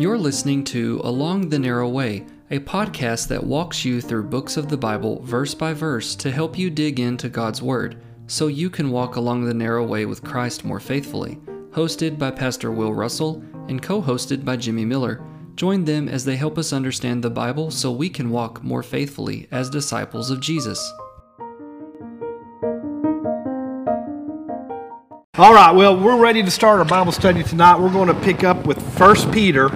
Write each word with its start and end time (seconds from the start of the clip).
You're 0.00 0.16
listening 0.16 0.64
to 0.64 0.98
Along 1.04 1.50
the 1.50 1.58
Narrow 1.58 1.86
Way, 1.86 2.24
a 2.50 2.58
podcast 2.58 3.28
that 3.28 3.44
walks 3.44 3.84
you 3.84 4.00
through 4.00 4.30
books 4.30 4.56
of 4.56 4.66
the 4.66 4.78
Bible 4.78 5.20
verse 5.20 5.52
by 5.54 5.74
verse 5.74 6.16
to 6.16 6.30
help 6.30 6.56
you 6.58 6.70
dig 6.70 6.98
into 6.98 7.28
God's 7.28 7.60
Word 7.60 8.02
so 8.26 8.46
you 8.46 8.70
can 8.70 8.90
walk 8.90 9.16
along 9.16 9.44
the 9.44 9.52
narrow 9.52 9.84
way 9.84 10.06
with 10.06 10.24
Christ 10.24 10.64
more 10.64 10.80
faithfully. 10.80 11.38
Hosted 11.72 12.18
by 12.18 12.30
Pastor 12.30 12.70
Will 12.70 12.94
Russell 12.94 13.44
and 13.68 13.82
co 13.82 14.00
hosted 14.00 14.42
by 14.42 14.56
Jimmy 14.56 14.86
Miller. 14.86 15.22
Join 15.54 15.84
them 15.84 16.08
as 16.08 16.24
they 16.24 16.36
help 16.36 16.56
us 16.56 16.72
understand 16.72 17.22
the 17.22 17.28
Bible 17.28 17.70
so 17.70 17.92
we 17.92 18.08
can 18.08 18.30
walk 18.30 18.64
more 18.64 18.82
faithfully 18.82 19.48
as 19.50 19.68
disciples 19.68 20.30
of 20.30 20.40
Jesus. 20.40 20.80
All 25.40 25.54
right, 25.54 25.74
well, 25.74 25.96
we're 25.96 26.18
ready 26.20 26.42
to 26.42 26.50
start 26.50 26.80
our 26.80 26.84
Bible 26.84 27.12
study 27.12 27.42
tonight. 27.42 27.80
We're 27.80 27.90
going 27.90 28.08
to 28.08 28.20
pick 28.20 28.44
up 28.44 28.66
with 28.66 28.76
1 29.00 29.32
Peter 29.32 29.70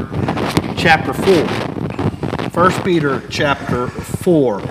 chapter 0.77 1.15
4. 1.15 1.47
1 2.51 2.83
Peter 2.83 3.23
chapter 3.31 3.87
4. 3.87 4.63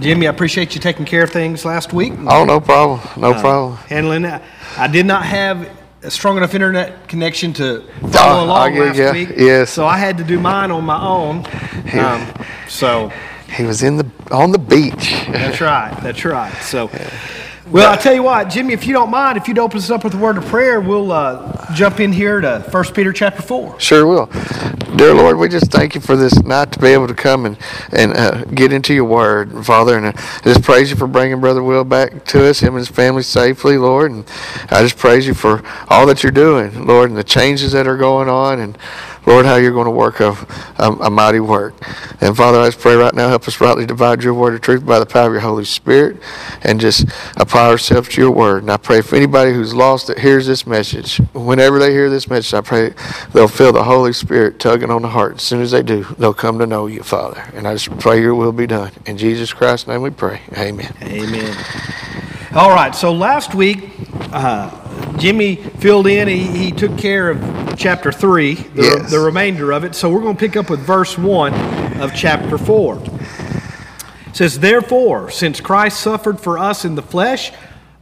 Jimmy, 0.00 0.26
I 0.26 0.30
appreciate 0.30 0.74
you 0.74 0.80
taking 0.80 1.04
care 1.04 1.22
of 1.22 1.30
things 1.30 1.64
last 1.64 1.92
week. 1.92 2.12
Oh, 2.28 2.44
no 2.44 2.58
problem. 2.58 2.98
No 3.16 3.34
problem. 3.34 3.76
Handling 3.86 4.22
that. 4.22 4.42
I 4.76 4.88
did 4.88 5.06
not 5.06 5.24
have 5.24 5.70
a 6.02 6.10
strong 6.10 6.36
enough 6.36 6.54
internet 6.54 7.06
connection 7.06 7.52
to 7.52 7.82
follow 8.10 8.40
Oh, 8.40 8.46
along 8.46 8.74
last 8.74 9.12
week. 9.12 9.28
Yes. 9.36 9.70
So 9.70 9.86
I 9.86 9.96
had 9.96 10.18
to 10.18 10.24
do 10.24 10.40
mine 10.40 10.72
on 10.72 10.84
my 10.84 11.00
own. 11.00 11.46
Um, 11.96 12.26
so 12.66 13.12
He 13.54 13.62
was 13.62 13.84
in 13.84 13.96
the 13.96 14.10
on 14.32 14.50
the 14.50 14.58
beach. 14.58 15.24
That's 15.28 15.60
right. 15.60 15.96
That's 16.02 16.24
right. 16.24 16.52
So, 16.62 16.90
well, 17.68 17.92
I 17.92 17.96
tell 17.96 18.14
you 18.14 18.22
what, 18.22 18.48
Jimmy, 18.48 18.74
if 18.74 18.86
you 18.86 18.92
don't 18.92 19.10
mind, 19.10 19.36
if 19.36 19.48
you'd 19.48 19.58
open 19.58 19.78
us 19.78 19.90
up 19.90 20.04
with 20.04 20.14
a 20.14 20.16
word 20.16 20.38
of 20.38 20.46
prayer, 20.46 20.80
we'll 20.80 21.10
uh, 21.10 21.74
jump 21.74 21.98
in 21.98 22.12
here 22.12 22.40
to 22.40 22.60
1 22.70 22.84
Peter 22.94 23.12
chapter 23.12 23.42
4. 23.42 23.80
Sure 23.80 24.06
will. 24.06 24.26
Dear 24.94 25.14
Lord, 25.14 25.36
we 25.36 25.48
just 25.48 25.72
thank 25.72 25.96
you 25.96 26.00
for 26.00 26.14
this 26.14 26.40
night 26.44 26.70
to 26.72 26.78
be 26.78 26.88
able 26.88 27.08
to 27.08 27.14
come 27.14 27.44
and, 27.44 27.58
and 27.90 28.12
uh, 28.16 28.44
get 28.44 28.72
into 28.72 28.94
your 28.94 29.04
word, 29.04 29.66
Father. 29.66 29.96
And 29.96 30.06
uh, 30.06 30.12
I 30.14 30.40
just 30.44 30.62
praise 30.62 30.90
you 30.90 30.96
for 30.96 31.08
bringing 31.08 31.40
Brother 31.40 31.62
Will 31.62 31.82
back 31.82 32.24
to 32.26 32.48
us, 32.48 32.60
him 32.60 32.74
and 32.74 32.78
his 32.78 32.88
family 32.88 33.24
safely, 33.24 33.78
Lord. 33.78 34.12
And 34.12 34.24
I 34.70 34.82
just 34.82 34.96
praise 34.96 35.26
you 35.26 35.34
for 35.34 35.64
all 35.88 36.06
that 36.06 36.22
you're 36.22 36.30
doing, 36.30 36.86
Lord, 36.86 37.10
and 37.10 37.18
the 37.18 37.24
changes 37.24 37.72
that 37.72 37.88
are 37.88 37.96
going 37.96 38.28
on. 38.28 38.60
And 38.60 38.78
Lord, 39.26 39.44
how 39.44 39.56
you're 39.56 39.72
going 39.72 39.86
to 39.86 39.90
work 39.90 40.20
a, 40.20 40.36
a, 40.78 40.92
a 40.92 41.10
mighty 41.10 41.40
work. 41.40 41.74
And 42.20 42.36
Father, 42.36 42.60
I 42.60 42.66
just 42.66 42.78
pray 42.78 42.94
right 42.94 43.12
now, 43.12 43.28
help 43.28 43.46
us 43.48 43.60
rightly 43.60 43.84
divide 43.84 44.22
your 44.22 44.34
word 44.34 44.54
of 44.54 44.60
truth 44.60 44.86
by 44.86 45.00
the 45.00 45.06
power 45.06 45.26
of 45.26 45.32
your 45.32 45.40
Holy 45.40 45.64
Spirit 45.64 46.18
and 46.62 46.80
just 46.80 47.06
apply 47.36 47.68
ourselves 47.68 48.08
to 48.10 48.20
your 48.20 48.30
word. 48.30 48.62
And 48.62 48.70
I 48.70 48.76
pray 48.76 49.00
for 49.00 49.16
anybody 49.16 49.52
who's 49.52 49.74
lost 49.74 50.06
that 50.06 50.20
hears 50.20 50.46
this 50.46 50.66
message, 50.66 51.18
whenever 51.34 51.78
they 51.78 51.90
hear 51.90 52.08
this 52.08 52.30
message, 52.30 52.54
I 52.54 52.60
pray 52.60 52.94
they'll 53.32 53.48
feel 53.48 53.72
the 53.72 53.84
Holy 53.84 54.12
Spirit 54.12 54.60
tugging 54.60 54.90
on 54.90 55.02
the 55.02 55.08
heart. 55.08 55.36
As 55.36 55.42
soon 55.42 55.60
as 55.60 55.72
they 55.72 55.82
do, 55.82 56.04
they'll 56.18 56.32
come 56.32 56.58
to 56.60 56.66
know 56.66 56.86
you, 56.86 57.02
Father. 57.02 57.42
And 57.54 57.66
I 57.66 57.74
just 57.74 57.98
pray 57.98 58.20
your 58.20 58.34
will 58.34 58.52
be 58.52 58.66
done. 58.66 58.92
In 59.06 59.18
Jesus 59.18 59.52
Christ's 59.52 59.88
name 59.88 60.02
we 60.02 60.10
pray. 60.10 60.40
Amen. 60.56 60.94
Amen. 61.02 61.56
All 62.54 62.70
right. 62.70 62.94
So 62.94 63.12
last 63.12 63.54
week, 63.54 63.90
uh, 64.32 64.85
Jimmy 65.18 65.56
filled 65.56 66.06
in. 66.06 66.28
He, 66.28 66.44
he 66.46 66.72
took 66.72 66.96
care 66.98 67.30
of 67.30 67.78
chapter 67.78 68.12
3, 68.12 68.54
the, 68.54 68.82
Yes. 68.82 69.10
the 69.10 69.20
remainder 69.20 69.72
of 69.72 69.84
it. 69.84 69.94
So 69.94 70.10
we're 70.10 70.20
going 70.20 70.36
to 70.36 70.40
pick 70.40 70.56
up 70.56 70.70
with 70.70 70.80
verse 70.80 71.16
1 71.18 71.54
of 72.00 72.14
chapter 72.14 72.58
4. 72.58 73.02
It 74.28 74.36
says, 74.36 74.58
Therefore, 74.58 75.30
since 75.30 75.60
Christ 75.60 76.00
suffered 76.00 76.40
for 76.40 76.58
us 76.58 76.84
in 76.84 76.94
the 76.94 77.02
flesh, 77.02 77.52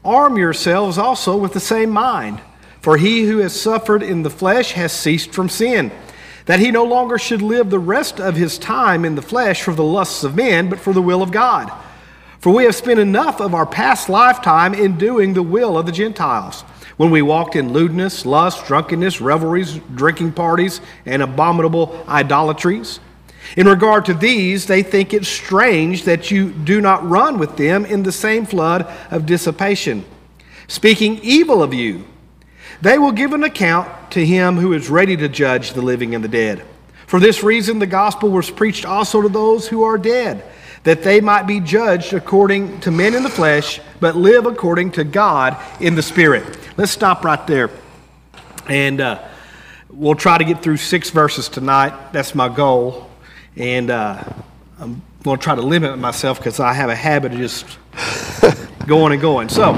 arm 0.04 0.36
yourselves 0.36 0.98
also 0.98 1.36
with 1.36 1.52
the 1.52 1.60
same 1.60 1.90
mind. 1.90 2.40
For 2.80 2.96
he 2.98 3.24
who 3.24 3.38
has 3.38 3.58
suffered 3.58 4.02
in 4.02 4.22
the 4.24 4.30
flesh 4.30 4.72
has 4.72 4.92
ceased 4.92 5.32
from 5.32 5.48
sin, 5.48 5.90
that 6.44 6.60
he 6.60 6.70
no 6.70 6.84
longer 6.84 7.16
should 7.16 7.40
live 7.40 7.70
the 7.70 7.78
rest 7.78 8.20
of 8.20 8.36
his 8.36 8.58
time 8.58 9.06
in 9.06 9.14
the 9.14 9.22
flesh 9.22 9.62
for 9.62 9.72
the 9.72 9.82
lusts 9.84 10.22
of 10.24 10.36
men, 10.36 10.68
but 10.68 10.78
for 10.80 10.92
the 10.92 11.00
will 11.00 11.22
of 11.22 11.32
God. 11.32 11.72
For 12.40 12.52
we 12.52 12.64
have 12.64 12.74
spent 12.74 13.00
enough 13.00 13.40
of 13.40 13.54
our 13.54 13.64
past 13.64 14.10
lifetime 14.10 14.74
in 14.74 14.98
doing 14.98 15.32
the 15.32 15.42
will 15.42 15.78
of 15.78 15.86
the 15.86 15.92
Gentiles, 15.92 16.62
when 16.96 17.10
we 17.10 17.22
walked 17.22 17.56
in 17.56 17.72
lewdness, 17.72 18.24
lust, 18.24 18.66
drunkenness, 18.66 19.20
revelries, 19.20 19.80
drinking 19.94 20.32
parties, 20.32 20.80
and 21.06 21.22
abominable 21.22 22.04
idolatries. 22.08 23.00
In 23.56 23.68
regard 23.68 24.04
to 24.06 24.14
these, 24.14 24.66
they 24.66 24.82
think 24.82 25.12
it 25.12 25.24
strange 25.24 26.04
that 26.04 26.30
you 26.30 26.50
do 26.50 26.80
not 26.80 27.08
run 27.08 27.38
with 27.38 27.56
them 27.56 27.84
in 27.84 28.02
the 28.02 28.12
same 28.12 28.46
flood 28.46 28.86
of 29.10 29.26
dissipation, 29.26 30.04
speaking 30.66 31.18
evil 31.22 31.62
of 31.62 31.74
you. 31.74 32.04
They 32.80 32.98
will 32.98 33.12
give 33.12 33.32
an 33.32 33.44
account 33.44 34.10
to 34.12 34.24
him 34.24 34.56
who 34.56 34.72
is 34.72 34.88
ready 34.88 35.16
to 35.16 35.28
judge 35.28 35.72
the 35.72 35.82
living 35.82 36.14
and 36.14 36.24
the 36.24 36.28
dead. 36.28 36.64
For 37.06 37.20
this 37.20 37.42
reason, 37.42 37.78
the 37.78 37.86
gospel 37.86 38.30
was 38.30 38.50
preached 38.50 38.84
also 38.84 39.22
to 39.22 39.28
those 39.28 39.68
who 39.68 39.84
are 39.84 39.98
dead, 39.98 40.42
that 40.84 41.02
they 41.02 41.20
might 41.20 41.46
be 41.46 41.60
judged 41.60 42.12
according 42.12 42.78
to 42.80 42.90
men 42.90 43.14
in 43.14 43.22
the 43.22 43.30
flesh, 43.30 43.80
but 44.00 44.14
live 44.16 44.46
according 44.46 44.92
to 44.92 45.04
God 45.04 45.56
in 45.80 45.94
the 45.94 46.02
spirit. 46.02 46.58
Let's 46.76 46.92
stop 46.92 47.24
right 47.24 47.44
there. 47.46 47.70
And 48.68 49.00
uh, 49.00 49.22
we'll 49.90 50.14
try 50.14 50.38
to 50.38 50.44
get 50.44 50.62
through 50.62 50.76
six 50.76 51.10
verses 51.10 51.48
tonight. 51.48 52.12
That's 52.12 52.34
my 52.34 52.48
goal. 52.48 53.10
And 53.56 53.90
uh, 53.90 54.22
I'm 54.78 55.02
going 55.22 55.38
to 55.38 55.42
try 55.42 55.54
to 55.54 55.62
limit 55.62 55.98
myself 55.98 56.38
because 56.38 56.60
I 56.60 56.74
have 56.74 56.90
a 56.90 56.96
habit 56.96 57.32
of 57.32 57.38
just 57.38 57.66
going 58.86 59.12
and 59.12 59.22
going. 59.22 59.48
So 59.48 59.72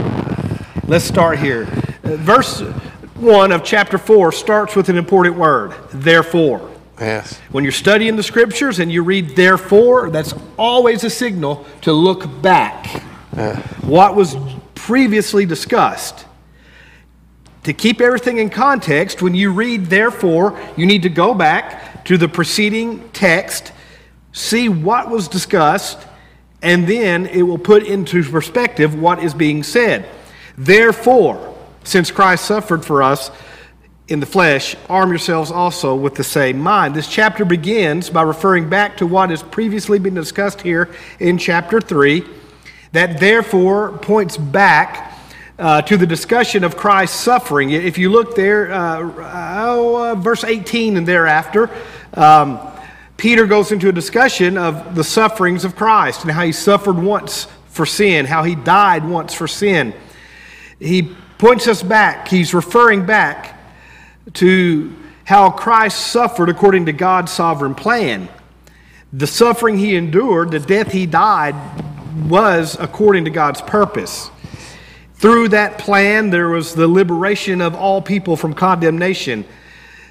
let's 0.89 1.05
start 1.05 1.39
here. 1.39 1.69
Uh, 2.03 2.17
Verse 2.17 2.61
1 2.61 3.53
of 3.53 3.63
chapter 3.63 3.97
4 3.97 4.33
starts 4.33 4.75
with 4.75 4.89
an 4.89 4.97
important 4.97 5.37
word 5.37 5.73
therefore. 5.93 6.76
Yes. 6.99 7.39
When 7.51 7.63
you're 7.63 7.73
studying 7.73 8.17
the 8.17 8.23
scriptures 8.23 8.79
and 8.79 8.91
you 8.91 9.03
read 9.03 9.37
therefore, 9.37 10.11
that's 10.11 10.35
always 10.59 11.05
a 11.05 11.11
signal 11.11 11.67
to 11.83 11.93
look 11.93 12.43
back. 12.43 13.03
What 13.83 14.17
was 14.17 14.37
previously 14.75 15.45
discussed. 15.45 16.25
To 17.65 17.73
keep 17.73 18.01
everything 18.01 18.39
in 18.39 18.49
context, 18.49 19.21
when 19.21 19.35
you 19.35 19.53
read 19.53 19.87
therefore, 19.87 20.57
you 20.77 20.87
need 20.87 21.03
to 21.03 21.09
go 21.09 21.35
back 21.35 22.05
to 22.05 22.17
the 22.17 22.29
preceding 22.29 23.09
text, 23.11 23.73
see 24.33 24.69
what 24.69 25.11
was 25.11 25.27
discussed, 25.27 26.07
and 26.63 26.87
then 26.87 27.27
it 27.27 27.43
will 27.43 27.59
put 27.59 27.83
into 27.83 28.23
perspective 28.23 28.95
what 28.95 29.23
is 29.23 29.35
being 29.35 29.65
said. 29.65 30.09
Therefore, 30.57 31.57
since 31.83 32.11
Christ 32.13 32.45
suffered 32.45 32.85
for 32.85 33.03
us 33.03 33.31
in 34.09 34.21
the 34.21 34.27
flesh, 34.27 34.77
arm 34.89 35.11
yourselves 35.11 35.51
also 35.51 35.95
with 35.97 36.15
the 36.15 36.25
same 36.25 36.59
mind. 36.59 36.95
This 36.95 37.09
chapter 37.09 37.45
begins 37.45 38.09
by 38.09 38.23
referring 38.23 38.69
back 38.69 38.97
to 38.99 39.07
what 39.07 39.31
has 39.31 39.43
previously 39.43 39.99
been 39.99 40.15
discussed 40.15 40.61
here 40.61 40.95
in 41.19 41.39
chapter 41.39 41.81
3. 41.81 42.25
That 42.93 43.19
therefore 43.19 43.99
points 43.99 44.37
back 44.37 45.19
uh, 45.59 45.83
to 45.83 45.97
the 45.97 46.07
discussion 46.07 46.63
of 46.63 46.77
Christ's 46.77 47.19
suffering. 47.19 47.71
If 47.71 47.99
you 47.99 48.11
look 48.11 48.37
there, 48.37 48.73
uh, 48.73 49.13
oh, 49.67 50.13
uh, 50.13 50.15
verse 50.15 50.45
18 50.45 50.97
and 50.97 51.07
thereafter, 51.07 51.69
um, 52.15 52.61
Peter 53.17 53.47
goes 53.47 53.73
into 53.73 53.89
a 53.89 53.93
discussion 53.93 54.57
of 54.57 54.95
the 54.95 55.03
sufferings 55.03 55.65
of 55.65 55.75
Christ 55.75 56.23
and 56.23 56.31
how 56.31 56.45
he 56.45 56.53
suffered 56.53 56.97
once 56.97 57.49
for 57.69 57.85
sin, 57.85 58.25
how 58.25 58.45
he 58.45 58.55
died 58.55 59.05
once 59.05 59.35
for 59.35 59.49
sin. 59.49 59.95
He 60.79 61.17
points 61.39 61.67
us 61.67 61.83
back, 61.83 62.29
he's 62.29 62.55
referring 62.55 63.05
back 63.05 63.56
to 64.35 64.95
how 65.25 65.51
Christ 65.51 66.09
suffered 66.09 66.49
according 66.49 66.87
to 66.87 66.93
God's 66.93 67.33
sovereign 67.33 67.75
plan. 67.75 68.29
The 69.13 69.27
suffering 69.27 69.79
he 69.79 69.97
endured, 69.97 70.51
the 70.51 70.61
death 70.61 70.93
he 70.93 71.07
died, 71.07 71.55
was 72.29 72.77
according 72.79 73.25
to 73.25 73.31
God's 73.31 73.61
purpose. 73.61 74.31
Through 75.15 75.49
that 75.49 75.79
plan, 75.79 76.31
there 76.31 76.49
was 76.49 76.75
the 76.75 76.87
liberation 76.87 77.61
of 77.61 77.75
all 77.75 78.03
people 78.03 78.37
from 78.37 78.53
condemnation. 78.53 79.45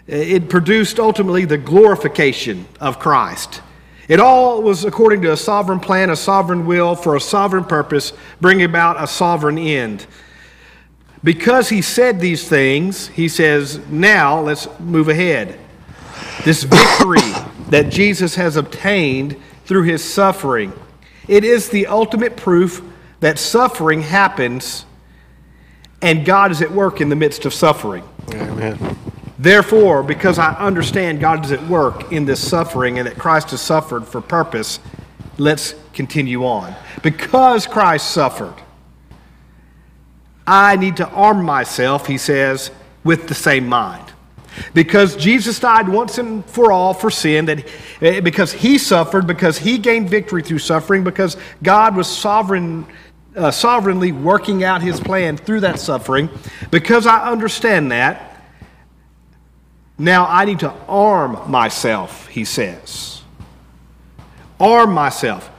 It 0.07 0.49
produced 0.49 0.99
ultimately 0.99 1.45
the 1.45 1.57
glorification 1.57 2.65
of 2.79 2.99
Christ. 2.99 3.61
It 4.07 4.19
all 4.19 4.61
was 4.61 4.85
according 4.85 5.21
to 5.23 5.31
a 5.31 5.37
sovereign 5.37 5.79
plan, 5.79 6.09
a 6.09 6.15
sovereign 6.15 6.65
will, 6.65 6.95
for 6.95 7.15
a 7.15 7.21
sovereign 7.21 7.65
purpose, 7.65 8.13
bringing 8.39 8.65
about 8.65 9.01
a 9.01 9.07
sovereign 9.07 9.57
end. 9.57 10.05
Because 11.25 11.69
he 11.69 11.81
said 11.81 12.19
these 12.19 12.47
things, 12.47 13.07
he 13.07 13.27
says, 13.27 13.79
now 13.89 14.39
let's 14.39 14.67
move 14.79 15.09
ahead. 15.09 15.59
This 16.43 16.61
victory 16.61 17.17
that 17.69 17.89
Jesus 17.89 18.35
has 18.35 18.55
obtained 18.55 19.35
through 19.65 19.83
his 19.83 20.03
suffering, 20.03 20.71
it 21.27 21.43
is 21.43 21.69
the 21.69 21.87
ultimate 21.87 22.37
proof 22.37 22.83
that 23.21 23.39
suffering 23.39 24.03
happens 24.03 24.85
and 26.03 26.23
God 26.23 26.51
is 26.51 26.61
at 26.61 26.69
work 26.71 27.01
in 27.01 27.09
the 27.09 27.15
midst 27.15 27.45
of 27.45 27.53
suffering. 27.55 28.03
Amen. 28.31 28.95
Therefore, 29.39 30.03
because 30.03 30.37
I 30.37 30.53
understand 30.53 31.19
God 31.19 31.43
is 31.43 31.51
at 31.51 31.63
work 31.67 32.11
in 32.11 32.25
this 32.25 32.47
suffering 32.47 32.99
and 32.99 33.07
that 33.07 33.17
Christ 33.17 33.49
has 33.49 33.61
suffered 33.61 34.05
for 34.05 34.21
purpose, 34.21 34.79
let's 35.39 35.73
continue 35.93 36.45
on. 36.45 36.75
Because 37.01 37.65
Christ 37.65 38.11
suffered, 38.11 38.53
I 40.47 40.75
need 40.75 40.97
to 40.97 41.07
arm 41.09 41.43
myself, 41.43 42.07
he 42.07 42.17
says, 42.17 42.71
with 43.03 43.27
the 43.27 43.33
same 43.33 43.67
mind. 43.67 44.11
Because 44.73 45.15
Jesus 45.15 45.59
died 45.59 45.89
once 45.89 46.17
and 46.17 46.45
for 46.45 46.71
all 46.71 46.93
for 46.93 47.09
sin, 47.11 47.45
that 47.45 47.67
eh, 48.01 48.19
because 48.21 48.53
he 48.53 48.77
suffered, 48.77 49.27
because 49.27 49.57
he 49.57 49.77
gained 49.77 50.09
victory 50.09 50.41
through 50.41 50.59
suffering, 50.59 51.03
because 51.03 51.35
God 51.61 51.95
was 51.95 52.07
sovereign, 52.07 52.85
uh, 53.35 53.51
sovereignly 53.51 54.11
working 54.11 54.63
out 54.63 54.81
his 54.81 54.99
plan 54.99 55.35
through 55.35 55.61
that 55.61 55.79
suffering, 55.79 56.29
because 56.71 57.05
I 57.05 57.29
understand 57.29 57.91
that, 57.91 58.31
now 59.97 60.25
I 60.25 60.45
need 60.45 60.59
to 60.59 60.73
arm 60.87 61.49
myself, 61.49 62.27
he 62.27 62.45
says. 62.45 63.21
Arm 64.59 64.93
myself. 64.93 65.49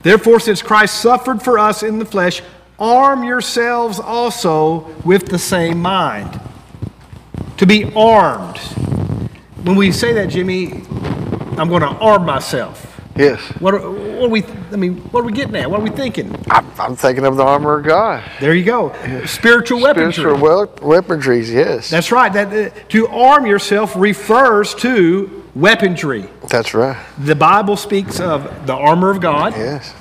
Therefore, 0.00 0.38
since 0.40 0.62
Christ 0.62 1.00
suffered 1.00 1.42
for 1.42 1.58
us 1.58 1.82
in 1.82 1.98
the 1.98 2.04
flesh, 2.04 2.42
arm 2.78 3.24
yourselves 3.24 3.98
also 3.98 4.94
with 5.04 5.26
the 5.26 5.38
same 5.38 5.80
mind. 5.80 6.40
To 7.58 7.66
be 7.66 7.92
armed. 7.94 8.58
When 9.64 9.76
we 9.76 9.92
say 9.92 10.12
that, 10.14 10.28
Jimmy, 10.28 10.82
I'm 11.58 11.68
going 11.68 11.82
to 11.82 11.88
arm 11.88 12.26
myself. 12.26 13.00
Yes. 13.16 13.40
What 13.60 13.72
are, 13.72 13.90
what 13.90 14.24
are 14.24 14.28
we? 14.28 14.44
I 14.72 14.76
mean, 14.76 14.98
what 15.10 15.20
are 15.20 15.24
we 15.24 15.32
getting 15.32 15.56
at? 15.56 15.70
What 15.70 15.80
are 15.80 15.82
we 15.82 15.88
thinking? 15.90 16.34
I'm, 16.50 16.66
I'm 16.78 16.96
thinking 16.96 17.24
of 17.24 17.36
the 17.38 17.42
armor 17.42 17.78
of 17.78 17.86
God. 17.86 18.22
There 18.40 18.54
you 18.54 18.64
go. 18.64 18.92
Spiritual 19.24 19.80
weaponry. 19.80 20.12
Spiritual 20.12 20.42
wep- 20.42 20.80
weaponries, 20.80 21.50
yes. 21.50 21.88
That's 21.88 22.12
right. 22.12 22.30
That 22.30 22.52
uh, 22.52 22.78
to 22.90 23.08
arm 23.08 23.46
yourself 23.46 23.96
refers 23.96 24.74
to 24.76 25.44
weaponry. 25.54 26.28
That's 26.50 26.74
right. 26.74 27.02
The 27.18 27.34
Bible 27.34 27.78
speaks 27.78 28.20
of 28.20 28.66
the 28.66 28.74
armor 28.74 29.10
of 29.10 29.22
God. 29.22 29.54
Yes. 29.56 29.94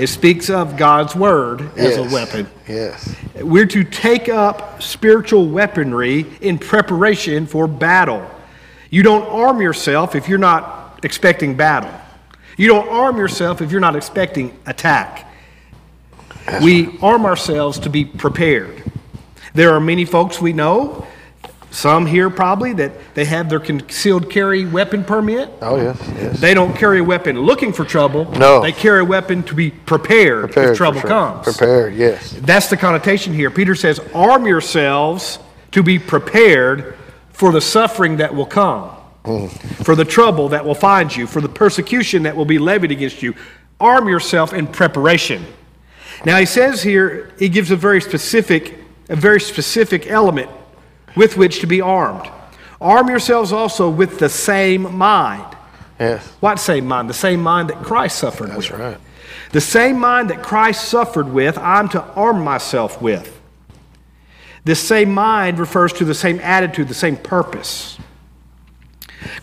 It 0.00 0.06
speaks 0.06 0.48
of 0.48 0.78
God's 0.78 1.14
word 1.14 1.60
as 1.76 1.96
yes. 1.96 1.98
a 1.98 2.14
weapon. 2.14 2.48
Yes. 2.66 3.14
We're 3.34 3.66
to 3.66 3.84
take 3.84 4.30
up 4.30 4.82
spiritual 4.82 5.46
weaponry 5.46 6.24
in 6.40 6.58
preparation 6.58 7.46
for 7.46 7.66
battle. 7.66 8.26
You 8.88 9.02
don't 9.02 9.26
arm 9.28 9.60
yourself 9.60 10.14
if 10.14 10.26
you're 10.26 10.38
not 10.38 11.00
expecting 11.02 11.54
battle. 11.54 11.92
You 12.56 12.68
don't 12.68 12.88
arm 12.88 13.18
yourself 13.18 13.60
if 13.60 13.70
you're 13.70 13.80
not 13.82 13.94
expecting 13.94 14.58
attack. 14.64 15.30
we 16.62 16.98
arm 17.02 17.26
ourselves 17.26 17.78
to 17.80 17.90
be 17.90 18.06
prepared. 18.06 18.82
There 19.52 19.74
are 19.74 19.80
many 19.80 20.06
folks 20.06 20.40
we 20.40 20.54
know, 20.54 21.06
some 21.70 22.04
here 22.04 22.30
probably, 22.30 22.72
that 22.74 23.14
they 23.14 23.24
have 23.24 23.48
their 23.48 23.60
concealed 23.60 24.28
carry 24.28 24.64
weapon 24.66 25.04
permit. 25.04 25.48
Oh, 25.62 25.76
yes. 25.76 25.98
Yes. 26.16 26.40
They 26.40 26.52
don't 26.52 26.74
carry 26.74 26.98
a 26.98 27.04
weapon 27.04 27.40
looking 27.40 27.72
for 27.72 27.84
trouble. 27.84 28.30
No. 28.32 28.60
They 28.60 28.72
carry 28.72 29.00
a 29.00 29.04
weapon 29.04 29.42
to 29.44 29.54
be 29.54 29.70
prepared, 29.70 30.46
Prepared 30.46 30.70
if 30.72 30.76
trouble 30.76 31.00
sure. 31.00 31.08
comes. 31.08 31.44
Prepared, 31.44 31.94
yes. 31.94 32.32
That's 32.40 32.68
the 32.68 32.76
connotation 32.76 33.32
here. 33.32 33.50
Peter 33.50 33.74
says, 33.74 34.00
arm 34.12 34.46
yourselves 34.46 35.38
to 35.70 35.82
be 35.82 35.98
prepared 35.98 36.96
for 37.30 37.52
the 37.52 37.60
suffering 37.60 38.16
that 38.16 38.34
will 38.34 38.46
come, 38.46 38.88
hmm. 39.24 39.46
for 39.84 39.94
the 39.94 40.04
trouble 40.04 40.48
that 40.48 40.64
will 40.64 40.74
find 40.74 41.14
you, 41.14 41.26
for 41.26 41.40
the 41.40 41.48
persecution 41.48 42.24
that 42.24 42.36
will 42.36 42.44
be 42.44 42.58
levied 42.58 42.90
against 42.90 43.22
you. 43.22 43.34
Arm 43.78 44.08
yourself 44.08 44.52
in 44.52 44.66
preparation. 44.66 45.46
Now 46.26 46.36
he 46.36 46.44
says 46.44 46.82
here, 46.82 47.32
he 47.38 47.48
gives 47.48 47.70
a 47.70 47.76
very 47.76 48.00
specific, 48.00 48.76
a 49.08 49.16
very 49.16 49.40
specific 49.40 50.06
element 50.08 50.50
with 51.16 51.36
which 51.36 51.60
to 51.60 51.66
be 51.66 51.80
armed. 51.80 52.30
Arm 52.80 53.08
yourselves 53.08 53.52
also 53.52 53.90
with 53.90 54.18
the 54.18 54.28
same 54.28 54.96
mind. 54.96 55.56
Yes. 55.98 56.26
What 56.40 56.58
same 56.58 56.86
mind? 56.86 57.10
The 57.10 57.14
same 57.14 57.42
mind 57.42 57.68
that 57.68 57.82
Christ 57.82 58.18
suffered 58.18 58.50
That's 58.50 58.70
with. 58.70 58.80
right. 58.80 58.96
The 59.52 59.60
same 59.60 59.98
mind 59.98 60.30
that 60.30 60.42
Christ 60.42 60.88
suffered 60.88 61.28
with, 61.28 61.58
I'm 61.58 61.88
to 61.90 62.02
arm 62.14 62.42
myself 62.42 63.02
with. 63.02 63.38
This 64.64 64.80
same 64.80 65.12
mind 65.12 65.58
refers 65.58 65.92
to 65.94 66.04
the 66.04 66.14
same 66.14 66.38
attitude, 66.40 66.88
the 66.88 66.94
same 66.94 67.16
purpose. 67.16 67.98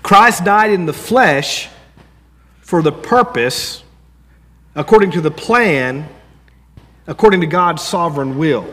Christ 0.01 0.43
died 0.43 0.71
in 0.71 0.85
the 0.85 0.93
flesh 0.93 1.69
for 2.61 2.81
the 2.81 2.91
purpose, 2.91 3.83
according 4.75 5.11
to 5.11 5.21
the 5.21 5.31
plan, 5.31 6.07
according 7.05 7.41
to 7.41 7.47
God's 7.47 7.81
sovereign 7.81 8.37
will. 8.37 8.67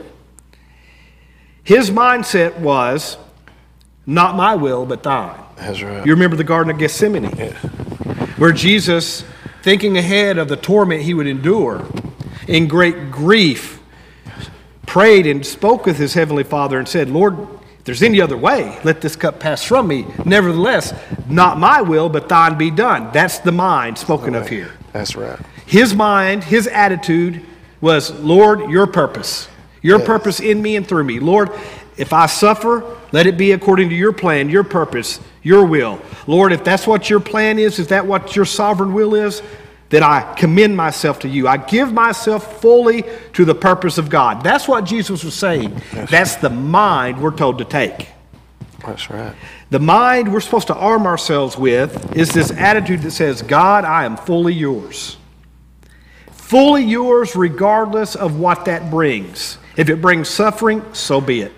His 1.65 1.91
mindset 1.91 2.59
was, 2.59 3.17
not 4.07 4.37
my 4.37 4.55
will, 4.55 4.85
but 4.85 5.03
thine. 5.03 5.41
That's 5.57 5.83
right. 5.83 6.05
You 6.05 6.13
remember 6.13 6.37
the 6.37 6.45
Garden 6.45 6.71
of 6.71 6.79
Gethsemane, 6.79 7.25
where 8.37 8.53
Jesus, 8.53 9.25
thinking 9.63 9.97
ahead 9.97 10.37
of 10.37 10.49
the 10.49 10.57
torment 10.57 11.03
he 11.03 11.15
would 11.15 11.27
endure, 11.27 11.87
in 12.47 12.69
great 12.69 13.11
grief, 13.11 13.81
prayed 14.87 15.27
and 15.27 15.45
spoke 15.45 15.87
with 15.87 15.97
his 15.97 16.13
heavenly 16.13 16.45
Father 16.45 16.79
and 16.79 16.87
said, 16.87 17.09
Lord, 17.09 17.39
if 17.79 17.85
there's 17.85 18.03
any 18.03 18.21
other 18.21 18.37
way, 18.37 18.79
let 18.85 19.01
this 19.01 19.17
cup 19.17 19.41
pass 19.41 19.65
from 19.65 19.89
me. 19.89 20.07
Nevertheless, 20.25 20.93
not 21.29 21.59
my 21.59 21.81
will, 21.81 22.11
but 22.11 22.29
thine 22.29 22.59
be 22.59 22.71
done. 22.71 23.11
That's 23.13 23.39
the 23.39 23.53
mind 23.53 23.97
spoken 23.97 24.35
of 24.35 24.49
here. 24.49 24.73
That's 24.93 25.17
right. 25.17 25.39
His 25.67 25.95
mind, 25.95 26.45
his 26.45 26.67
attitude 26.67 27.43
was, 27.81 28.11
Lord, 28.21 28.71
your 28.71 28.87
purpose. 28.87 29.49
Your 29.85 29.99
Yes. 29.99 30.07
purpose 30.07 30.41
in 30.41 30.63
me 30.63 30.77
and 30.77 30.89
through 30.89 31.05
me. 31.05 31.21
Lord, 31.21 31.51
if 31.99 32.15
I 32.15 32.25
suffer, 32.25 32.83
let 33.13 33.27
it 33.27 33.37
be 33.37 33.53
according 33.53 33.91
to 33.91 33.95
your 33.95 34.13
plan, 34.13 34.49
your 34.49 34.65
purpose, 34.65 35.21
your 35.43 35.67
will. 35.67 36.01
Lord, 36.27 36.53
if 36.53 36.65
that's 36.65 36.87
what 36.87 37.11
your 37.11 37.21
plan 37.21 37.59
is, 37.59 37.79
is 37.79 37.89
that 37.89 38.07
what 38.07 38.35
your 38.35 38.47
sovereign 38.47 38.95
will 38.95 39.15
is, 39.15 39.43
then 39.91 40.03
I 40.03 40.23
commend 40.37 40.75
myself 40.75 41.19
to 41.21 41.29
you. 41.29 41.47
I 41.47 41.59
give 41.59 41.93
myself 41.93 42.63
fully 42.63 43.05
to 43.35 43.45
the 43.45 43.55
purpose 43.55 43.99
of 43.99 44.09
God. 44.09 44.43
That's 44.43 44.67
what 44.67 44.87
Jesus 44.87 45.23
was 45.23 45.35
saying. 45.35 45.79
That's 45.93 46.37
the 46.37 46.49
mind 46.51 47.21
we're 47.21 47.37
told 47.37 47.59
to 47.59 47.65
take. 47.67 48.09
That's 48.87 49.11
right. 49.11 49.35
The 49.69 49.81
mind 49.81 50.33
we're 50.33 50.41
supposed 50.41 50.69
to 50.69 50.75
arm 50.75 51.07
ourselves 51.07 51.59
with 51.59 52.17
is 52.17 52.31
this 52.31 52.51
attitude 52.53 53.03
that 53.03 53.11
says, 53.11 53.43
God, 53.43 53.85
I 53.85 54.05
am 54.07 54.17
fully 54.17 54.55
yours. 54.55 55.19
Fully 56.45 56.85
yours, 56.85 57.35
regardless 57.35 58.15
of 58.15 58.39
what 58.39 58.67
that 58.67 58.91
brings. 58.91 59.57
If 59.79 59.89
it 59.89 60.03
brings 60.03 60.29
suffering, 60.29 60.85
so 60.93 61.19
be 61.19 61.41
it. 61.41 61.53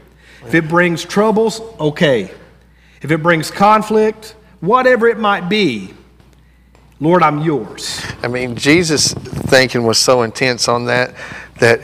If 0.47 0.55
it 0.55 0.69
brings 0.69 1.05
troubles, 1.05 1.61
okay. 1.81 2.31
If 3.03 3.11
it 3.11 3.21
brings 3.21 3.51
conflict, 3.51 4.37
whatever 4.61 5.09
it 5.09 5.19
might 5.19 5.49
be, 5.49 5.93
Lord, 7.01 7.25
I'm 7.25 7.41
yours. 7.41 8.01
I 8.23 8.29
mean, 8.29 8.55
Jesus' 8.55 9.13
thinking 9.13 9.83
was 9.83 9.99
so 9.99 10.23
intense 10.23 10.69
on 10.69 10.85
that 10.85 11.17
that 11.59 11.81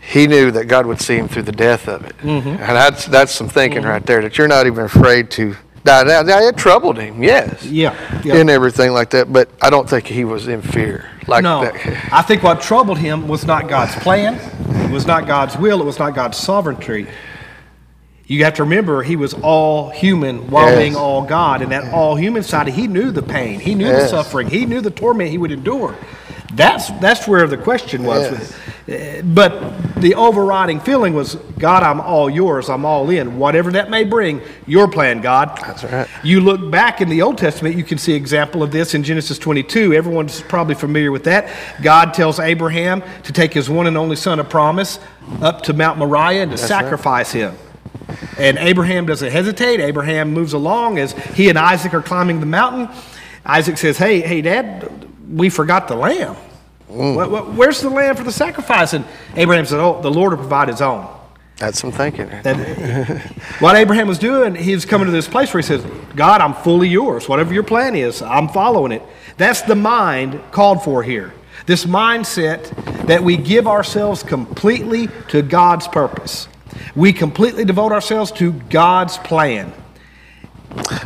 he 0.00 0.26
knew 0.26 0.50
that 0.52 0.68
God 0.68 0.86
would 0.86 1.02
see 1.02 1.16
him 1.16 1.28
through 1.28 1.42
the 1.42 1.52
death 1.52 1.86
of 1.86 2.06
it. 2.06 2.16
Mm-hmm. 2.18 2.48
And 2.48 2.58
that's 2.60 3.04
that's 3.04 3.32
some 3.32 3.50
thinking 3.50 3.82
right 3.82 4.04
there 4.04 4.22
that 4.22 4.38
you're 4.38 4.48
not 4.48 4.66
even 4.66 4.84
afraid 4.84 5.30
to 5.32 5.54
die. 5.84 6.04
Now, 6.04 6.22
now, 6.22 6.38
it 6.38 6.56
troubled 6.56 6.98
him, 6.98 7.22
yes. 7.22 7.64
Yeah. 7.64 7.94
yeah. 8.24 8.36
And 8.36 8.50
everything 8.50 8.92
like 8.92 9.10
that, 9.10 9.32
but 9.32 9.48
I 9.62 9.70
don't 9.70 9.88
think 9.88 10.06
he 10.06 10.24
was 10.24 10.48
in 10.48 10.62
fear 10.62 11.10
like 11.26 11.42
no, 11.42 11.62
that. 11.62 12.12
I 12.12 12.22
think 12.22 12.42
what 12.42 12.60
troubled 12.60 12.98
him 12.98 13.28
was 13.28 13.44
not 13.44 13.68
God's 13.68 13.94
plan, 13.96 14.34
it 14.84 14.90
was 14.90 15.06
not 15.06 15.26
God's 15.26 15.56
will, 15.56 15.80
it 15.80 15.84
was 15.84 15.98
not 15.98 16.14
God's 16.14 16.36
sovereignty. 16.38 17.06
You 18.26 18.44
have 18.44 18.54
to 18.54 18.62
remember 18.62 19.02
he 19.02 19.16
was 19.16 19.34
all 19.34 19.90
human 19.90 20.50
while 20.50 20.68
Yes. 20.68 20.78
being 20.78 20.96
all 20.96 21.22
God, 21.22 21.62
and 21.62 21.72
that 21.72 21.92
all 21.92 22.14
human 22.14 22.44
side, 22.44 22.68
he 22.68 22.86
knew 22.86 23.10
the 23.10 23.22
pain, 23.22 23.58
he 23.58 23.74
knew 23.74 23.88
the 23.88 24.06
suffering, 24.06 24.48
he 24.48 24.66
knew 24.66 24.80
the 24.80 24.90
torment 24.90 25.30
he 25.30 25.38
would 25.38 25.50
endure. 25.50 25.96
That's 26.54 26.90
that's 27.00 27.26
where 27.28 27.46
the 27.46 27.56
question 27.56 28.04
was. 28.04 28.30
Yes. 28.30 28.59
But 28.86 30.00
the 30.00 30.14
overriding 30.14 30.80
feeling 30.80 31.14
was, 31.14 31.36
God, 31.58 31.82
I'm 31.82 32.00
all 32.00 32.28
yours. 32.28 32.68
I'm 32.68 32.84
all 32.84 33.10
in. 33.10 33.38
Whatever 33.38 33.70
that 33.72 33.90
may 33.90 34.04
bring, 34.04 34.40
your 34.66 34.88
plan, 34.88 35.20
God. 35.20 35.56
That's 35.58 35.84
right. 35.84 36.08
You 36.24 36.40
look 36.40 36.70
back 36.70 37.00
in 37.00 37.08
the 37.08 37.22
Old 37.22 37.38
Testament, 37.38 37.76
you 37.76 37.84
can 37.84 37.98
see 37.98 38.14
example 38.14 38.62
of 38.62 38.72
this 38.72 38.94
in 38.94 39.02
Genesis 39.02 39.38
22. 39.38 39.92
Everyone's 39.92 40.40
probably 40.42 40.74
familiar 40.74 41.12
with 41.12 41.24
that. 41.24 41.54
God 41.82 42.14
tells 42.14 42.40
Abraham 42.40 43.02
to 43.24 43.32
take 43.32 43.52
his 43.52 43.68
one 43.70 43.86
and 43.86 43.96
only 43.96 44.16
son 44.16 44.40
of 44.40 44.48
promise 44.48 44.98
up 45.40 45.62
to 45.62 45.72
Mount 45.72 45.98
Moriah 45.98 46.42
and 46.42 46.50
to 46.52 46.56
right. 46.56 46.68
sacrifice 46.68 47.32
him. 47.32 47.56
And 48.38 48.58
Abraham 48.58 49.06
doesn't 49.06 49.30
hesitate. 49.30 49.80
Abraham 49.80 50.32
moves 50.32 50.52
along 50.52 50.98
as 50.98 51.12
he 51.12 51.48
and 51.48 51.58
Isaac 51.58 51.94
are 51.94 52.02
climbing 52.02 52.40
the 52.40 52.46
mountain. 52.46 52.88
Isaac 53.44 53.78
says, 53.78 53.98
"Hey, 53.98 54.20
hey, 54.20 54.42
Dad, 54.42 54.90
we 55.30 55.48
forgot 55.48 55.88
the 55.88 55.94
lamb. 55.94 56.36
Mm. 56.90 57.30
What- 57.30 57.52
where's 57.54 57.80
the 57.80 57.90
lamb 57.90 58.16
for 58.16 58.24
the 58.24 58.32
sacrifice?" 58.32 58.92
And 58.92 59.04
Abraham 59.36 59.64
said, 59.64 59.80
"Oh, 59.80 60.00
the 60.02 60.10
Lord 60.10 60.32
will 60.32 60.38
provide 60.38 60.68
his 60.68 60.80
own." 60.80 61.06
That's 61.60 61.78
some 61.78 61.92
thinking. 61.92 62.30
That 62.42 62.56
what 63.60 63.76
Abraham 63.76 64.08
was 64.08 64.18
doing, 64.18 64.54
he 64.54 64.74
was 64.74 64.86
coming 64.86 65.04
to 65.04 65.12
this 65.12 65.28
place 65.28 65.52
where 65.52 65.60
he 65.60 65.66
says, 65.66 65.84
God, 66.16 66.40
I'm 66.40 66.54
fully 66.54 66.88
yours. 66.88 67.28
Whatever 67.28 67.52
your 67.52 67.62
plan 67.62 67.94
is, 67.94 68.22
I'm 68.22 68.48
following 68.48 68.92
it. 68.92 69.02
That's 69.36 69.60
the 69.60 69.74
mind 69.74 70.40
called 70.52 70.82
for 70.82 71.02
here. 71.02 71.34
This 71.66 71.84
mindset 71.84 72.70
that 73.06 73.22
we 73.22 73.36
give 73.36 73.68
ourselves 73.68 74.22
completely 74.22 75.08
to 75.28 75.42
God's 75.42 75.86
purpose. 75.86 76.48
We 76.96 77.12
completely 77.12 77.66
devote 77.66 77.92
ourselves 77.92 78.32
to 78.32 78.52
God's 78.52 79.18
plan. 79.18 79.70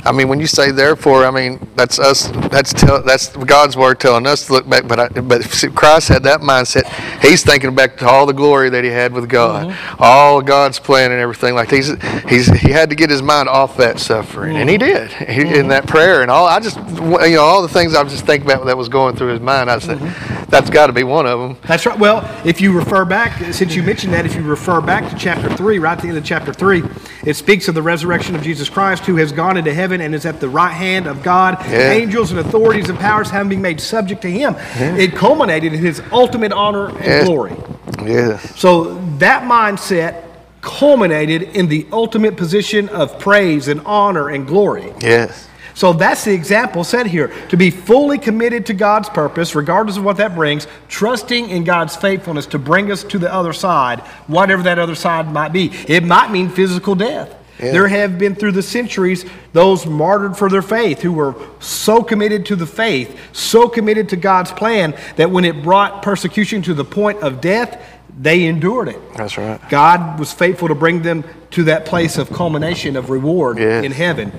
I 0.05 0.13
mean, 0.13 0.29
when 0.29 0.41
you 0.41 0.47
say 0.47 0.71
therefore, 0.71 1.25
I 1.25 1.31
mean 1.31 1.59
that's 1.75 1.99
us. 1.99 2.29
That's 2.51 2.73
tell, 2.73 3.03
that's 3.03 3.29
God's 3.35 3.77
word 3.77 3.99
telling 3.99 4.27
us 4.27 4.47
to 4.47 4.53
look 4.53 4.69
back. 4.69 4.87
But 4.87 5.01
I, 5.01 5.09
but 5.09 5.43
Christ 5.75 6.09
had 6.09 6.23
that 6.25 6.41
mindset. 6.41 6.85
He's 7.23 7.43
thinking 7.43 7.75
back 7.75 7.97
to 7.99 8.07
all 8.07 8.27
the 8.27 8.33
glory 8.35 8.69
that 8.71 8.85
he 8.85 8.91
had 8.91 9.13
with 9.13 9.29
God, 9.29 9.69
Mm-hmm. 9.69 10.03
all 10.03 10.43
God's 10.43 10.79
plan 10.79 11.13
and 11.13 11.21
everything. 11.21 11.55
Like 11.55 11.71
he's 11.71 11.89
he's 12.29 12.47
he 12.61 12.71
had 12.71 12.91
to 12.91 12.97
get 12.97 13.09
his 13.11 13.23
mind 13.23 13.49
off 13.49 13.77
that 13.79 13.99
suffering, 13.99 14.57
and 14.57 14.69
he 14.69 14.77
did 14.77 15.11
Mm-hmm. 15.11 15.33
he, 15.53 15.59
in 15.59 15.69
that 15.69 15.87
prayer 15.87 16.21
and 16.23 16.31
all. 16.31 16.47
I 16.47 16.61
just 16.61 16.77
you 16.77 17.37
know 17.37 17.43
all 17.43 17.63
the 17.63 17.69
things 17.69 17.95
I 17.95 18.03
was 18.03 18.13
just 18.13 18.27
thinking 18.27 18.51
about 18.51 18.67
that 18.67 18.77
was 18.77 18.89
going 18.91 19.17
through 19.17 19.29
his 19.33 19.41
mind. 19.41 19.71
I 19.71 19.79
said 19.79 19.99
Mm-hmm. 19.99 20.44
That's 20.55 20.71
got 20.71 20.87
to 20.87 20.93
be 20.93 21.03
one 21.03 21.27
of 21.27 21.41
them. 21.41 21.57
That's 21.67 21.85
right. 21.85 21.99
Well, 21.99 22.23
if 22.47 22.61
you 22.61 22.71
refer 22.71 23.05
back, 23.05 23.53
since 23.53 23.75
you 23.75 23.83
mentioned 23.83 24.13
that, 24.13 24.25
if 24.25 24.37
you 24.37 24.43
refer 24.43 24.81
back 24.81 25.11
to 25.11 25.17
chapter 25.19 25.53
3, 25.53 25.81
right 25.81 25.97
at 25.99 26.01
the 26.01 26.07
end 26.09 26.17
of 26.17 26.25
chapter 26.25 26.53
3, 26.53 26.85
it 27.25 27.35
speaks 27.35 27.67
of 27.67 27.75
the 27.75 27.83
resurrection 27.83 28.37
of 28.37 28.43
Jesus 28.43 28.69
Christ, 28.69 29.05
who 29.05 29.17
has 29.17 29.33
gone 29.33 29.57
into 29.57 29.75
heaven 29.75 30.01
and 30.01 30.15
is 30.15 30.25
at 30.25 30.39
the 30.39 30.49
right 30.49 30.73
hand 30.73 31.09
of 31.09 31.25
God. 31.25 31.59
Yeah. 31.69 31.91
Angels 31.91 32.31
and 32.31 32.39
authorities 32.39 32.89
and 32.89 32.97
powers 32.97 33.31
having 33.31 33.49
been 33.49 33.63
made 33.63 33.81
subject 33.81 34.23
to 34.23 34.31
him. 34.31 34.55
It 34.77 35.17
culminated 35.17 35.73
in 35.73 35.81
his 35.81 36.01
ultimate 36.13 36.53
honor 36.53 36.87
and 36.87 37.05
Yeah. 37.05 37.25
glory. 37.25 37.57
Yeah. 38.05 38.39
So 38.55 39.01
that 39.19 39.43
mindset 39.43 40.23
culminated 40.61 41.43
in 41.43 41.67
the 41.67 41.85
ultimate 41.93 42.37
position 42.37 42.89
of 42.91 43.19
praise 43.19 43.67
and 43.67 43.81
honor 43.85 44.29
and 44.29 44.47
glory. 44.47 44.93
Yes. 45.01 45.49
So 45.75 45.93
that's 45.93 46.25
the 46.25 46.33
example 46.33 46.85
set 46.85 47.07
here. 47.07 47.33
To 47.49 47.57
be 47.57 47.71
fully 47.71 48.17
committed 48.19 48.67
to 48.67 48.75
God's 48.75 49.09
purpose, 49.09 49.55
regardless 49.55 49.97
of 49.97 50.05
what 50.05 50.17
that 50.19 50.35
brings, 50.35 50.67
trusting 50.89 51.51
in 51.51 51.65
God's 51.65 51.97
faithfulness 51.97 52.47
to 52.47 52.59
bring 52.59 52.93
us 52.93 53.03
to 53.05 53.19
the 53.19 53.33
other 53.33 53.53
side, 53.53 54.01
whatever 54.29 54.63
that 54.63 54.79
other 54.79 54.95
side 54.95 55.31
might 55.33 55.53
be. 55.53 55.73
It 55.89 56.05
might 56.05 56.31
mean 56.31 56.49
physical 56.49 56.95
death. 56.95 57.35
Yeah. 57.59 57.73
There 57.73 57.89
have 57.89 58.19
been 58.19 58.35
through 58.35 58.53
the 58.53 58.63
centuries 58.63 59.25
those 59.53 59.87
martyred 59.87 60.37
for 60.37 60.51
their 60.51 60.63
faith 60.63 61.01
who 61.03 61.13
were 61.13 61.35
so 61.61 62.03
committed 62.03 62.47
to 62.47 62.57
the 62.57 62.67
faith, 62.67 63.17
so 63.33 63.69
committed 63.69 64.09
to 64.09 64.17
God's 64.17 64.51
plan, 64.53 64.95
that 65.17 65.31
when 65.31 65.45
it 65.45 65.63
brought 65.63 66.03
persecution 66.03 66.63
to 66.63 66.75
the 66.75 66.85
point 66.85 67.23
of 67.23 67.41
death, 67.41 67.81
they 68.19 68.45
endured 68.45 68.89
it. 68.89 69.01
That's 69.17 69.39
right. 69.39 69.61
God 69.71 70.19
was 70.19 70.33
faithful 70.33 70.69
to 70.69 70.75
bring 70.75 71.03
them 71.03 71.25
to 71.53 71.65
that 71.65 71.85
place 71.85 72.19
of 72.19 72.31
culmination 72.31 72.97
of 72.97 73.11
reward 73.11 73.59
Yes. 73.59 73.85
in 73.85 73.93
heaven. 73.93 74.33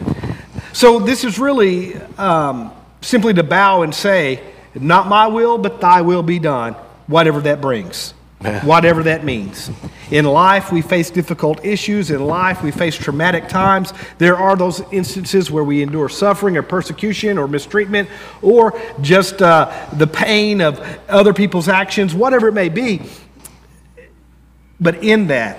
So 0.75 1.00
this 1.00 1.24
is 1.24 1.39
really 1.39 1.96
um, 2.17 2.70
simply 3.00 3.34
to 3.36 3.44
bow 3.44 3.84
and 3.84 3.96
say, 3.96 4.41
"Not 4.75 5.08
my 5.08 5.27
will, 5.27 5.58
but 5.58 5.79
Thy 5.79 6.01
will 6.01 6.22
be 6.22 6.38
done," 6.38 6.74
whatever 7.08 7.39
that 7.39 7.62
brings, 7.62 8.13
whatever 8.62 9.03
that 9.03 9.24
means. 9.24 9.72
In 10.12 10.25
life, 10.25 10.74
we 10.74 10.82
face 10.82 11.10
difficult 11.10 11.63
issues. 11.63 12.12
In 12.12 12.25
life, 12.25 12.62
we 12.62 12.72
face 12.72 12.94
traumatic 12.98 13.48
times. 13.48 13.94
There 14.17 14.36
are 14.36 14.58
those 14.58 14.82
instances 14.91 15.50
where 15.50 15.63
we 15.63 15.82
endure 15.82 16.10
suffering 16.10 16.58
or 16.58 16.62
persecution 16.62 17.38
or 17.38 17.48
mistreatment 17.48 18.10
or 18.41 18.77
just 19.00 19.41
uh, 19.41 19.72
the 19.94 20.08
pain 20.08 20.60
of 20.60 20.86
other 21.08 21.34
people's 21.34 21.70
actions, 21.70 22.13
whatever 22.13 22.50
it 22.50 22.53
may 22.53 22.67
be. 22.67 23.01
But 24.82 25.05
in 25.05 25.27
that, 25.27 25.58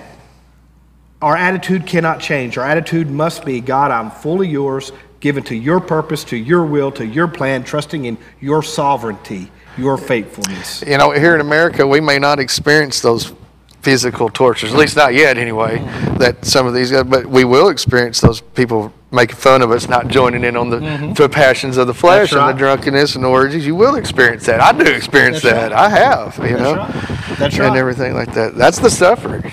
our 1.23 1.35
attitude 1.35 1.87
cannot 1.87 2.19
change. 2.19 2.59
Our 2.59 2.65
attitude 2.65 3.09
must 3.09 3.43
be 3.43 3.59
God, 3.59 3.89
I'm 3.89 4.11
fully 4.11 4.47
yours, 4.47 4.91
given 5.19 5.43
to 5.43 5.55
your 5.55 5.79
purpose, 5.79 6.23
to 6.25 6.37
your 6.37 6.65
will, 6.65 6.91
to 6.93 7.05
your 7.05 7.27
plan, 7.27 7.63
trusting 7.63 8.05
in 8.05 8.17
your 8.39 8.63
sovereignty, 8.63 9.51
your 9.77 9.97
faithfulness. 9.97 10.83
you 10.85 10.97
know, 10.97 11.11
here 11.11 11.35
in 11.35 11.41
America, 11.41 11.85
we 11.85 12.01
may 12.01 12.19
not 12.19 12.39
experience 12.39 13.01
those 13.01 13.33
physical 13.81 14.29
tortures, 14.29 14.73
at 14.73 14.79
least 14.79 14.95
not 14.95 15.13
yet 15.13 15.37
anyway, 15.37 15.77
that 16.17 16.43
some 16.43 16.65
of 16.67 16.73
these 16.73 16.91
but 16.91 17.25
we 17.25 17.45
will 17.45 17.69
experience 17.69 18.19
those 18.19 18.41
people 18.41 18.91
making 19.11 19.35
fun 19.37 19.61
of 19.61 19.71
us 19.71 19.87
not 19.87 20.07
joining 20.09 20.43
in 20.43 20.57
on 20.57 20.69
the, 20.69 20.79
the 21.15 21.29
passions 21.29 21.77
of 21.77 21.87
the 21.87 21.93
flesh 21.93 22.31
That's 22.31 22.41
and 22.41 22.53
the 22.53 22.59
drunkenness 22.59 23.15
and 23.15 23.25
orgies. 23.25 23.65
You 23.65 23.75
will 23.75 23.95
experience 23.95 24.45
that. 24.47 24.59
I 24.59 24.71
do 24.71 24.83
experience 24.91 25.41
That's 25.41 25.71
that. 25.71 25.71
right. 25.71 25.85
I 25.85 25.89
have, 25.89 26.37
you 26.39 26.57
know, 26.57 26.75
right. 26.75 26.91
That's 26.91 27.05
and 27.39 27.39
right. 27.39 27.51
Mm-hmm. 27.51 27.77
everything 27.77 28.13
like 28.15 28.33
that. 28.33 28.55
That's 28.55 28.79
the 28.79 28.89
suffering. 28.89 29.43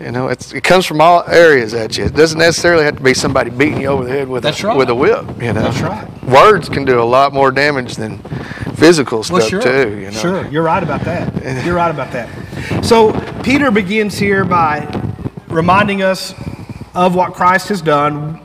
You 0.00 0.10
know, 0.12 0.28
it's, 0.28 0.52
it 0.52 0.62
comes 0.62 0.84
from 0.84 1.00
all 1.00 1.24
areas 1.28 1.72
at 1.72 1.96
you. 1.96 2.04
It 2.04 2.14
doesn't 2.14 2.38
necessarily 2.38 2.84
have 2.84 2.96
to 2.96 3.02
be 3.02 3.14
somebody 3.14 3.48
beating 3.50 3.80
you 3.80 3.86
over 3.86 4.04
the 4.04 4.10
head 4.10 4.28
with, 4.28 4.44
a, 4.44 4.66
right. 4.66 4.76
with 4.76 4.90
a 4.90 4.94
whip, 4.94 5.26
you 5.40 5.52
know. 5.52 5.62
That's 5.62 5.80
right. 5.80 6.24
Words 6.24 6.68
can 6.68 6.84
do 6.84 7.00
a 7.00 7.04
lot 7.04 7.32
more 7.32 7.50
damage 7.50 7.94
than 7.94 8.18
physical 8.74 9.22
stuff, 9.22 9.38
Well, 9.38 9.48
sure. 9.48 9.62
too, 9.62 9.98
you 9.98 10.10
know. 10.10 10.10
Sure, 10.10 10.46
you're 10.48 10.62
right 10.62 10.82
about 10.82 11.00
that. 11.02 11.32
You're 11.64 11.76
right 11.76 11.90
about 11.90 12.12
that. 12.12 12.84
So 12.84 13.12
Peter 13.42 13.70
begins 13.70 14.18
here 14.18 14.44
by 14.44 14.86
reminding 15.48 16.02
us 16.02 16.34
of 16.94 17.14
what 17.14 17.34
Christ 17.34 17.68
has 17.68 17.82
done, 17.82 18.40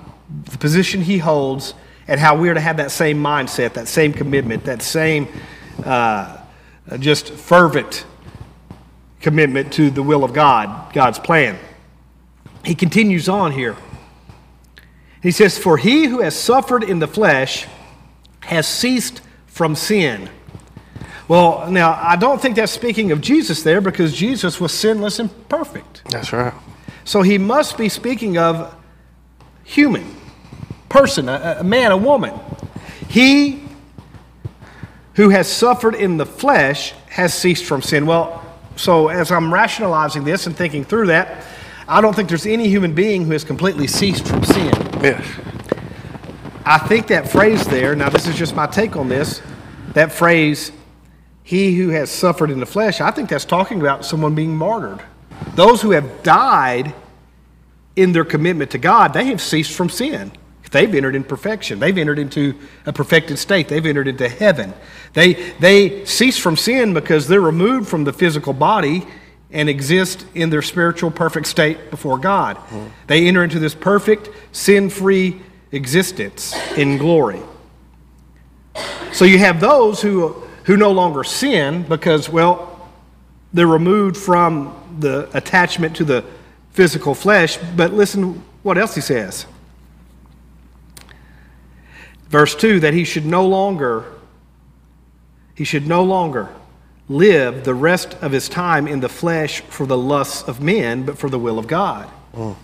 the 0.45 0.57
position 0.57 1.01
he 1.01 1.17
holds, 1.17 1.73
and 2.07 2.19
how 2.19 2.35
we 2.35 2.49
are 2.49 2.53
to 2.53 2.59
have 2.59 2.77
that 2.77 2.91
same 2.91 3.21
mindset, 3.21 3.73
that 3.73 3.87
same 3.87 4.13
commitment, 4.13 4.65
that 4.65 4.81
same 4.81 5.27
uh, 5.85 6.37
just 6.99 7.31
fervent 7.31 8.05
commitment 9.21 9.71
to 9.73 9.89
the 9.91 10.01
will 10.01 10.23
of 10.23 10.33
God, 10.33 10.93
God's 10.93 11.19
plan. 11.19 11.57
He 12.65 12.75
continues 12.75 13.29
on 13.29 13.51
here. 13.51 13.75
He 15.21 15.31
says, 15.31 15.57
For 15.57 15.77
he 15.77 16.05
who 16.05 16.21
has 16.21 16.35
suffered 16.35 16.83
in 16.83 16.99
the 16.99 17.07
flesh 17.07 17.67
has 18.41 18.67
ceased 18.67 19.21
from 19.47 19.75
sin. 19.75 20.29
Well, 21.27 21.69
now, 21.69 21.99
I 22.01 22.15
don't 22.15 22.41
think 22.41 22.55
that's 22.55 22.71
speaking 22.71 23.11
of 23.11 23.21
Jesus 23.21 23.61
there 23.61 23.81
because 23.81 24.13
Jesus 24.15 24.59
was 24.59 24.73
sinless 24.73 25.19
and 25.19 25.29
perfect. 25.47 26.01
That's 26.09 26.33
right. 26.33 26.53
So 27.09 27.23
he 27.23 27.39
must 27.39 27.75
be 27.75 27.89
speaking 27.89 28.37
of 28.37 28.75
human, 29.63 30.15
person, 30.89 31.27
a, 31.27 31.57
a 31.61 31.63
man, 31.63 31.91
a 31.91 31.97
woman. 31.97 32.39
He 33.07 33.63
who 35.15 35.29
has 35.29 35.51
suffered 35.51 35.95
in 35.95 36.17
the 36.17 36.25
flesh 36.27 36.91
has 37.07 37.33
ceased 37.33 37.65
from 37.65 37.81
sin. 37.81 38.05
Well, 38.05 38.45
so 38.75 39.07
as 39.07 39.31
I'm 39.31 39.51
rationalizing 39.51 40.23
this 40.23 40.45
and 40.45 40.55
thinking 40.55 40.83
through 40.83 41.07
that, 41.07 41.47
I 41.87 41.99
don't 41.99 42.15
think 42.15 42.29
there's 42.29 42.45
any 42.45 42.67
human 42.67 42.93
being 42.93 43.25
who 43.25 43.31
has 43.31 43.43
completely 43.43 43.87
ceased 43.87 44.27
from 44.27 44.43
sin. 44.43 44.71
Yes. 45.01 45.27
I 46.63 46.77
think 46.77 47.07
that 47.07 47.27
phrase 47.27 47.65
there, 47.65 47.95
now 47.95 48.09
this 48.09 48.27
is 48.27 48.35
just 48.35 48.55
my 48.55 48.67
take 48.67 48.95
on 48.95 49.09
this, 49.09 49.41
that 49.93 50.11
phrase, 50.11 50.71
he 51.41 51.75
who 51.75 51.89
has 51.89 52.11
suffered 52.11 52.51
in 52.51 52.59
the 52.59 52.67
flesh, 52.67 53.01
I 53.01 53.09
think 53.09 53.29
that's 53.29 53.45
talking 53.45 53.81
about 53.81 54.05
someone 54.05 54.35
being 54.35 54.55
martyred. 54.55 55.01
Those 55.55 55.81
who 55.81 55.91
have 55.91 56.23
died 56.23 56.93
in 57.95 58.11
their 58.11 58.25
commitment 58.25 58.71
to 58.71 58.77
God, 58.77 59.13
they 59.13 59.25
have 59.25 59.41
ceased 59.41 59.73
from 59.73 59.89
sin. 59.89 60.31
They've 60.71 60.93
entered 60.93 61.15
in 61.15 61.23
perfection. 61.23 61.79
They've 61.79 61.97
entered 61.97 62.19
into 62.19 62.55
a 62.85 62.93
perfected 62.93 63.39
state. 63.39 63.67
They've 63.67 63.85
entered 63.85 64.07
into 64.07 64.29
heaven. 64.29 64.73
They, 65.13 65.33
they 65.59 66.05
cease 66.05 66.37
from 66.37 66.57
sin 66.57 66.93
because 66.93 67.27
they're 67.27 67.41
removed 67.41 67.89
from 67.89 68.03
the 68.03 68.13
physical 68.13 68.53
body 68.53 69.05
and 69.51 69.67
exist 69.67 70.25
in 70.35 70.51
their 70.51 70.61
spiritual 70.61 71.09
perfect 71.09 71.47
state 71.47 71.89
before 71.89 72.19
God. 72.19 72.57
Hmm. 72.57 72.85
They 73.07 73.27
enter 73.27 73.43
into 73.43 73.57
this 73.57 73.73
perfect, 73.73 74.29
sin 74.51 74.89
free 74.91 75.41
existence 75.71 76.55
in 76.77 76.97
glory. 76.97 77.41
So 79.11 79.25
you 79.25 79.39
have 79.39 79.59
those 79.59 80.01
who, 80.01 80.29
who 80.65 80.77
no 80.77 80.91
longer 80.91 81.23
sin 81.23 81.83
because, 81.83 82.29
well, 82.29 82.87
they're 83.53 83.65
removed 83.65 84.17
from 84.17 84.78
the 84.99 85.29
attachment 85.35 85.95
to 85.97 86.03
the 86.03 86.23
physical 86.71 87.15
flesh. 87.15 87.57
But 87.75 87.93
listen 87.93 88.43
what 88.63 88.77
else 88.77 88.95
he 88.95 89.01
says. 89.01 89.45
Verse 92.29 92.55
2 92.55 92.81
that 92.81 92.93
he 92.93 93.03
should 93.03 93.25
no 93.25 93.45
longer 93.45 94.05
he 95.55 95.63
should 95.65 95.87
no 95.87 96.03
longer 96.03 96.49
live 97.09 97.65
the 97.65 97.73
rest 97.73 98.13
of 98.21 98.31
his 98.31 98.47
time 98.47 98.87
in 98.87 99.01
the 99.01 99.09
flesh 99.09 99.61
for 99.61 99.85
the 99.85 99.97
lusts 99.97 100.43
of 100.43 100.61
men, 100.61 101.03
but 101.03 101.17
for 101.17 101.29
the 101.29 101.39
will 101.39 101.59
of 101.59 101.67
God. 101.67 102.09
Mm. 102.33 102.55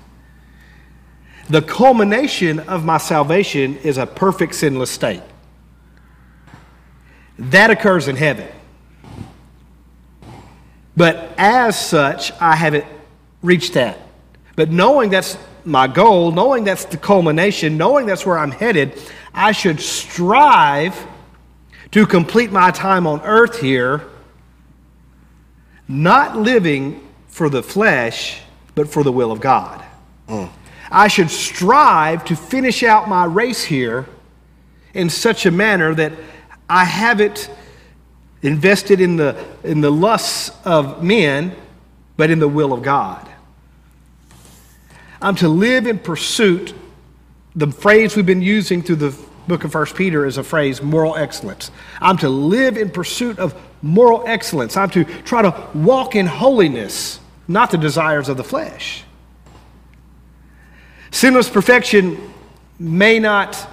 The 1.49 1.61
culmination 1.61 2.59
of 2.59 2.85
my 2.85 2.97
salvation 2.97 3.77
is 3.77 3.97
a 3.97 4.05
perfect 4.05 4.55
sinless 4.55 4.91
state. 4.91 5.23
That 7.37 7.69
occurs 7.69 8.07
in 8.07 8.15
heaven. 8.15 8.47
But 10.97 11.33
as 11.37 11.79
such, 11.79 12.31
I 12.39 12.55
haven't 12.55 12.85
reached 13.41 13.73
that. 13.73 13.99
But 14.55 14.71
knowing 14.71 15.09
that's 15.09 15.37
my 15.65 15.87
goal, 15.87 16.31
knowing 16.31 16.63
that's 16.63 16.85
the 16.85 16.97
culmination, 16.97 17.77
knowing 17.77 18.05
that's 18.05 18.25
where 18.25 18.37
I'm 18.37 18.51
headed, 18.51 18.99
I 19.33 19.51
should 19.51 19.79
strive 19.79 21.05
to 21.91 22.05
complete 22.05 22.51
my 22.51 22.71
time 22.71 23.07
on 23.07 23.21
earth 23.21 23.59
here, 23.59 24.03
not 25.87 26.37
living 26.37 27.05
for 27.27 27.49
the 27.49 27.61
flesh, 27.61 28.41
but 28.75 28.87
for 28.87 29.03
the 29.03 29.11
will 29.11 29.31
of 29.31 29.41
God. 29.41 29.83
Mm. 30.27 30.49
I 30.91 31.07
should 31.07 31.29
strive 31.29 32.23
to 32.25 32.35
finish 32.35 32.83
out 32.83 33.09
my 33.09 33.25
race 33.25 33.63
here 33.63 34.05
in 34.93 35.09
such 35.09 35.45
a 35.45 35.51
manner 35.51 35.93
that 35.95 36.13
I 36.69 36.85
haven't 36.85 37.49
invested 38.45 39.01
in 39.01 39.15
the, 39.15 39.43
in 39.63 39.81
the 39.81 39.91
lusts 39.91 40.51
of 40.65 41.03
men, 41.03 41.55
but 42.17 42.29
in 42.29 42.39
the 42.39 42.47
will 42.47 42.73
of 42.73 42.83
God. 42.83 43.27
I'm 45.21 45.35
to 45.35 45.49
live 45.49 45.87
in 45.87 45.99
pursuit 45.99 46.73
the 47.55 47.71
phrase 47.71 48.15
we've 48.15 48.25
been 48.25 48.41
using 48.41 48.81
through 48.81 48.97
the 48.97 49.17
book 49.47 49.63
of 49.63 49.71
First 49.71 49.95
Peter 49.95 50.25
is 50.25 50.37
a 50.37 50.43
phrase, 50.43 50.81
moral 50.81 51.15
excellence. 51.15 51.71
I'm 52.01 52.17
to 52.17 52.29
live 52.29 52.77
in 52.77 52.89
pursuit 52.89 53.39
of 53.39 53.55
moral 53.81 54.23
excellence. 54.25 54.75
I'm 54.75 54.89
to 54.91 55.05
try 55.23 55.41
to 55.41 55.67
walk 55.73 56.15
in 56.15 56.25
holiness, 56.25 57.19
not 57.47 57.71
the 57.71 57.77
desires 57.77 58.27
of 58.27 58.37
the 58.37 58.43
flesh. 58.43 59.03
Sinless 61.11 61.49
perfection 61.49 62.33
may 62.77 63.19
not 63.19 63.69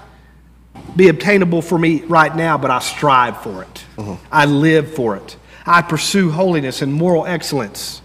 be 0.97 1.09
obtainable 1.09 1.63
for 1.63 1.79
me 1.79 2.03
right 2.03 2.35
now, 2.35 2.59
but 2.59 2.71
I 2.71 2.79
strive 2.81 3.43
for 3.43 3.63
it. 3.63 3.85
Mm-hmm. 3.97 4.25
I 4.31 4.47
live 4.47 4.95
for 4.95 5.17
it. 5.17 5.37
I 5.65 5.83
pursue 5.83 6.31
holiness 6.31 6.83
and 6.83 6.93
moral 6.93 7.27
excellence. 7.27 8.03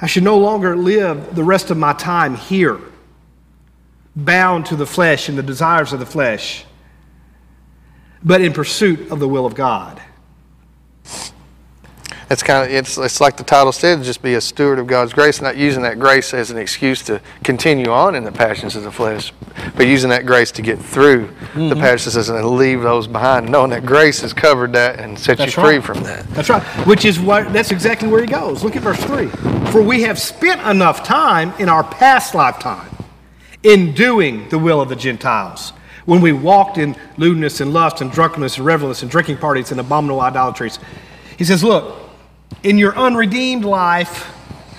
I 0.00 0.06
should 0.06 0.24
no 0.24 0.38
longer 0.38 0.76
live 0.76 1.34
the 1.34 1.44
rest 1.44 1.70
of 1.70 1.78
my 1.78 1.92
time 1.92 2.34
here, 2.34 2.78
bound 4.16 4.66
to 4.66 4.76
the 4.76 4.86
flesh 4.86 5.28
and 5.28 5.38
the 5.38 5.42
desires 5.42 5.92
of 5.92 6.00
the 6.00 6.06
flesh, 6.06 6.64
but 8.22 8.40
in 8.40 8.52
pursuit 8.52 9.10
of 9.10 9.18
the 9.20 9.28
will 9.28 9.46
of 9.46 9.54
God. 9.54 10.02
It's 12.30 12.42
kind 12.42 12.64
of 12.64 12.70
it's 12.74 12.96
it's 12.96 13.20
like 13.20 13.36
the 13.36 13.44
title 13.44 13.70
said, 13.72 14.02
just 14.02 14.22
be 14.22 14.34
a 14.34 14.40
steward 14.40 14.78
of 14.78 14.86
God's 14.86 15.12
grace, 15.12 15.40
not 15.42 15.56
using 15.56 15.82
that 15.82 15.98
grace 15.98 16.32
as 16.32 16.50
an 16.50 16.56
excuse 16.58 17.02
to 17.04 17.20
continue 17.42 17.90
on 17.90 18.14
in 18.14 18.24
the 18.24 18.32
passions 18.32 18.76
of 18.76 18.82
the 18.82 18.90
flesh, 18.90 19.32
but 19.76 19.86
using 19.86 20.10
that 20.10 20.24
grace 20.26 20.50
to 20.52 20.62
get 20.62 20.78
through 20.78 21.28
Mm-hmm. 21.54 21.68
the 21.68 21.76
passions 21.76 22.16
and 22.28 22.44
leave 22.50 22.82
those 22.82 23.06
behind, 23.06 23.48
knowing 23.48 23.70
that 23.70 23.86
grace 23.86 24.20
has 24.22 24.32
covered 24.32 24.72
that 24.72 24.98
and 24.98 25.16
set 25.16 25.38
That's 25.38 25.54
you 25.56 25.62
free 25.62 25.76
right. 25.76 25.84
from 25.84 26.02
that. 26.02 26.28
That's 26.30 26.48
right. 26.48 26.60
Which 26.84 27.04
is 27.04 27.20
what 27.20 27.52
that's 27.52 27.70
exactly 27.70 28.08
where 28.08 28.20
he 28.20 28.26
goes. 28.26 28.64
Look 28.64 28.74
at 28.74 28.82
verse 28.82 28.98
3. 29.04 29.28
For 29.70 29.80
we 29.80 30.02
have 30.02 30.18
spent 30.18 30.60
enough 30.62 31.04
time 31.04 31.52
in 31.60 31.68
our 31.68 31.84
past 31.84 32.34
lifetime 32.34 32.90
in 33.62 33.92
doing 33.94 34.48
the 34.48 34.58
will 34.58 34.80
of 34.80 34.88
the 34.88 34.96
Gentiles. 34.96 35.72
When 36.06 36.20
we 36.20 36.32
walked 36.32 36.76
in 36.76 36.96
lewdness 37.18 37.60
and 37.60 37.72
lust 37.72 38.00
and 38.00 38.10
drunkenness 38.10 38.56
and 38.56 38.66
revelings 38.66 39.02
and 39.02 39.10
drinking 39.10 39.36
parties 39.38 39.70
and 39.70 39.78
abominable 39.78 40.20
idolatries. 40.20 40.80
He 41.38 41.44
says, 41.44 41.62
Look, 41.62 41.94
in 42.62 42.78
your 42.78 42.96
unredeemed 42.96 43.64
life, 43.64 44.32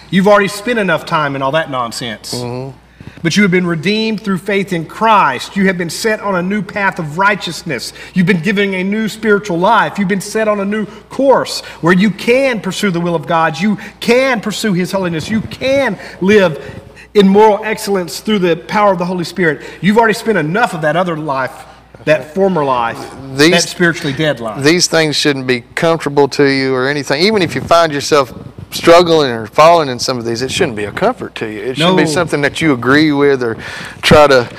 you've 0.09 0.27
already 0.27 0.47
spent 0.47 0.79
enough 0.79 1.05
time 1.05 1.35
in 1.35 1.41
all 1.41 1.51
that 1.51 1.69
nonsense. 1.69 2.33
Mm-hmm. 2.33 2.77
But 3.21 3.35
you 3.35 3.41
have 3.41 3.51
been 3.51 3.65
redeemed 3.65 4.21
through 4.21 4.37
faith 4.37 4.71
in 4.71 4.85
Christ. 4.85 5.55
You 5.55 5.65
have 5.65 5.79
been 5.79 5.89
set 5.89 6.19
on 6.19 6.35
a 6.35 6.43
new 6.43 6.61
path 6.61 6.99
of 6.99 7.17
righteousness. 7.17 7.91
You've 8.13 8.27
been 8.27 8.41
given 8.41 8.73
a 8.75 8.83
new 8.83 9.09
spiritual 9.09 9.57
life. 9.57 9.97
You've 9.97 10.07
been 10.07 10.21
set 10.21 10.47
on 10.47 10.59
a 10.59 10.65
new 10.65 10.85
course 11.09 11.61
where 11.81 11.93
you 11.93 12.11
can 12.11 12.61
pursue 12.61 12.91
the 12.91 13.01
will 13.01 13.15
of 13.15 13.25
God. 13.25 13.59
You 13.59 13.77
can 13.99 14.41
pursue 14.41 14.73
His 14.73 14.91
holiness. 14.91 15.27
You 15.27 15.41
can 15.41 15.99
live 16.21 16.83
in 17.15 17.27
moral 17.27 17.63
excellence 17.63 18.19
through 18.19 18.39
the 18.39 18.57
power 18.57 18.91
of 18.91 18.99
the 18.99 19.05
Holy 19.05 19.23
Spirit. 19.23 19.65
You've 19.81 19.97
already 19.97 20.13
spent 20.13 20.37
enough 20.37 20.75
of 20.75 20.81
that 20.81 20.95
other 20.95 21.17
life, 21.17 21.65
that 22.03 22.33
former 22.33 22.63
life, 22.65 22.97
These- 23.35 23.51
that 23.51 23.63
spiritually 23.69 24.13
dead 24.13 24.39
life. 24.39 24.63
These 24.63 24.87
things 24.87 25.15
shouldn't 25.15 25.47
be 25.47 25.61
comfortable 25.75 26.27
to 26.29 26.43
you 26.43 26.73
or 26.75 26.87
anything. 26.87 27.21
Even 27.21 27.41
if 27.41 27.55
you 27.55 27.61
find 27.61 27.91
yourself 27.93 28.33
struggling 28.71 29.31
or 29.31 29.47
falling 29.47 29.87
in 29.89 29.99
some 29.99 30.17
of 30.17 30.25
these, 30.25 30.41
it 30.41 30.51
shouldn't 30.51 30.75
be 30.75 30.83
a 30.85 30.91
comfort 30.91 31.33
to 31.35 31.45
you. 31.49 31.59
It 31.61 31.77
should 31.77 31.83
No. 31.83 31.95
be 31.95 32.05
something 32.05 32.41
that 32.41 32.61
you 32.61 32.73
agree 32.73 33.11
with 33.13 33.41
or 33.41 33.55
try 34.01 34.27
to 34.27 34.49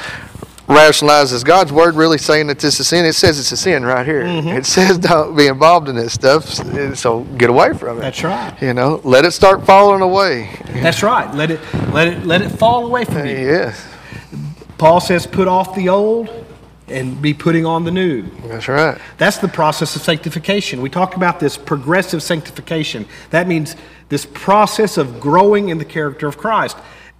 rationalize. 0.68 1.32
Is 1.32 1.44
God's 1.44 1.70
word 1.72 1.94
really 1.94 2.18
saying 2.18 2.46
that 2.48 2.58
this 2.58 2.80
is 2.80 2.88
sin? 2.88 3.04
It 3.04 3.12
says 3.14 3.38
it's 3.38 3.52
a 3.52 3.56
sin 3.56 3.84
right 3.84 4.04
here. 4.06 4.24
Mm-hmm. 4.24 4.48
It 4.48 4.66
says 4.66 4.98
don't 4.98 5.36
be 5.36 5.46
involved 5.46 5.88
in 5.88 5.96
this 5.96 6.12
stuff, 6.14 6.48
so 6.96 7.20
get 7.36 7.50
away 7.50 7.72
from 7.74 7.98
it. 7.98 8.00
That's 8.00 8.24
right. 8.24 8.52
You 8.60 8.74
know, 8.74 9.00
let 9.04 9.24
it 9.24 9.32
start 9.32 9.64
falling 9.66 10.00
away. 10.02 10.48
That's 10.76 11.02
right. 11.02 11.32
Let 11.34 11.50
it, 11.50 11.60
let 11.92 12.08
it, 12.08 12.26
let 12.26 12.42
it 12.42 12.48
fall 12.50 12.86
away 12.86 13.04
from 13.04 13.26
you. 13.26 13.36
Yes, 13.36 13.84
Paul 14.78 15.00
says, 15.00 15.26
put 15.26 15.46
off 15.48 15.74
the 15.74 15.88
old 15.88 16.28
and 16.88 17.20
be 17.20 17.34
putting 17.34 17.66
on 17.66 17.84
the 17.84 17.90
new. 17.90 18.22
that's 18.44 18.68
right. 18.68 18.98
That's 19.18 19.38
the 19.38 19.48
process 19.48 19.96
of 19.96 20.02
sanctification. 20.02 20.80
We 20.80 20.90
talk 20.90 21.16
about 21.16 21.40
this 21.40 21.56
progressive 21.56 22.22
sanctification. 22.22 23.06
That 23.30 23.48
means 23.48 23.74
this 24.08 24.26
process 24.26 24.96
of 24.96 25.20
growing 25.20 25.68
in 25.68 25.78
the 25.78 25.84
character 25.84 26.26
of 26.26 26.38
Christ. 26.38 26.76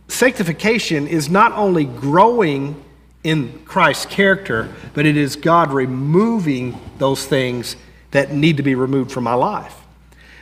Sanctification 0.09 1.09
is 1.09 1.29
not 1.29 1.53
only 1.53 1.85
growing 1.85 2.83
in 3.25 3.59
Christ's 3.65 4.07
character, 4.07 4.73
but 4.95 5.05
it 5.05 5.17
is 5.17 5.35
God 5.35 5.73
removing 5.73 6.79
those 6.99 7.27
things 7.27 7.75
that 8.13 8.33
need 8.33 8.57
to 8.59 8.63
be 8.63 8.77
removed 8.77 9.11
from 9.11 9.25
my 9.25 9.35
life. 9.35 9.75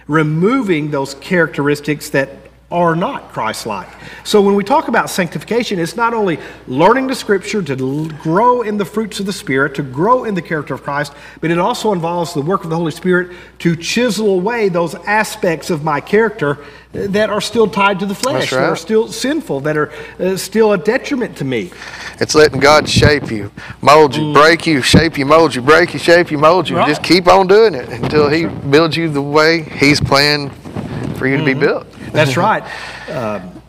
Removing 0.06 0.90
those 0.90 1.14
characteristics 1.14 2.10
that 2.10 2.28
are 2.74 2.96
not 2.96 3.32
Christ 3.32 3.66
like. 3.66 3.86
So 4.24 4.42
when 4.42 4.56
we 4.56 4.64
talk 4.64 4.88
about 4.88 5.08
sanctification, 5.08 5.78
it's 5.78 5.94
not 5.94 6.12
only 6.12 6.40
learning 6.66 7.06
the 7.06 7.14
scripture 7.14 7.62
to 7.62 7.76
l- 7.78 8.06
grow 8.20 8.62
in 8.62 8.76
the 8.78 8.84
fruits 8.84 9.20
of 9.20 9.26
the 9.26 9.32
Spirit, 9.32 9.76
to 9.76 9.82
grow 9.84 10.24
in 10.24 10.34
the 10.34 10.42
character 10.42 10.74
of 10.74 10.82
Christ, 10.82 11.12
but 11.40 11.52
it 11.52 11.58
also 11.58 11.92
involves 11.92 12.34
the 12.34 12.40
work 12.42 12.64
of 12.64 12.70
the 12.70 12.76
Holy 12.76 12.90
Spirit 12.90 13.30
to 13.60 13.76
chisel 13.76 14.30
away 14.34 14.68
those 14.68 14.96
aspects 15.06 15.70
of 15.70 15.84
my 15.84 16.00
character 16.00 16.58
that 16.92 17.30
are 17.30 17.40
still 17.40 17.68
tied 17.68 18.00
to 18.00 18.06
the 18.06 18.14
flesh, 18.14 18.50
That's 18.50 18.52
that 18.52 18.70
are 18.70 18.76
still 18.76 19.06
sinful, 19.06 19.60
that 19.60 19.76
are 19.76 19.92
uh, 20.18 20.36
still 20.36 20.72
a 20.72 20.78
detriment 20.78 21.36
to 21.36 21.44
me. 21.44 21.70
It's 22.20 22.34
letting 22.34 22.58
God 22.60 22.88
shape 22.88 23.30
you, 23.30 23.52
mold 23.82 24.16
you, 24.16 24.32
break 24.32 24.66
you, 24.66 24.82
shape 24.82 25.16
you, 25.16 25.26
mold 25.26 25.54
you, 25.54 25.62
break 25.62 25.92
you, 25.92 26.00
shape 26.00 26.32
you, 26.32 26.38
mold 26.38 26.68
you. 26.68 26.74
Mm. 26.74 26.80
Right. 26.80 26.88
Just 26.88 27.04
keep 27.04 27.28
on 27.28 27.46
doing 27.46 27.74
it 27.74 27.88
until 27.88 28.28
He 28.28 28.46
builds 28.46 28.96
you 28.96 29.08
the 29.08 29.22
way 29.22 29.62
He's 29.62 30.00
planned 30.00 30.50
for 31.16 31.28
you 31.28 31.36
to 31.36 31.42
Mm-hmm. 31.44 31.46
be 31.46 31.54
built. 31.54 31.86
That's 32.14 32.36
right. 32.38 32.62
Um, 33.10 33.60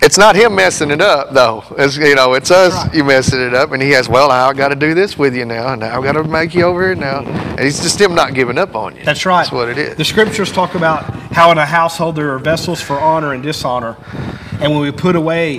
it's 0.00 0.16
not 0.16 0.36
Him 0.36 0.54
messing 0.54 0.90
it 0.90 1.00
up, 1.00 1.32
though. 1.32 1.64
It's, 1.76 1.96
you 1.96 2.14
know, 2.14 2.34
it's 2.34 2.52
us 2.52 2.94
you 2.94 3.02
messing 3.02 3.40
it 3.40 3.54
up, 3.54 3.72
and 3.72 3.82
He 3.82 3.90
has. 3.90 4.08
Well, 4.08 4.28
now 4.28 4.48
I 4.48 4.54
got 4.54 4.68
to 4.68 4.76
do 4.76 4.94
this 4.94 5.18
with 5.18 5.34
you 5.34 5.44
now, 5.44 5.72
and 5.72 5.80
now 5.80 6.00
I 6.00 6.02
got 6.04 6.12
to 6.12 6.22
make 6.24 6.54
you 6.54 6.64
over 6.64 6.86
here 6.86 6.94
now. 6.94 7.24
And 7.24 7.60
He's 7.60 7.82
just 7.82 8.00
Him 8.00 8.14
not 8.14 8.34
giving 8.34 8.58
up 8.58 8.76
on 8.76 8.96
you. 8.96 9.04
That's 9.04 9.26
right. 9.26 9.42
That's 9.42 9.52
what 9.52 9.68
it 9.68 9.78
is. 9.78 9.96
The 9.96 10.04
scriptures 10.04 10.52
talk 10.52 10.76
about 10.76 11.02
how 11.32 11.50
in 11.50 11.58
a 11.58 11.66
household 11.66 12.14
there 12.14 12.32
are 12.32 12.38
vessels 12.38 12.80
for 12.80 13.00
honor 13.00 13.32
and 13.32 13.42
dishonor. 13.42 13.96
And 14.60 14.72
when 14.72 14.80
we 14.80 14.92
put 14.92 15.16
away 15.16 15.58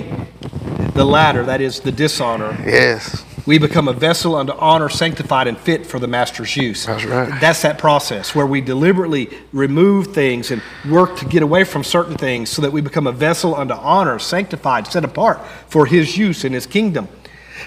the 0.94 1.04
latter, 1.04 1.44
that 1.44 1.60
is 1.60 1.80
the 1.80 1.92
dishonor, 1.92 2.56
yes. 2.64 3.24
We 3.46 3.58
become 3.58 3.88
a 3.88 3.92
vessel 3.92 4.34
unto 4.34 4.52
honor, 4.52 4.88
sanctified 4.88 5.46
and 5.46 5.58
fit 5.58 5.86
for 5.86 5.98
the 5.98 6.06
master's 6.06 6.56
use. 6.56 6.86
That's 6.86 7.04
right. 7.04 7.40
That's 7.40 7.62
that 7.62 7.78
process 7.78 8.34
where 8.34 8.46
we 8.46 8.60
deliberately 8.60 9.30
remove 9.52 10.08
things 10.08 10.50
and 10.50 10.62
work 10.88 11.16
to 11.18 11.24
get 11.24 11.42
away 11.42 11.64
from 11.64 11.84
certain 11.84 12.16
things 12.16 12.50
so 12.50 12.62
that 12.62 12.72
we 12.72 12.80
become 12.80 13.06
a 13.06 13.12
vessel 13.12 13.54
unto 13.54 13.74
honor, 13.74 14.18
sanctified, 14.18 14.86
set 14.86 15.04
apart 15.04 15.44
for 15.68 15.86
his 15.86 16.16
use 16.16 16.44
in 16.44 16.52
his 16.52 16.66
kingdom. 16.66 17.08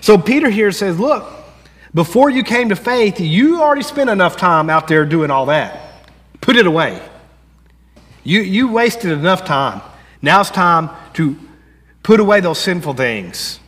So 0.01 0.17
Peter 0.17 0.49
here 0.49 0.71
says, 0.71 0.99
Look, 0.99 1.25
before 1.93 2.29
you 2.29 2.43
came 2.43 2.69
to 2.69 2.75
faith, 2.75 3.19
you 3.19 3.62
already 3.62 3.83
spent 3.83 4.09
enough 4.09 4.38
time 4.38 4.69
out 4.69 4.88
there 4.88 5.05
doing 5.05 5.31
all 5.31 5.47
that. 5.47 6.09
Put 6.41 6.55
it 6.55 6.65
away. 6.65 7.01
You, 8.23 8.41
you 8.41 8.71
wasted 8.71 9.12
enough 9.12 9.45
time. 9.45 9.81
Now 10.21 10.41
it's 10.41 10.49
time 10.49 10.89
to 11.13 11.38
put 12.01 12.19
away 12.19 12.39
those 12.39 12.59
sinful 12.59 12.93
things. 12.95 13.59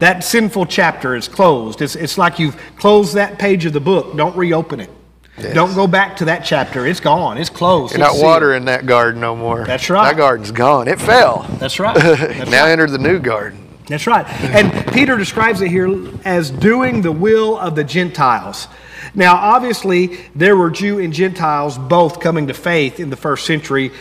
That 0.00 0.24
sinful 0.24 0.66
chapter 0.66 1.14
is 1.14 1.28
closed. 1.28 1.80
It's, 1.80 1.94
it's 1.94 2.18
like 2.18 2.38
you've 2.38 2.56
closed 2.76 3.14
that 3.14 3.38
page 3.38 3.64
of 3.64 3.72
the 3.72 3.80
book. 3.80 4.16
Don't 4.16 4.36
reopen 4.36 4.80
it. 4.80 4.90
Yes. 5.38 5.54
Don't 5.54 5.74
go 5.74 5.86
back 5.86 6.16
to 6.18 6.26
that 6.26 6.44
chapter. 6.44 6.86
It's 6.86 7.00
gone. 7.00 7.38
It's 7.38 7.50
closed. 7.50 7.92
You're 7.92 8.00
not 8.00 8.16
watering 8.16 8.66
that 8.66 8.86
garden 8.86 9.20
no 9.20 9.34
more. 9.34 9.64
That's 9.64 9.90
right. 9.90 10.10
That 10.10 10.16
garden's 10.16 10.52
gone. 10.52 10.86
It 10.86 11.00
fell. 11.00 11.42
That's 11.58 11.80
right. 11.80 11.96
That's 12.02 12.50
now 12.50 12.64
right. 12.64 12.70
enter 12.70 12.86
the 12.86 12.98
new 12.98 13.18
garden. 13.18 13.63
That's 13.86 14.06
right. 14.06 14.26
And 14.42 14.92
Peter 14.92 15.16
describes 15.16 15.60
it 15.60 15.68
here 15.68 15.88
as 16.24 16.50
doing 16.50 17.02
the 17.02 17.12
will 17.12 17.58
of 17.58 17.74
the 17.74 17.84
Gentiles. 17.84 18.66
Now, 19.14 19.36
obviously, 19.36 20.18
there 20.34 20.56
were 20.56 20.70
Jew 20.70 20.98
and 20.98 21.12
Gentiles 21.12 21.76
both 21.76 22.18
coming 22.18 22.48
to 22.48 22.54
faith 22.54 22.98
in 22.98 23.10
the 23.10 23.16
first 23.16 23.46
century. 23.46 23.92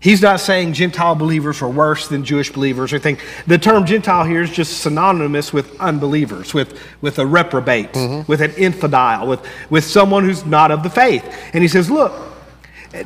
He's 0.00 0.22
not 0.22 0.40
saying 0.40 0.72
Gentile 0.72 1.14
believers 1.14 1.60
were 1.60 1.68
worse 1.68 2.08
than 2.08 2.24
Jewish 2.24 2.50
believers 2.50 2.92
or 2.92 2.96
anything. 2.96 3.18
The 3.46 3.58
term 3.58 3.84
Gentile 3.86 4.24
here 4.24 4.42
is 4.42 4.50
just 4.50 4.80
synonymous 4.80 5.52
with 5.52 5.78
unbelievers, 5.80 6.54
with, 6.54 6.80
with 7.00 7.18
a 7.18 7.26
reprobate, 7.26 7.92
mm-hmm. 7.92 8.30
with 8.30 8.40
an 8.40 8.52
infidel, 8.54 9.28
with, 9.28 9.46
with 9.70 9.84
someone 9.84 10.24
who's 10.24 10.44
not 10.44 10.70
of 10.70 10.82
the 10.82 10.90
faith. 10.90 11.24
And 11.52 11.62
he 11.62 11.68
says, 11.68 11.90
Look, 11.90 12.12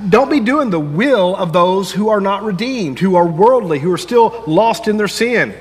don't 0.08 0.30
be 0.30 0.40
doing 0.40 0.70
the 0.70 0.80
will 0.80 1.36
of 1.36 1.52
those 1.52 1.92
who 1.92 2.08
are 2.08 2.20
not 2.20 2.44
redeemed, 2.44 2.98
who 2.98 3.16
are 3.16 3.26
worldly, 3.26 3.78
who 3.78 3.92
are 3.92 3.98
still 3.98 4.42
lost 4.46 4.88
in 4.88 4.96
their 4.96 5.08
sin. 5.08 5.54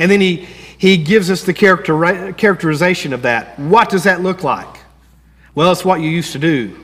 And 0.00 0.10
then 0.10 0.22
he, 0.22 0.46
he 0.78 0.96
gives 0.96 1.30
us 1.30 1.42
the 1.42 1.52
character, 1.52 2.32
characterization 2.32 3.12
of 3.12 3.20
that. 3.22 3.58
What 3.58 3.90
does 3.90 4.04
that 4.04 4.22
look 4.22 4.42
like? 4.42 4.78
Well, 5.54 5.70
it's 5.72 5.84
what 5.84 6.00
you 6.00 6.08
used 6.08 6.32
to 6.32 6.38
do 6.38 6.74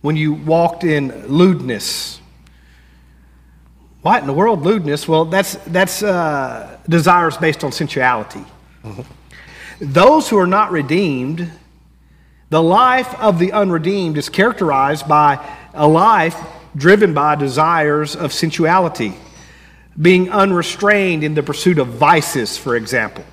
when 0.00 0.16
you 0.16 0.34
walked 0.34 0.84
in 0.84 1.26
lewdness. 1.26 2.20
What 4.02 4.20
in 4.20 4.28
the 4.28 4.32
world, 4.32 4.62
lewdness? 4.62 5.08
Well, 5.08 5.24
that's, 5.24 5.56
that's 5.66 6.04
uh, 6.04 6.78
desires 6.88 7.36
based 7.36 7.64
on 7.64 7.72
sensuality. 7.72 8.44
Those 9.80 10.28
who 10.28 10.38
are 10.38 10.46
not 10.46 10.70
redeemed, 10.70 11.50
the 12.48 12.62
life 12.62 13.12
of 13.20 13.40
the 13.40 13.50
unredeemed 13.50 14.16
is 14.16 14.28
characterized 14.28 15.08
by 15.08 15.44
a 15.74 15.88
life 15.88 16.36
driven 16.76 17.12
by 17.12 17.34
desires 17.34 18.14
of 18.14 18.32
sensuality, 18.32 19.14
being 20.00 20.30
unrestrained 20.30 21.24
in 21.24 21.34
the 21.34 21.42
pursuit 21.42 21.78
of 21.78 21.88
vices, 21.88 22.56
for 22.56 22.76
example. 22.76 23.24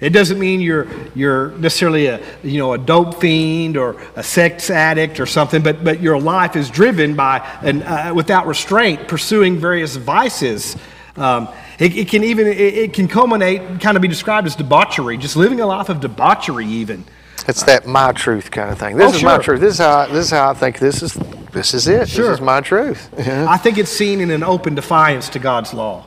It 0.00 0.10
doesn't 0.10 0.38
mean 0.40 0.60
you're 0.60 0.88
you're 1.14 1.52
necessarily 1.52 2.06
a 2.06 2.20
you 2.42 2.58
know 2.58 2.72
a 2.72 2.78
dope 2.78 3.20
fiend 3.20 3.76
or 3.76 4.00
a 4.16 4.22
sex 4.22 4.68
addict 4.68 5.20
or 5.20 5.26
something, 5.26 5.62
but 5.62 5.84
but 5.84 6.00
your 6.00 6.18
life 6.18 6.56
is 6.56 6.70
driven 6.70 7.14
by 7.14 7.38
and 7.62 7.84
uh, 7.84 8.12
without 8.14 8.48
restraint 8.48 9.06
pursuing 9.06 9.58
various 9.58 9.94
vices. 9.94 10.76
Um, 11.14 11.48
it, 11.78 11.96
it, 11.96 12.08
can 12.08 12.24
even 12.24 12.46
it, 12.46 12.58
it, 12.58 12.92
can 12.94 13.06
culminate, 13.06 13.80
kind 13.80 13.96
of 13.96 14.02
be 14.02 14.08
described 14.08 14.46
as 14.46 14.56
debauchery, 14.56 15.18
just 15.18 15.36
living 15.36 15.60
a 15.60 15.66
life 15.66 15.88
of 15.88 16.00
debauchery, 16.00 16.66
even. 16.66 17.04
It's 17.46 17.62
that 17.64 17.86
my 17.86 18.12
truth 18.12 18.50
kind 18.50 18.70
of 18.70 18.78
thing. 18.78 18.96
This 18.96 19.12
Oh, 19.12 19.14
is 19.14 19.20
sure. 19.20 19.28
my 19.28 19.38
truth. 19.38 19.60
This 19.60 19.74
is 19.74 19.78
how 19.78 20.06
this 20.06 20.24
is 20.26 20.30
how 20.30 20.50
I 20.50 20.54
think 20.54 20.78
this 20.78 21.02
is 21.02 21.16
this 21.52 21.74
is 21.74 21.88
it. 21.88 22.08
Sure. 22.08 22.28
This 22.28 22.38
is 22.38 22.40
my 22.40 22.60
truth. 22.60 23.10
I 23.18 23.56
think 23.56 23.78
it's 23.78 23.90
seen 23.90 24.20
in 24.20 24.30
an 24.30 24.42
open 24.42 24.74
defiance 24.74 25.28
to 25.30 25.38
God's 25.38 25.72
law. 25.72 26.06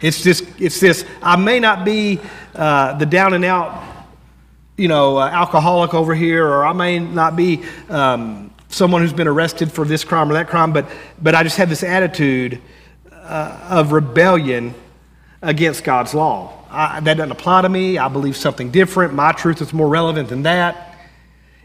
It's 0.00 0.22
this. 0.24 0.46
It's 0.58 0.80
this. 0.80 1.04
I 1.22 1.36
may 1.36 1.60
not 1.60 1.84
be 1.84 2.20
uh, 2.54 2.98
the 2.98 3.06
down 3.06 3.34
and 3.34 3.44
out, 3.44 3.82
you 4.76 4.88
know, 4.88 5.18
uh, 5.18 5.28
alcoholic 5.28 5.94
over 5.94 6.14
here, 6.14 6.46
or 6.46 6.64
I 6.64 6.72
may 6.72 6.98
not 6.98 7.36
be 7.36 7.64
um, 7.88 8.52
someone 8.68 9.02
who's 9.02 9.12
been 9.12 9.28
arrested 9.28 9.70
for 9.70 9.84
this 9.84 10.02
crime 10.02 10.30
or 10.30 10.34
that 10.34 10.48
crime, 10.48 10.72
but 10.72 10.86
but 11.22 11.34
I 11.34 11.44
just 11.44 11.56
have 11.58 11.68
this 11.68 11.84
attitude 11.84 12.60
uh, 13.10 13.68
of 13.70 13.92
rebellion 13.92 14.74
against 15.40 15.84
God's 15.84 16.14
law. 16.14 16.58
I, 16.70 17.00
that 17.00 17.16
doesn't 17.16 17.32
apply 17.32 17.62
to 17.62 17.68
me. 17.68 17.98
I 17.98 18.08
believe 18.08 18.36
something 18.36 18.70
different. 18.70 19.12
My 19.12 19.32
truth 19.32 19.60
is 19.60 19.72
more 19.72 19.88
relevant 19.88 20.28
than 20.28 20.42
that. 20.42 20.96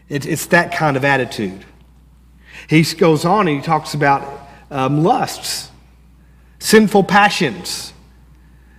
It's, 0.08 0.26
it's 0.26 0.46
that 0.46 0.72
kind 0.72 0.96
of 0.96 1.04
attitude. 1.04 1.64
He 2.68 2.82
goes 2.82 3.24
on 3.24 3.48
and 3.48 3.56
he 3.56 3.62
talks 3.62 3.94
about 3.94 4.46
um, 4.70 5.02
lusts, 5.02 5.70
sinful 6.58 7.04
passions 7.04 7.94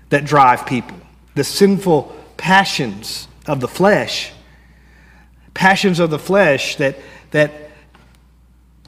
that 0.09 0.25
drive 0.25 0.65
people, 0.65 0.97
the 1.33 1.43
sinful 1.43 2.15
passions 2.37 3.27
of 3.47 3.59
the 3.59 3.67
flesh, 3.67 4.31
passions 5.55 5.99
of 5.99 6.11
the 6.11 6.19
flesh 6.19 6.75
that, 6.75 6.97
that 7.31 7.51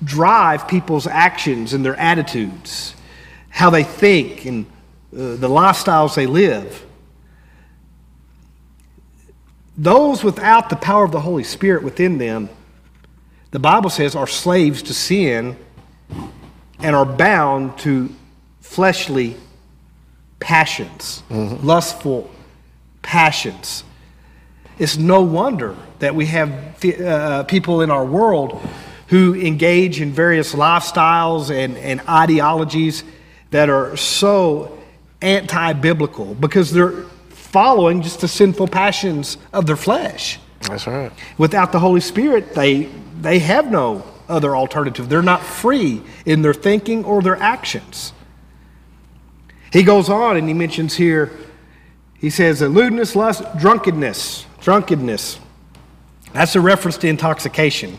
drive 0.04 0.68
people's 0.68 1.08
actions 1.08 1.74
and 1.74 1.84
their 1.84 1.96
attitudes, 1.96 2.96
how 3.50 3.72
they 3.72 3.84
think, 3.84 4.46
and 4.46 4.66
uh, 5.14 5.36
the 5.36 5.50
lifestyles 5.50 6.14
they 6.14 6.28
live. 6.28 6.86
Those 9.76 10.24
without 10.24 10.70
the 10.70 10.76
power 10.76 11.04
of 11.04 11.12
the 11.12 11.22
Holy 11.22 11.44
Spirit 11.44 11.82
within 11.82 12.20
them 12.20 12.50
the 13.52 13.60
Bible 13.60 13.90
says, 13.90 14.16
are 14.16 14.28
slaves 14.28 14.82
to 14.84 14.94
sin 14.94 15.58
and 16.80 16.96
are 16.96 17.06
bound 17.06 17.78
to 17.80 18.14
fleshly 18.62 19.36
passions, 20.40 21.24
lustful 21.30 22.32
passions. 23.02 23.84
It's 24.80 24.98
no 24.98 25.22
wonder 25.22 25.76
that 26.00 26.16
we 26.16 26.26
have 26.28 26.84
uh, 26.84 27.44
people 27.44 27.82
in 27.82 27.92
our 27.92 28.06
world 28.06 28.60
who 29.08 29.36
engage 29.36 30.00
in 30.00 30.12
various 30.12 30.56
lifestyles 30.56 31.52
and, 31.52 31.78
and 31.78 32.02
ideologies 32.08 33.04
that 33.52 33.70
are 33.70 33.96
so 33.98 34.80
anti 35.22 35.74
biblical 35.74 36.34
because 36.36 36.72
they're 36.72 37.04
following 37.30 38.02
just 38.02 38.22
the 38.22 38.28
sinful 38.28 38.70
passions 38.70 39.38
of 39.52 39.66
their 39.66 39.76
flesh. 39.76 40.40
That's 40.62 40.88
right. 40.88 41.12
Without 41.38 41.74
the 41.74 41.80
Holy 41.80 42.00
Spirit, 42.00 42.56
they, 42.56 42.90
they 43.22 43.40
have 43.40 43.70
no 43.70 44.04
other 44.28 44.56
alternative. 44.56 45.10
They're 45.10 45.22
not 45.22 45.44
free 45.44 46.02
in 46.26 46.42
their 46.42 46.54
thinking 46.54 47.04
or 47.06 47.22
their 47.22 47.36
actions. 47.36 48.14
He 49.72 49.84
goes 49.84 50.10
on 50.10 50.38
and 50.38 50.48
he 50.48 50.54
mentions 50.54 50.96
here, 50.96 51.32
he 52.18 52.30
says, 52.30 52.62
lewdness, 52.62 53.16
lust, 53.16 53.44
drunkenness. 53.58 54.46
Drunkenness. 54.62 55.40
That's 56.34 56.56
a 56.56 56.62
reference 56.62 56.98
to 56.98 57.08
intoxication. 57.08 57.98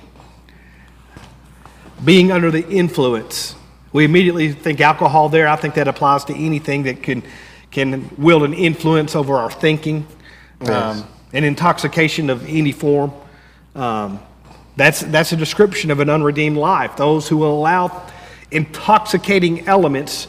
Being 2.04 2.30
under 2.30 2.50
the 2.50 2.68
influence. 2.68 3.54
We 3.92 4.04
immediately 4.04 4.52
think 4.52 4.80
alcohol 4.80 5.28
there. 5.28 5.48
I 5.48 5.56
think 5.56 5.74
that 5.74 5.88
applies 5.88 6.24
to 6.26 6.34
anything 6.34 6.84
that 6.84 7.02
can, 7.02 7.22
can 7.70 8.10
wield 8.16 8.42
an 8.42 8.54
influence 8.54 9.14
over 9.14 9.34
our 9.36 9.50
thinking. 9.50 10.06
Um, 10.60 11.06
an 11.32 11.44
intoxication 11.44 12.30
of 12.30 12.46
any 12.46 12.72
form. 12.72 13.12
Um, 13.74 14.20
that's, 14.76 15.00
that's 15.00 15.32
a 15.32 15.36
description 15.36 15.90
of 15.90 16.00
an 16.00 16.08
unredeemed 16.08 16.56
life. 16.56 16.96
Those 16.96 17.28
who 17.28 17.36
will 17.36 17.54
allow 17.58 18.06
intoxicating 18.50 19.66
elements 19.66 20.28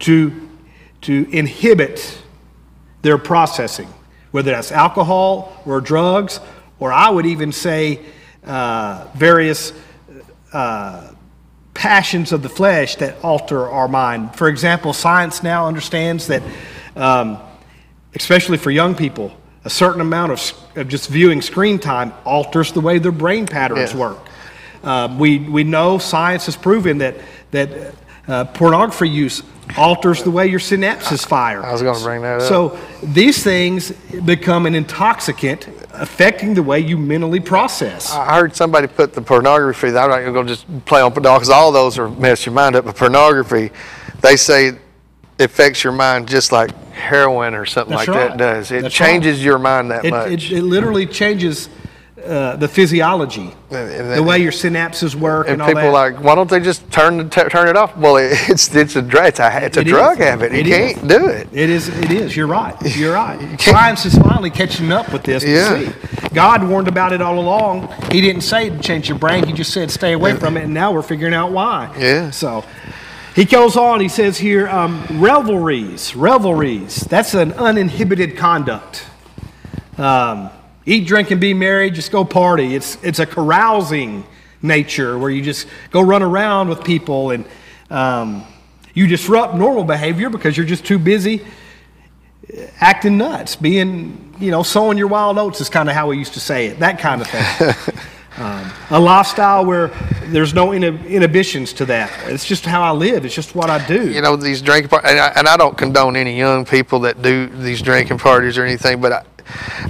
to, 0.00 0.48
to 1.02 1.28
inhibit 1.30 2.18
their 3.02 3.18
processing, 3.18 3.88
whether 4.30 4.50
that's 4.50 4.72
alcohol 4.72 5.62
or 5.64 5.80
drugs, 5.80 6.40
or 6.78 6.92
I 6.92 7.10
would 7.10 7.26
even 7.26 7.52
say 7.52 8.00
uh, 8.44 9.06
various 9.14 9.72
uh, 10.52 11.12
passions 11.74 12.32
of 12.32 12.42
the 12.42 12.48
flesh 12.48 12.96
that 12.96 13.22
alter 13.22 13.68
our 13.68 13.88
mind. 13.88 14.34
For 14.34 14.48
example, 14.48 14.92
science 14.92 15.42
now 15.42 15.66
understands 15.66 16.26
that, 16.26 16.42
um, 16.96 17.38
especially 18.14 18.58
for 18.58 18.70
young 18.70 18.94
people, 18.94 19.32
a 19.64 19.70
certain 19.70 20.00
amount 20.00 20.32
of, 20.32 20.52
of 20.76 20.88
just 20.88 21.08
viewing 21.08 21.42
screen 21.42 21.78
time 21.78 22.12
alters 22.24 22.72
the 22.72 22.80
way 22.80 22.98
their 22.98 23.12
brain 23.12 23.46
patterns 23.46 23.92
Yeah. 23.92 23.98
work. 24.00 24.18
Um, 24.84 25.18
we, 25.18 25.38
we 25.38 25.64
know 25.64 25.98
science 25.98 26.46
has 26.46 26.56
proven 26.56 26.98
that, 26.98 27.16
that 27.50 27.94
uh, 28.28 28.44
pornography 28.44 29.08
use 29.08 29.42
alters 29.76 30.22
the 30.22 30.30
way 30.30 30.46
your 30.46 30.60
synapses 30.60 31.26
fire. 31.26 31.62
I 31.64 31.72
was 31.72 31.82
gonna 31.82 32.00
bring 32.00 32.22
that 32.22 32.40
up. 32.40 32.48
So 32.48 32.78
these 33.02 33.42
things 33.42 33.90
become 34.24 34.66
an 34.66 34.74
intoxicant 34.74 35.68
affecting 35.92 36.54
the 36.54 36.62
way 36.62 36.78
you 36.78 36.96
mentally 36.96 37.40
process. 37.40 38.12
I 38.12 38.36
heard 38.38 38.54
somebody 38.54 38.86
put 38.86 39.12
the 39.14 39.20
pornography. 39.22 39.88
I'm 39.88 39.94
not 40.10 40.20
going 40.32 40.46
to 40.46 40.54
just 40.54 40.84
play 40.86 41.00
on 41.00 41.12
pornography 41.12 41.40
because 41.40 41.50
all 41.50 41.72
those 41.72 41.98
are 41.98 42.08
mess 42.08 42.46
your 42.46 42.54
mind 42.54 42.76
up. 42.76 42.84
But 42.84 42.96
pornography, 42.96 43.72
they 44.20 44.36
say 44.36 44.68
it 44.68 44.78
affects 45.40 45.82
your 45.82 45.92
mind 45.92 46.28
just 46.28 46.52
like 46.52 46.70
heroin 46.98 47.54
or 47.54 47.64
something 47.66 47.96
That's 47.96 48.08
like 48.08 48.16
right. 48.16 48.28
that 48.30 48.36
does. 48.38 48.70
It 48.70 48.82
That's 48.82 48.94
changes 48.94 49.38
right. 49.38 49.44
your 49.44 49.58
mind 49.58 49.90
that 49.90 50.04
It, 50.04 50.10
much. 50.10 50.30
it, 50.50 50.58
it 50.58 50.62
literally 50.62 51.06
changes 51.06 51.68
uh, 52.24 52.56
the 52.56 52.66
physiology, 52.66 53.54
and 53.70 54.12
the 54.16 54.22
way 54.22 54.40
your 54.40 54.50
synapses 54.50 55.14
work, 55.14 55.46
and, 55.48 55.62
and 55.62 55.68
people 55.68 55.82
that. 55.82 55.92
like, 55.92 56.20
why 56.20 56.34
don't 56.34 56.50
they 56.50 56.58
just 56.58 56.90
turn 56.90 57.30
t- 57.30 57.44
turn 57.44 57.68
it 57.68 57.76
off? 57.76 57.96
Well, 57.96 58.16
it, 58.16 58.32
it's 58.50 58.74
it's 58.74 58.96
a 58.96 59.06
it's 59.24 59.38
a, 59.38 59.64
it's 59.64 59.76
a 59.76 59.80
It 59.80 59.86
is. 59.86 59.92
drug 59.92 60.18
habit. 60.18 60.50
You 60.52 60.58
It 60.58 60.66
is. 60.66 60.94
can't 60.96 61.08
do 61.08 61.26
it. 61.28 61.48
It 61.52 61.70
is. 61.70 61.88
It 61.88 62.10
is. 62.10 62.36
You're 62.36 62.48
right. 62.48 62.74
You're 62.96 63.14
right. 63.14 63.38
can't- 63.38 63.60
Science 63.60 64.04
is 64.04 64.18
finally 64.18 64.50
catching 64.50 64.90
up 64.90 65.12
with 65.12 65.22
this. 65.22 65.44
Yeah. 65.44 65.78
see. 65.78 66.28
God 66.34 66.68
warned 66.68 66.88
about 66.88 67.12
it 67.12 67.22
all 67.22 67.38
along. 67.38 67.86
He 68.10 68.20
didn't 68.20 68.42
say 68.42 68.68
to 68.68 68.78
change 68.80 69.08
your 69.08 69.16
brain. 69.18 69.46
He 69.46 69.52
just 69.52 69.72
said 69.72 69.88
stay 69.90 70.12
away 70.12 70.34
from 70.34 70.56
it, 70.56 70.64
and 70.64 70.74
now 70.74 70.90
we're 70.92 71.02
figuring 71.02 71.34
out 71.34 71.52
why. 71.52 71.94
Yeah. 71.96 72.30
So. 72.30 72.64
He 73.38 73.44
goes 73.44 73.76
on, 73.76 74.00
he 74.00 74.08
says 74.08 74.36
here, 74.36 74.66
um, 74.66 75.06
revelries, 75.12 76.16
revelries. 76.16 77.02
That's 77.02 77.34
an 77.34 77.52
uninhibited 77.52 78.36
conduct. 78.36 79.06
Um, 79.96 80.50
eat, 80.84 81.06
drink, 81.06 81.30
and 81.30 81.40
be 81.40 81.54
merry, 81.54 81.92
just 81.92 82.10
go 82.10 82.24
party. 82.24 82.74
It's, 82.74 83.00
it's 83.04 83.20
a 83.20 83.26
carousing 83.26 84.26
nature 84.60 85.16
where 85.16 85.30
you 85.30 85.40
just 85.40 85.68
go 85.92 86.00
run 86.00 86.24
around 86.24 86.68
with 86.68 86.82
people 86.82 87.30
and 87.30 87.44
um, 87.90 88.44
you 88.92 89.06
disrupt 89.06 89.54
normal 89.54 89.84
behavior 89.84 90.30
because 90.30 90.56
you're 90.56 90.66
just 90.66 90.84
too 90.84 90.98
busy 90.98 91.46
acting 92.80 93.18
nuts, 93.18 93.54
being, 93.54 94.34
you 94.40 94.50
know, 94.50 94.64
sowing 94.64 94.98
your 94.98 95.06
wild 95.06 95.38
oats 95.38 95.60
is 95.60 95.68
kind 95.68 95.88
of 95.88 95.94
how 95.94 96.08
we 96.08 96.18
used 96.18 96.34
to 96.34 96.40
say 96.40 96.66
it, 96.66 96.80
that 96.80 96.98
kind 96.98 97.20
of 97.20 97.28
thing. 97.28 97.94
um, 98.38 98.70
a 98.90 98.98
lifestyle 99.00 99.64
where 99.64 99.88
there's 100.26 100.54
no 100.54 100.68
inhib- 100.68 101.08
inhibitions 101.08 101.72
to 101.74 101.84
that. 101.86 102.12
It's 102.30 102.44
just 102.44 102.64
how 102.64 102.82
I 102.82 102.92
live, 102.92 103.24
it's 103.24 103.34
just 103.34 103.54
what 103.54 103.70
I 103.70 103.84
do. 103.86 104.10
you 104.10 104.20
know 104.22 104.36
these 104.36 104.62
drinking 104.62 104.90
parties, 104.90 105.10
and 105.10 105.20
I, 105.20 105.28
and 105.36 105.48
I 105.48 105.56
don't 105.56 105.76
condone 105.76 106.16
any 106.16 106.36
young 106.36 106.64
people 106.64 107.00
that 107.00 107.20
do 107.22 107.46
these 107.48 107.82
drinking 107.82 108.18
parties 108.18 108.56
or 108.58 108.64
anything, 108.64 109.00
but 109.00 109.12
I, 109.12 109.24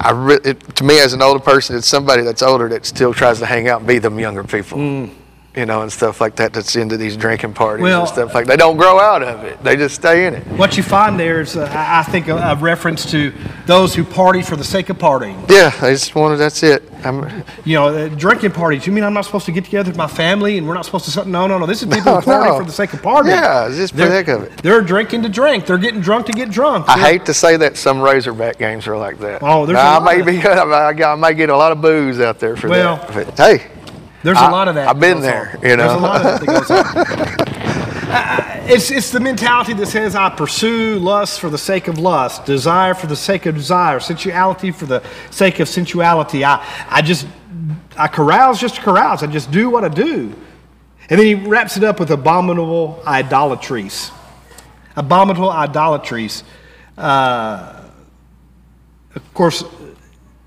I 0.00 0.10
re- 0.12 0.38
it, 0.44 0.60
to 0.76 0.84
me 0.84 1.00
as 1.00 1.12
an 1.12 1.22
older 1.22 1.40
person, 1.40 1.76
it's 1.76 1.88
somebody 1.88 2.22
that's 2.22 2.42
older 2.42 2.68
that 2.68 2.86
still 2.86 3.12
tries 3.12 3.38
to 3.40 3.46
hang 3.46 3.68
out 3.68 3.80
and 3.80 3.88
be 3.88 3.98
them 3.98 4.18
younger 4.18 4.44
people, 4.44 4.78
you 5.58 5.66
know, 5.66 5.82
and 5.82 5.92
stuff 5.92 6.20
like 6.20 6.36
that. 6.36 6.52
That's 6.52 6.76
into 6.76 6.96
these 6.96 7.16
drinking 7.16 7.52
parties. 7.54 7.82
Well- 7.82 8.00
and 8.00 8.08
stuff 8.08 8.34
like. 8.34 8.46
that. 8.46 8.52
They 8.52 8.56
don't 8.56 8.76
grow 8.76 8.98
out 8.98 9.22
of 9.22 9.44
it; 9.44 9.62
they 9.62 9.76
just 9.76 9.96
stay 9.96 10.26
in 10.26 10.34
it. 10.34 10.46
What 10.56 10.76
you 10.76 10.82
find 10.82 11.18
there 11.18 11.40
is, 11.40 11.56
uh, 11.56 11.68
I 11.74 12.02
think, 12.10 12.28
a, 12.28 12.36
a 12.36 12.56
reference 12.56 13.10
to 13.10 13.32
those 13.66 13.94
who 13.94 14.04
party 14.04 14.42
for 14.42 14.56
the 14.56 14.64
sake 14.64 14.88
of 14.88 14.98
partying. 14.98 15.36
Yeah, 15.50 15.72
I 15.82 15.90
just 15.92 16.14
wanted. 16.14 16.36
That's 16.36 16.62
it. 16.62 16.82
I'm, 17.04 17.44
You 17.64 17.74
know, 17.76 17.88
uh, 17.88 18.08
drinking 18.08 18.50
parties. 18.52 18.86
You 18.86 18.92
mean 18.92 19.04
I'm 19.04 19.12
not 19.14 19.24
supposed 19.24 19.46
to 19.46 19.52
get 19.52 19.64
together 19.64 19.90
with 19.90 19.96
my 19.98 20.08
family 20.08 20.58
and 20.58 20.66
we're 20.66 20.74
not 20.74 20.84
supposed 20.84 21.04
to? 21.04 21.10
something? 21.12 21.30
No, 21.30 21.46
no, 21.46 21.56
no. 21.58 21.66
This 21.66 21.80
is 21.82 21.88
people 21.94 22.16
who 22.16 22.22
party 22.22 22.50
No. 22.50 22.58
for 22.58 22.64
the 22.64 22.72
sake 22.72 22.92
of 22.92 23.02
partying. 23.02 23.28
Yeah, 23.28 23.66
it's 23.68 23.76
just 23.76 23.92
for 23.92 23.98
the 24.00 24.10
heck 24.10 24.26
of 24.28 24.42
it. 24.42 24.56
They're 24.62 24.80
drinking 24.82 25.22
to 25.22 25.28
drink. 25.28 25.66
They're 25.66 25.78
getting 25.78 26.00
drunk 26.00 26.26
to 26.26 26.32
get 26.32 26.50
drunk. 26.50 26.86
I 26.88 26.96
They're- 26.96 27.06
hate 27.12 27.24
to 27.26 27.34
say 27.34 27.56
that 27.58 27.76
some 27.76 28.00
Razorback 28.00 28.58
games 28.58 28.86
are 28.88 28.96
like 28.96 29.18
that. 29.20 29.42
Oh, 29.44 29.64
there's 29.66 29.76
Now, 29.76 29.98
a 29.98 30.00
I 30.00 30.16
may 30.16 30.22
be. 30.22 30.38
I, 30.46 30.90
I 30.90 31.14
may 31.14 31.34
get 31.34 31.50
a 31.50 31.56
lot 31.56 31.70
of 31.72 31.80
booze 31.80 32.18
out 32.20 32.40
there 32.40 32.56
for 32.56 32.68
Well, 32.68 32.96
that. 32.96 33.36
But 33.36 33.36
hey, 33.38 33.66
There's 34.22 34.38
a 34.38 34.50
lot 34.50 34.68
of 34.68 34.74
that. 34.74 34.88
I've 34.88 35.00
been 35.00 35.20
there, 35.20 35.56
on. 35.56 35.62
you 35.68 35.76
know. 35.76 35.88
There's 35.88 35.92
a 35.92 35.98
lot 35.98 36.16
of 36.16 36.22
that 36.24 36.40
that 36.40 36.46
goes 36.46 36.70
on. 36.70 38.08
I- 38.10 38.54
It's, 38.68 38.90
it's 38.90 39.10
the 39.10 39.20
mentality 39.20 39.72
that 39.72 39.86
says, 39.86 40.14
I 40.14 40.28
pursue 40.28 40.98
lust 40.98 41.40
for 41.40 41.48
the 41.48 41.56
sake 41.56 41.88
of 41.88 41.98
lust, 41.98 42.44
desire 42.44 42.92
for 42.92 43.06
the 43.06 43.16
sake 43.16 43.46
of 43.46 43.54
desire, 43.54 43.98
sensuality 43.98 44.72
for 44.72 44.84
the 44.84 45.02
sake 45.30 45.58
of 45.60 45.68
sensuality. 45.70 46.44
I, 46.44 46.62
I 46.90 47.00
just, 47.00 47.26
I 47.96 48.08
carouse 48.08 48.60
just 48.60 48.74
to 48.74 48.82
carouse. 48.82 49.22
I 49.22 49.26
just 49.26 49.50
do 49.50 49.70
what 49.70 49.84
I 49.84 49.88
do. 49.88 50.34
And 51.08 51.18
then 51.18 51.24
he 51.26 51.34
wraps 51.34 51.78
it 51.78 51.84
up 51.84 51.98
with 51.98 52.10
abominable 52.10 53.02
idolatries. 53.06 54.10
Abominable 54.96 55.50
idolatries. 55.50 56.44
Uh, 56.98 57.84
of 59.14 59.34
course, 59.34 59.64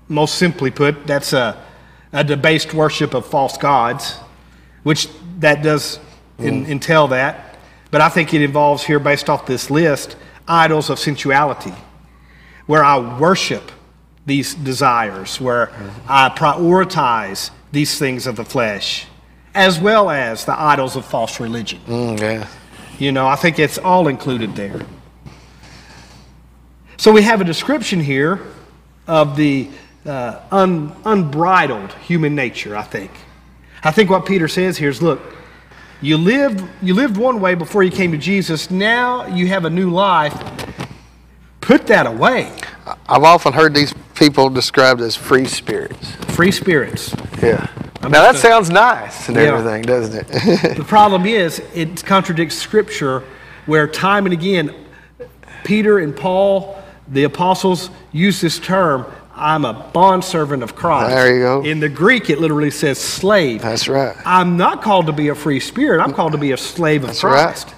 most 0.06 0.36
simply 0.36 0.70
put, 0.70 1.08
that's 1.08 1.32
a, 1.32 1.60
Uh, 2.12 2.18
a 2.18 2.24
debased 2.24 2.74
worship 2.74 3.14
of 3.14 3.26
false 3.26 3.56
gods, 3.56 4.16
which 4.82 5.08
that 5.38 5.62
does 5.62 5.98
in, 6.38 6.64
mm. 6.64 6.68
entail 6.68 7.08
that. 7.08 7.56
But 7.90 8.00
I 8.00 8.08
think 8.08 8.32
it 8.34 8.42
involves 8.42 8.84
here, 8.84 8.98
based 8.98 9.28
off 9.28 9.46
this 9.46 9.70
list, 9.70 10.16
idols 10.48 10.90
of 10.90 10.98
sensuality, 10.98 11.74
where 12.66 12.84
I 12.84 13.18
worship 13.18 13.70
these 14.26 14.54
desires, 14.54 15.40
where 15.40 15.66
mm-hmm. 15.66 16.06
I 16.08 16.28
prioritize 16.30 17.50
these 17.70 17.98
things 17.98 18.26
of 18.26 18.36
the 18.36 18.44
flesh, 18.44 19.06
as 19.54 19.80
well 19.80 20.10
as 20.10 20.44
the 20.44 20.58
idols 20.58 20.96
of 20.96 21.04
false 21.04 21.40
religion. 21.40 21.80
Mm, 21.86 22.20
yeah. 22.20 22.48
You 22.98 23.12
know, 23.12 23.26
I 23.26 23.36
think 23.36 23.58
it's 23.58 23.78
all 23.78 24.08
included 24.08 24.54
there. 24.54 24.80
So 26.96 27.10
we 27.10 27.22
have 27.22 27.40
a 27.40 27.44
description 27.44 28.00
here 28.00 28.40
of 29.08 29.36
the 29.36 29.68
uh, 30.06 30.40
un, 30.50 30.94
unbridled 31.04 31.92
human 31.94 32.34
nature, 32.34 32.76
I 32.76 32.82
think. 32.82 33.10
I 33.84 33.90
think 33.90 34.10
what 34.10 34.26
Peter 34.26 34.48
says 34.48 34.78
here 34.78 34.88
is 34.88 35.02
look, 35.02 35.20
you 36.00 36.16
lived, 36.16 36.64
you 36.80 36.94
lived 36.94 37.16
one 37.16 37.40
way 37.40 37.54
before 37.54 37.82
you 37.82 37.90
came 37.90 38.12
to 38.12 38.18
Jesus. 38.18 38.70
Now 38.70 39.26
you 39.26 39.46
have 39.48 39.64
a 39.64 39.70
new 39.70 39.90
life. 39.90 40.34
Put 41.60 41.86
that 41.86 42.06
away. 42.06 42.52
I've 43.08 43.22
often 43.22 43.52
heard 43.52 43.74
these 43.74 43.94
people 44.16 44.50
described 44.50 45.00
as 45.00 45.14
free 45.14 45.44
spirits. 45.46 46.12
Free 46.34 46.50
spirits. 46.50 47.14
Yeah. 47.40 47.68
Now 48.02 48.08
that 48.08 48.36
sounds 48.36 48.68
nice 48.68 49.28
and 49.28 49.36
Yeah. 49.36 49.44
everything, 49.44 49.82
doesn't 49.82 50.14
it? 50.28 50.76
The 50.76 50.84
problem 50.84 51.24
is, 51.24 51.60
it 51.72 52.04
contradicts 52.04 52.56
Scripture, 52.56 53.22
where 53.66 53.86
time 53.86 54.26
and 54.26 54.32
again, 54.32 54.74
Peter 55.62 56.00
and 56.00 56.16
Paul, 56.16 56.82
the 57.06 57.22
apostles, 57.24 57.90
use 58.10 58.40
this 58.40 58.58
term 58.58 59.06
I'm 59.42 59.64
a 59.64 59.72
bondservant 59.92 60.62
of 60.62 60.76
Christ. 60.76 61.10
There 61.10 61.34
you 61.34 61.42
go. 61.42 61.64
In 61.64 61.80
the 61.80 61.88
Greek, 61.88 62.30
it 62.30 62.38
literally 62.38 62.70
says 62.70 62.98
slave. 62.98 63.60
That's 63.60 63.88
right. 63.88 64.16
I'm 64.24 64.56
not 64.56 64.82
called 64.82 65.06
to 65.06 65.12
be 65.12 65.28
a 65.28 65.34
free 65.34 65.58
spirit, 65.58 66.00
I'm 66.00 66.12
called 66.12 66.32
to 66.32 66.38
be 66.38 66.52
a 66.52 66.56
slave 66.56 67.02
of 67.02 67.08
That's 67.08 67.24
right. 67.24 67.46
Christ. 67.46 67.74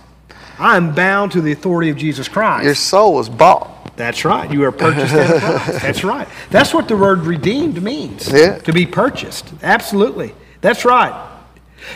I'm 0.59 0.95
bound 0.95 1.33
to 1.33 1.41
the 1.41 1.53
authority 1.53 1.89
of 1.89 1.97
Jesus 1.97 2.29
Christ. 2.29 2.65
Your 2.65 2.75
soul 2.75 3.15
was 3.15 3.29
bought. 3.29 3.97
That's 3.97 4.25
right. 4.25 4.51
You 4.53 4.65
are 4.65 4.73
purchased 4.73 5.15
at 5.15 5.41
price. 5.41 5.83
That's 5.83 6.05
right. 6.05 6.29
That's 6.51 6.75
what 6.75 6.87
the 6.87 6.97
word 6.97 7.21
redeemed 7.21 7.83
means. 7.83 8.31
Yeah. 8.31 8.59
To 8.59 8.73
be 8.73 8.87
purchased. 8.87 9.53
Absolutely. 9.63 10.35
That's 10.61 10.85
right. 10.85 11.31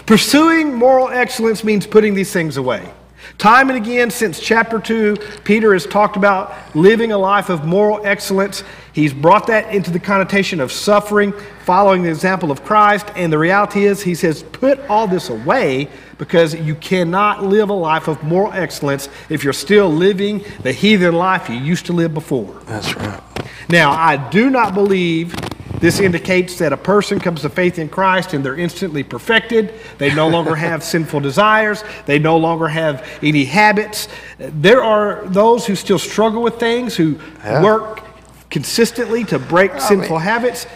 Pursuing 0.07 0.75
moral 0.75 1.09
excellence 1.09 1.63
means 1.63 1.87
putting 1.87 2.15
these 2.15 2.33
things 2.33 2.57
away. 2.57 2.91
Time 3.37 3.69
and 3.69 3.77
again, 3.77 4.11
since 4.11 4.41
chapter 4.41 4.79
2, 4.79 5.17
Peter 5.45 5.73
has 5.73 5.87
talked 5.87 6.17
about 6.17 6.55
living 6.75 7.13
a 7.13 7.19
life 7.19 7.51
of 7.51 7.65
moral 7.65 8.01
excellence. 8.05 8.65
He's 8.93 9.13
brought 9.13 9.47
that 9.49 9.73
into 9.75 9.91
the 9.91 10.01
connotation 10.01 10.61
of 10.61 10.73
suffering, 10.73 11.33
following 11.65 12.03
the 12.03 12.09
example 12.09 12.51
of 12.51 12.65
Christ. 12.65 13.07
And 13.15 13.33
the 13.33 13.39
reality 13.39 13.85
is, 13.85 14.03
he 14.03 14.15
says, 14.15 14.43
put 14.43 14.81
all 14.89 15.07
this 15.07 15.29
away 15.29 15.89
because 16.17 16.55
you 16.55 16.75
cannot 16.75 17.45
live 17.45 17.69
a 17.69 17.75
life 17.75 18.09
of 18.09 18.23
moral 18.25 18.53
excellence 18.53 19.09
if 19.29 19.45
you're 19.45 19.53
still 19.53 19.89
living 19.89 20.45
the 20.63 20.73
heathen 20.73 21.15
life 21.15 21.49
you 21.49 21.57
used 21.57 21.87
to 21.87 21.93
live 21.93 22.15
before. 22.15 22.61
That's 22.67 22.95
right. 22.97 23.23
Now, 23.69 23.93
I 23.93 24.17
do 24.31 24.51
not 24.51 24.75
believe 24.75 25.35
this 25.81 26.01
indicates 26.01 26.59
that 26.59 26.73
a 26.73 26.77
person 26.77 27.21
comes 27.21 27.43
to 27.43 27.49
faith 27.49 27.79
in 27.79 27.89
Christ 27.89 28.35
and 28.35 28.45
they're 28.45 28.57
instantly 28.57 29.03
perfected. 29.03 29.75
They 29.99 30.15
no 30.15 30.29
longer 30.29 30.55
have 30.69 30.83
sinful 30.83 31.21
desires. 31.21 31.85
They 32.07 32.19
no 32.19 32.37
longer 32.37 32.69
have 32.69 33.07
any 33.23 33.45
habits. 33.45 34.09
There 34.39 34.83
are 34.83 35.23
those 35.27 35.67
who 35.67 35.75
still 35.77 35.99
struggle 35.99 36.43
with 36.43 36.59
things, 36.59 36.97
who 36.97 37.19
Yeah. 37.45 37.63
work 37.63 38.03
consistently 38.51 39.25
to 39.25 39.39
break 39.39 39.81
sinful 39.81 40.19
habits. 40.19 40.67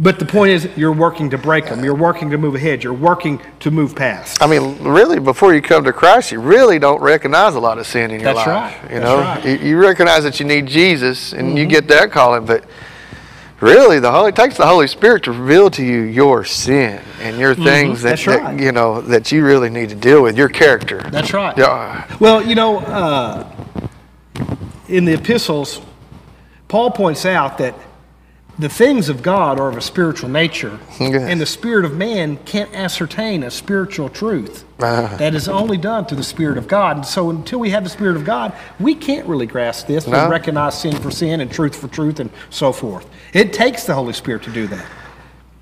But 0.00 0.20
the 0.20 0.24
point 0.24 0.52
is, 0.52 0.68
you're 0.76 0.92
working 0.92 1.28
to 1.30 1.38
break 1.38 1.64
them. 1.66 1.82
You're 1.82 1.92
working 1.96 2.30
to 2.30 2.38
move 2.38 2.54
ahead. 2.54 2.84
You're 2.84 2.92
working 2.92 3.40
to 3.58 3.72
move 3.72 3.96
past. 3.96 4.40
I 4.40 4.46
mean, 4.46 4.76
really, 4.84 5.18
before 5.18 5.52
you 5.52 5.60
come 5.60 5.82
to 5.82 5.92
Christ, 5.92 6.30
you 6.30 6.40
really 6.40 6.78
don't 6.78 7.02
recognize 7.02 7.56
a 7.56 7.60
lot 7.60 7.78
of 7.78 7.86
sin 7.88 8.12
in 8.12 8.20
your 8.20 8.32
That's 8.32 8.46
life. 8.46 8.46
right. 8.46 8.82
You 8.84 9.00
That's 9.00 9.04
know, 9.04 9.18
right. 9.18 9.42
Mm-hmm. 9.42 9.64
you, 9.64 9.70
you 9.70 9.78
recognize 9.82 10.22
that 10.22 10.38
you 10.38 10.46
need 10.46 10.66
Jesus, 10.66 11.32
and 11.32 11.58
you 11.58 11.66
get 11.66 11.88
that 11.88 12.12
calling, 12.12 12.44
but 12.46 12.62
really, 13.60 13.98
the 13.98 14.10
Holy 14.10 14.28
it 14.30 14.36
takes 14.36 14.56
the 14.56 14.66
Holy 14.66 14.86
Spirit 14.86 15.24
to 15.24 15.32
reveal 15.32 15.70
to 15.70 15.84
you 15.84 16.00
your 16.02 16.44
sin 16.44 17.02
and 17.20 17.38
your 17.38 17.54
things 17.54 18.02
that, 18.02 18.18
Mm-hmm. 18.18 18.30
That's 18.30 18.42
right. 18.44 18.56
that 18.56 18.62
you 18.62 18.72
know 18.72 19.00
that 19.02 19.32
you 19.32 19.44
really 19.44 19.70
need 19.70 19.88
to 19.90 19.94
deal 19.94 20.22
with. 20.22 20.36
Your 20.36 20.48
character. 20.48 21.00
That's 21.10 21.32
right. 21.32 21.56
Yeah. 21.56 22.06
Well, 22.20 22.42
you 22.44 22.54
know, 22.54 22.78
uh, 22.78 23.50
in 24.88 25.04
the 25.04 25.14
epistles, 25.14 25.80
Paul 26.68 26.90
points 26.90 27.24
out 27.26 27.58
that 27.58 27.74
the 28.58 28.68
things 28.68 29.08
of 29.08 29.22
God 29.22 29.60
are 29.60 29.68
of 29.68 29.76
a 29.76 29.80
spiritual 29.80 30.28
nature, 30.28 30.78
Yes. 30.98 31.22
and 31.22 31.40
the 31.40 31.46
spirit 31.46 31.84
of 31.84 31.96
man 31.96 32.38
can't 32.44 32.74
ascertain 32.74 33.42
a 33.42 33.50
spiritual 33.50 34.08
truth. 34.08 34.64
Ah. 34.80 35.14
That 35.18 35.34
is 35.34 35.48
only 35.48 35.76
done 35.76 36.06
through 36.06 36.18
the 36.18 36.22
Spirit 36.22 36.56
of 36.56 36.68
God. 36.68 36.96
And 36.98 37.06
so, 37.06 37.30
until 37.30 37.58
we 37.58 37.70
have 37.70 37.82
the 37.82 37.90
Spirit 37.90 38.16
of 38.16 38.24
God, 38.24 38.52
we 38.78 38.94
can't 38.94 39.26
really 39.26 39.46
grasp 39.46 39.88
this 39.88 40.06
No. 40.06 40.16
and 40.16 40.30
recognize 40.30 40.78
sin 40.80 40.94
for 40.96 41.10
sin 41.10 41.40
and 41.40 41.50
truth 41.50 41.74
for 41.74 41.88
truth 41.88 42.20
and 42.20 42.30
so 42.50 42.70
forth. 42.72 43.04
It 43.32 43.52
takes 43.52 43.84
the 43.84 43.94
Holy 43.94 44.12
Spirit 44.12 44.42
to 44.44 44.50
do 44.50 44.66
that. 44.68 44.84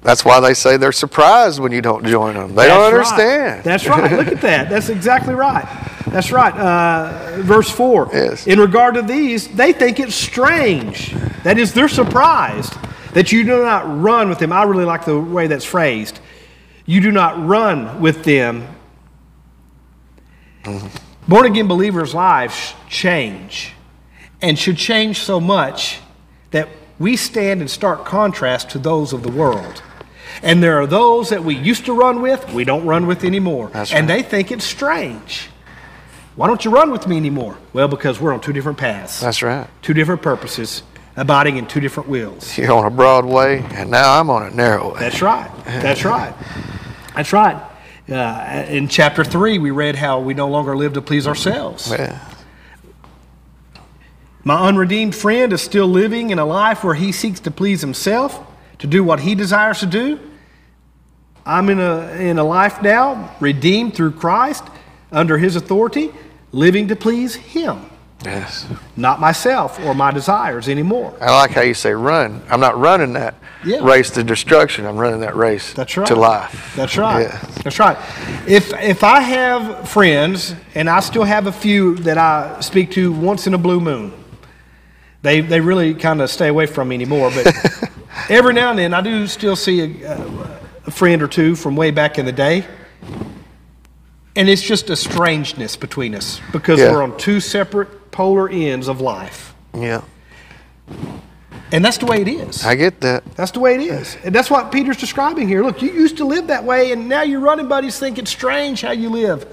That's 0.07 0.25
why 0.25 0.39
they 0.39 0.55
say 0.55 0.77
they're 0.77 0.93
surprised 0.93 1.59
when 1.59 1.73
you 1.73 1.83
don't 1.83 2.07
join 2.07 2.35
them. 2.35 2.55
They 2.55 2.69
don't 2.69 2.93
That's 2.93 3.11
right. 3.11 3.21
understand. 3.21 3.65
That's 3.65 3.87
right. 3.89 4.13
Look 4.13 4.29
at 4.29 4.41
that. 4.43 4.71
That's 4.71 4.89
exactly 4.89 5.35
right. 5.35 5.67
That's 6.07 6.31
right. 6.31 6.55
Uh, 6.55 7.43
verse 7.43 7.69
4. 7.69 8.11
Yes. 8.13 8.47
In 8.47 8.61
regard 8.61 8.95
to 8.95 9.03
these, 9.03 9.49
they 9.49 9.73
think 9.73 9.99
it's 9.99 10.15
strange. 10.15 11.13
That 11.43 11.59
is, 11.59 11.75
they're 11.75 11.89
surprised 11.89 12.73
that 13.15 13.33
you 13.33 13.43
do 13.43 13.65
not 13.65 14.01
run 14.01 14.29
with 14.29 14.39
them. 14.39 14.53
I 14.53 14.63
really 14.63 14.85
like 14.85 15.05
the 15.05 15.19
way 15.19 15.49
that's 15.49 15.65
phrased. 15.65 16.21
You 16.85 17.01
do 17.01 17.11
not 17.11 17.45
run 17.45 18.01
with 18.01 18.23
them. 18.23 18.65
Born 21.27 21.47
again 21.47 21.67
believers' 21.67 22.15
lives 22.15 22.75
change 22.89 23.73
and 24.41 24.57
should 24.57 24.77
change 24.77 25.19
so 25.23 25.41
much 25.41 25.99
that 26.53 26.69
we 27.01 27.17
stand 27.17 27.61
in 27.61 27.67
stark 27.67 28.05
contrast 28.05 28.71
to 28.71 28.79
those 28.79 29.13
of 29.13 29.25
the 29.25 29.33
world. 29.33 29.83
And 30.43 30.63
there 30.63 30.81
are 30.81 30.87
those 30.87 31.31
that 31.31 31.43
we 31.43 31.55
used 31.57 31.87
to 31.87 31.93
run 31.93 32.21
with, 32.21 32.53
we 32.53 32.65
don't 32.65 32.85
run 32.87 33.07
with 33.07 33.25
anymore. 33.25 33.71
That's 33.73 33.93
and 33.93 34.09
right. 34.09 34.17
they 34.17 34.29
think 34.29 34.53
it's 34.53 34.65
strange. 34.65 35.49
Why 36.37 36.47
don't 36.47 36.65
you 36.65 36.71
run 36.71 36.91
with 36.91 37.07
me 37.07 37.17
anymore? 37.17 37.57
Well, 37.73 37.89
because 37.89 38.21
we're 38.21 38.33
on 38.35 38.41
two 38.41 38.53
different 38.53 38.77
paths, 38.79 39.21
That's 39.21 39.43
right. 39.43 39.69
two 39.81 39.95
different 39.95 40.21
purposes, 40.21 40.83
abiding 41.17 41.57
in 41.57 41.67
two 41.67 41.81
different 41.81 42.11
wills. 42.11 42.59
You're 42.59 42.73
on 42.73 42.85
a 42.85 42.91
broad 42.91 43.25
way, 43.25 43.65
and 43.73 43.91
now 43.91 44.21
I'm 44.21 44.29
on 44.29 44.43
a 44.43 44.51
narrow 44.51 44.93
way. 44.93 45.01
That's 45.01 45.23
right. 45.23 45.51
That's 45.65 46.05
right. 46.05 46.35
That's 47.15 47.33
right. 47.33 47.57
Uh, 48.09 48.67
in 48.69 48.87
chapter 48.87 49.25
3, 49.25 49.59
we 49.59 49.71
read 49.71 49.97
how 49.97 50.21
we 50.21 50.35
no 50.35 50.47
longer 50.49 50.77
live 50.77 50.93
to 50.93 51.03
please 51.03 51.27
ourselves. 51.27 51.91
Yeah. 51.91 52.21
My 54.45 54.69
unredeemed 54.69 55.15
friend 55.15 55.53
is 55.53 55.61
still 55.63 55.89
living 55.89 56.31
in 56.31 56.39
a 56.39 56.45
life 56.45 56.85
where 56.85 56.95
he 56.95 57.11
seeks 57.11 57.41
to 57.41 57.51
please 57.51 57.81
himself, 57.81 58.39
to 58.79 58.87
do 58.87 59.03
what 59.05 59.21
he 59.21 59.35
desires 59.35 59.81
to 59.81 59.87
do. 59.87 60.19
I'm 61.45 61.69
in 61.69 61.79
a, 61.79 62.11
in 62.19 62.39
a 62.39 62.45
life 62.45 62.83
now, 62.83 63.35
redeemed 63.41 63.95
through 63.95 64.13
Christ, 64.13 64.65
under 65.13 65.39
his 65.39 65.55
authority, 65.57 66.11
living 66.53 66.89
to 66.89 66.97
please 66.97 67.37
him, 67.37 67.87
Yes. 68.25 68.67
not 68.97 69.21
myself 69.21 69.79
or 69.85 69.95
my 69.95 70.11
desires 70.11 70.69
anymore. 70.69 71.15
I 71.21 71.31
like 71.31 71.53
how 71.53 71.61
you 71.61 71.75
say 71.75 71.93
run. 71.93 72.43
I'm 72.51 72.59
not 72.61 72.77
running 72.79 73.13
that 73.13 73.35
Yeah. 73.65 73.79
race 73.85 74.11
to 74.11 74.25
destruction. 74.25 74.85
I'm 74.87 74.97
running 74.97 75.21
that 75.21 75.37
race 75.37 75.73
That's 75.73 75.97
right. 75.97 76.07
to 76.09 76.17
life. 76.17 76.73
That's 76.77 76.97
right. 76.97 77.23
Yeah. 77.29 77.39
That's 77.63 77.79
right. 77.79 77.97
If 78.49 78.73
if 78.83 79.05
I 79.05 79.21
have 79.21 79.89
friends, 79.89 80.55
and 80.75 80.91
I 80.91 81.01
still 81.01 81.25
have 81.25 81.47
a 81.47 81.53
few 81.53 81.95
that 81.99 82.19
I 82.19 82.61
speak 82.61 82.91
to 82.93 83.13
once 83.13 83.47
in 83.47 83.55
a 83.55 83.59
blue 83.59 83.81
moon, 83.81 84.13
they 85.23 85.41
they 85.41 85.61
really 85.61 85.95
kind 85.95 86.21
of 86.21 86.29
stay 86.31 86.49
away 86.49 86.67
from 86.67 86.89
me 86.89 86.95
anymore. 86.97 87.31
But 87.35 87.55
every 88.29 88.55
now 88.55 88.71
and 88.71 88.79
then, 88.79 88.95
I 88.95 89.01
do 89.01 89.27
still 89.27 89.57
see 89.57 90.03
a, 90.05 90.19
a 90.87 90.91
friend 90.91 91.23
or 91.23 91.29
two 91.29 91.55
from 91.57 91.77
way 91.77 91.91
back 91.91 92.19
in 92.19 92.27
the 92.27 92.33
day, 92.33 92.67
and 94.35 94.49
it's 94.49 94.63
just 94.63 94.91
a 94.91 94.97
strangeness 94.97 95.77
between 95.77 96.15
us 96.15 96.41
because 96.53 96.81
Yeah. 96.81 96.93
we're 96.93 97.03
on 97.03 97.17
two 97.17 97.41
separate 97.41 98.11
polar 98.11 98.49
ends 98.49 98.89
of 98.89 99.01
life, 99.01 99.55
Yeah. 99.75 100.03
and 101.73 101.85
that's 101.85 101.99
the 101.99 102.07
way 102.07 102.21
it 102.23 102.29
is. 102.29 102.65
I 102.65 102.75
get 102.75 103.01
that. 103.01 103.25
That's 103.37 103.51
the 103.51 103.61
way 103.61 103.75
it 103.75 103.81
is. 103.81 104.17
And 104.25 104.35
that's 104.35 104.51
what 104.51 104.71
Peter's 104.73 104.97
describing 104.97 105.49
here. 105.49 105.63
Look, 105.63 105.83
you 105.83 105.91
used 105.93 106.17
to 106.19 106.25
live 106.25 106.47
that 106.49 106.65
way, 106.65 106.93
and 106.93 107.09
now 107.09 107.23
your 107.23 107.41
running 107.41 107.69
buddies 107.69 107.99
think 107.99 108.19
it's 108.19 108.31
strange 108.31 108.83
how 108.83 108.93
you 108.93 109.09
live. 109.11 109.47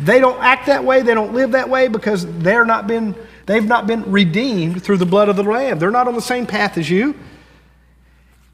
They 0.00 0.20
don't 0.20 0.42
act 0.42 0.66
that 0.66 0.84
way, 0.84 1.02
they 1.02 1.14
don't 1.14 1.34
live 1.34 1.52
that 1.52 1.68
way 1.68 1.88
because 1.88 2.26
they're 2.38 2.64
not 2.64 2.86
been, 2.86 3.14
they've 3.46 3.64
not 3.66 3.86
been 3.86 4.10
redeemed 4.10 4.82
through 4.82 4.96
the 4.96 5.06
blood 5.06 5.28
of 5.28 5.36
the 5.36 5.42
Lamb. 5.42 5.78
They're 5.78 5.90
not 5.90 6.08
on 6.08 6.14
the 6.14 6.22
same 6.22 6.46
path 6.46 6.78
as 6.78 6.88
you. 6.88 7.14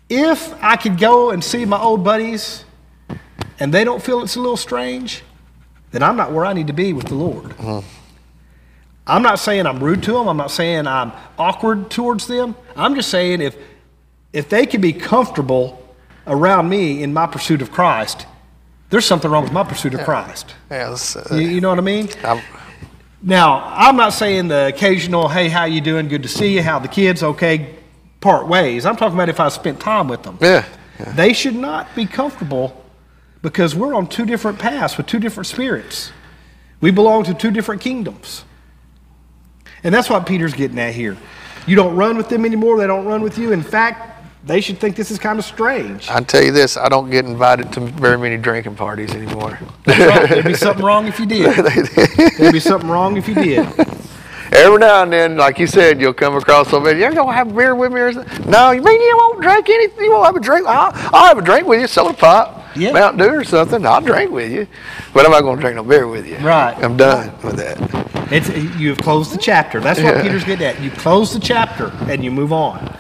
If 0.09 0.55
I 0.62 0.77
could 0.77 0.99
go 0.99 1.31
and 1.31 1.42
see 1.44 1.64
my 1.64 1.79
old 1.79 2.03
buddies 2.03 2.64
and 3.61 3.73
they 3.75 3.85
don't 3.85 4.03
feel 4.03 4.23
it's 4.23 4.37
a 4.37 4.40
little 4.40 4.57
strange, 4.57 5.23
then 5.90 6.03
I'm 6.03 6.16
not 6.16 6.33
where 6.33 6.44
I 6.47 6.53
need 6.53 6.66
to 6.68 6.73
be 6.73 6.92
with 6.92 7.07
the 7.09 7.14
Lord. 7.14 7.55
I'm 9.07 9.23
not 9.23 9.38
saying 9.38 9.66
I'm 9.66 9.83
rude 9.83 10.03
to 10.05 10.12
them. 10.12 10.29
I'm 10.29 10.37
not 10.37 10.51
saying 10.51 10.87
I'm 10.87 11.12
awkward 11.38 11.90
towards 11.90 12.27
them. 12.27 12.55
I'm 12.77 12.94
just 12.94 13.11
saying 13.11 13.40
if, 13.40 13.57
if 14.33 14.49
they 14.49 14.66
can 14.66 14.81
be 14.81 14.92
comfortable 14.92 15.83
around 16.27 16.68
me 16.68 17.03
in 17.03 17.12
my 17.12 17.27
pursuit 17.27 17.62
of 17.62 17.73
Christ, 17.73 18.27
there's 18.90 19.07
something 19.07 19.31
wrong 19.31 19.42
with 19.44 19.53
my 19.53 19.64
pursuit 19.64 19.94
of 19.94 20.01
Christ. 20.01 20.55
Yeah, 20.71 20.94
uh, 20.94 21.35
You, 21.35 21.49
you 21.49 21.61
know 21.61 21.71
what 21.71 21.79
I 21.79 21.83
mean? 21.83 22.09
I'm, 22.23 22.42
Now, 23.23 23.62
I'm 23.75 23.97
not 23.97 24.12
saying 24.12 24.49
the 24.49 24.68
occasional, 24.68 25.29
hey, 25.29 25.49
how 25.49 25.64
you 25.64 25.81
doing? 25.81 26.09
Good 26.09 26.23
to 26.23 26.29
see 26.29 26.55
you. 26.55 26.62
How 26.62 26.79
the 26.79 26.88
kids? 26.88 27.23
Okay, 27.23 27.75
part 28.21 28.49
ways. 28.49 28.85
I'm 28.87 28.97
talking 28.97 29.15
about 29.15 29.29
if 29.29 29.41
I 29.41 29.49
spent 29.49 29.81
time 29.81 30.09
with 30.09 30.23
them. 30.23 30.39
yeah. 30.41 30.65
They 31.15 31.33
should 31.33 31.55
not 31.55 31.95
be 31.95 32.07
comfortable 32.07 32.85
because 33.43 33.75
we're 33.75 33.95
on 33.95 34.09
two 34.09 34.27
different 34.27 34.59
paths 34.59 34.97
with 34.97 35.07
two 35.07 35.21
different 35.21 35.47
spirits. 35.47 36.11
We 36.81 36.91
belong 36.91 37.25
to 37.25 37.35
two 37.35 37.51
different 37.51 37.81
kingdoms. 37.81 38.45
And 39.85 39.95
that's 39.95 40.11
what 40.11 40.27
Peter's 40.27 40.55
getting 40.55 40.79
at 40.79 40.95
here. 40.95 41.17
You 41.67 41.77
don't 41.77 41.95
run 41.95 42.17
with 42.17 42.29
them 42.29 42.45
anymore, 42.45 42.79
they 42.79 42.87
don't 42.87 43.05
run 43.05 43.23
with 43.23 43.39
you. 43.39 43.53
In 43.53 43.63
fact, 43.63 44.17
they 44.45 44.61
should 44.61 44.79
think 44.79 44.97
this 44.97 45.11
is 45.11 45.19
kind 45.19 45.39
of 45.39 45.45
strange. 45.45 46.09
I 46.09 46.21
tell 46.21 46.43
you 46.43 46.51
this, 46.53 46.77
I 46.77 46.89
don't 46.89 47.11
get 47.11 47.27
invited 47.27 47.73
to 47.75 47.81
very 47.81 48.17
many 48.19 48.37
drinking 48.37 48.77
parties 48.77 49.15
anymore. 49.15 49.59
That's 49.85 49.99
right. 49.99 50.29
There'd 50.31 50.45
be 50.47 50.55
something 50.55 50.85
wrong 50.85 51.07
if 51.07 51.21
you 51.21 51.27
did. 51.27 51.55
There'd 52.39 52.53
be 52.53 52.61
something 52.61 52.89
wrong 52.89 53.17
if 53.17 53.29
you 53.29 53.35
did. 53.35 53.67
Every 54.53 54.79
now 54.79 55.03
and 55.03 55.13
then, 55.13 55.37
like 55.37 55.59
you 55.59 55.67
said, 55.67 56.01
you'll 56.01 56.15
come 56.15 56.35
across 56.37 56.69
somebody. 56.69 57.01
You're 57.01 57.13
gonna 57.13 57.33
have 57.33 57.51
a 57.51 57.55
beer 57.55 57.75
with 57.75 57.93
me 57.93 58.01
or 58.01 58.13
something? 58.13 58.51
No, 58.51 58.71
you 58.71 58.83
mean 58.83 59.01
you 59.01 59.17
won't 59.17 59.43
drink 59.43 59.69
anything? 59.69 60.05
You 60.05 60.13
won't 60.13 60.27
have 60.27 60.37
a 60.37 60.41
drink? 60.41 60.67
I'll, 60.67 60.91
I'll 61.15 61.27
have 61.27 61.39
a 61.39 61.43
drink 61.43 61.67
with 61.67 61.81
you, 61.81 61.87
soda 61.87 62.15
pop, 62.15 62.65
Yeah. 62.77 62.93
Mountain 62.93 63.19
Dew 63.29 63.35
or 63.35 63.45
something. 63.45 63.85
I'll 63.85 64.01
drink 64.01 64.31
with 64.31 64.51
you, 64.51 64.67
but 65.13 65.27
I'm 65.27 65.33
not 65.33 65.43
gonna 65.43 65.61
drink 65.61 65.77
no 65.77 65.83
beer 65.85 66.07
with 66.09 66.27
you. 66.27 66.39
Right. 66.39 66.75
I'm 66.83 66.97
done 66.97 67.31
with 67.43 67.57
that. 67.57 68.33
It's, 68.33 68.49
you've 68.79 68.99
closed 68.99 69.33
the 69.33 69.39
chapter. 69.39 69.81
That's 69.81 70.01
what 70.01 70.17
Yeah. 70.17 70.23
Peter's 70.23 70.45
getting 70.45 70.67
at. 70.67 70.81
You 70.81 70.91
close 70.91 71.33
the 71.33 71.41
chapter 71.41 71.93
and 72.11 72.25
you 72.25 72.31
move 72.31 72.53
on. 72.53 72.97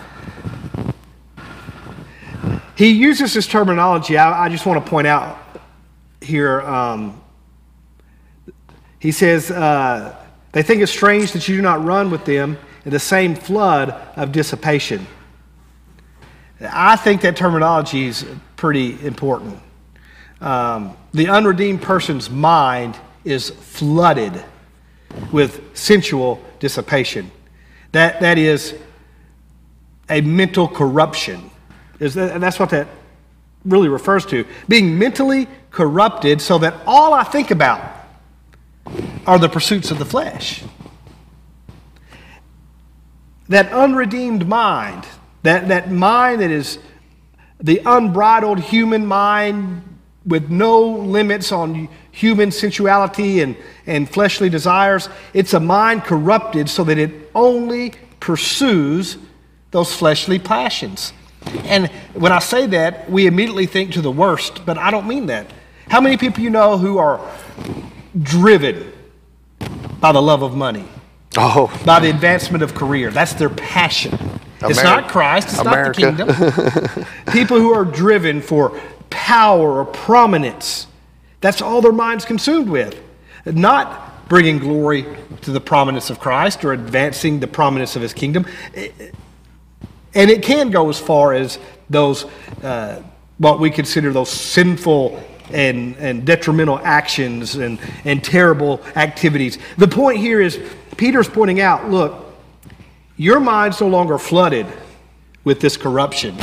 He 2.76 2.90
uses 2.90 3.34
this 3.34 3.46
terminology. 3.46 4.16
I, 4.16 4.44
I 4.44 4.48
just 4.48 4.64
want 4.64 4.84
to 4.84 4.88
point 4.88 5.06
out 5.06 5.38
here. 6.20 6.60
Um, 6.60 7.20
he 9.00 9.10
says, 9.12 9.50
uh, 9.50 10.14
They 10.52 10.62
think 10.62 10.82
it's 10.82 10.92
strange 10.92 11.32
that 11.32 11.48
you 11.48 11.56
do 11.56 11.62
not 11.62 11.84
run 11.84 12.10
with 12.10 12.24
them 12.24 12.58
in 12.84 12.90
the 12.90 12.98
same 12.98 13.34
flood 13.34 13.90
of 14.16 14.32
dissipation. 14.32 15.06
I 16.60 16.96
think 16.96 17.20
that 17.22 17.36
terminology 17.36 18.06
is 18.06 18.24
pretty 18.56 19.04
important. 19.06 19.60
Um, 20.40 20.96
the 21.12 21.28
unredeemed 21.28 21.82
person's 21.82 22.30
mind 22.30 22.96
is 23.24 23.50
flooded 23.50 24.44
with 25.32 25.76
sensual 25.76 26.42
dissipation. 26.60 27.30
That, 27.92 28.20
that 28.20 28.38
is 28.38 28.74
a 30.08 30.20
mental 30.20 30.68
corruption. 30.68 31.50
Is 32.00 32.14
that, 32.14 32.32
and 32.32 32.42
that's 32.42 32.58
what 32.58 32.70
that 32.70 32.88
really 33.64 33.88
refers 33.88 34.24
to. 34.26 34.44
Being 34.68 34.98
mentally 34.98 35.46
corrupted 35.70 36.40
so 36.40 36.58
that 36.58 36.74
all 36.86 37.12
I 37.12 37.24
think 37.24 37.50
about 37.50 37.97
are 39.28 39.38
the 39.38 39.48
pursuits 39.48 39.90
of 39.90 39.98
the 39.98 40.06
flesh. 40.06 40.64
That 43.50 43.70
unredeemed 43.70 44.48
mind, 44.48 45.06
that, 45.42 45.68
that 45.68 45.90
mind 45.90 46.40
that 46.40 46.50
is 46.50 46.78
the 47.60 47.82
unbridled 47.84 48.58
human 48.58 49.04
mind 49.04 49.82
with 50.24 50.48
no 50.48 50.80
limits 50.80 51.52
on 51.52 51.90
human 52.10 52.50
sensuality 52.50 53.42
and, 53.42 53.54
and 53.86 54.08
fleshly 54.08 54.48
desires. 54.48 55.10
It's 55.34 55.52
a 55.52 55.60
mind 55.60 56.04
corrupted 56.04 56.70
so 56.70 56.82
that 56.84 56.96
it 56.96 57.30
only 57.34 57.92
pursues 58.20 59.18
those 59.72 59.94
fleshly 59.94 60.38
passions. 60.38 61.12
And 61.64 61.88
when 62.14 62.32
I 62.32 62.38
say 62.38 62.66
that, 62.68 63.10
we 63.10 63.26
immediately 63.26 63.66
think 63.66 63.92
to 63.92 64.00
the 64.00 64.10
worst, 64.10 64.64
but 64.64 64.78
I 64.78 64.90
don't 64.90 65.06
mean 65.06 65.26
that. 65.26 65.52
How 65.88 66.00
many 66.00 66.16
people 66.16 66.42
you 66.42 66.48
know 66.50 66.78
who 66.78 66.96
are 66.96 67.20
driven 68.22 68.94
by 70.00 70.12
the 70.12 70.22
love 70.22 70.42
of 70.42 70.54
money, 70.54 70.84
Oh, 71.36 71.70
by 71.84 72.00
the 72.00 72.10
advancement 72.10 72.62
of 72.62 72.74
career? 72.74 73.10
That's 73.10 73.34
their 73.34 73.50
passion. 73.50 74.18
It's 74.62 74.82
not 74.82 75.08
Christ, 75.08 75.48
it's 75.50 75.58
America. 75.58 76.00
not 76.12 76.26
the 76.26 76.92
kingdom. 76.92 77.04
People 77.32 77.58
who 77.60 77.72
are 77.72 77.84
driven 77.84 78.40
for 78.40 78.80
power 79.10 79.78
or 79.78 79.84
prominence, 79.84 80.86
that's 81.40 81.62
all 81.62 81.80
their 81.80 81.92
mind's 81.92 82.24
consumed 82.24 82.68
with. 82.68 83.00
Not 83.46 84.28
bringing 84.28 84.58
glory 84.58 85.06
to 85.42 85.52
the 85.52 85.60
prominence 85.60 86.10
of 86.10 86.18
Christ 86.18 86.64
or 86.64 86.72
advancing 86.72 87.40
the 87.40 87.46
prominence 87.46 87.94
of 87.94 88.02
his 88.02 88.12
kingdom. 88.12 88.46
And 90.14 90.30
it 90.30 90.42
can 90.42 90.70
go 90.70 90.88
as 90.88 90.98
far 90.98 91.34
as 91.34 91.58
those, 91.88 92.24
uh, 92.62 93.02
what 93.38 93.60
we 93.60 93.70
consider 93.70 94.12
those 94.12 94.30
sinful 94.30 95.22
and, 95.52 95.96
and 95.96 96.24
detrimental 96.24 96.78
actions 96.84 97.56
and, 97.56 97.78
and 98.04 98.22
terrible 98.22 98.80
activities. 98.96 99.58
The 99.76 99.88
point 99.88 100.18
here 100.18 100.40
is 100.40 100.60
Peter's 100.96 101.28
pointing 101.28 101.60
out 101.60 101.90
look, 101.90 102.24
your 103.16 103.40
mind's 103.40 103.80
no 103.80 103.88
longer 103.88 104.18
flooded 104.18 104.66
with 105.44 105.60
this 105.60 105.76
corruption. 105.76 106.36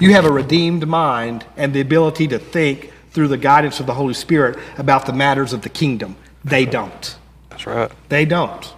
You 0.00 0.12
have 0.12 0.24
a 0.24 0.32
redeemed 0.32 0.86
mind 0.86 1.44
and 1.56 1.72
the 1.72 1.80
ability 1.80 2.28
to 2.28 2.38
think 2.38 2.92
through 3.10 3.28
the 3.28 3.36
guidance 3.36 3.80
of 3.80 3.86
the 3.86 3.94
Holy 3.94 4.14
Spirit 4.14 4.58
about 4.78 5.06
the 5.06 5.12
matters 5.12 5.52
of 5.52 5.62
the 5.62 5.68
kingdom. 5.68 6.16
They 6.44 6.64
don't. 6.64 7.16
that's 7.50 7.66
right. 7.66 7.90
They 8.08 8.24
don't. 8.24 8.74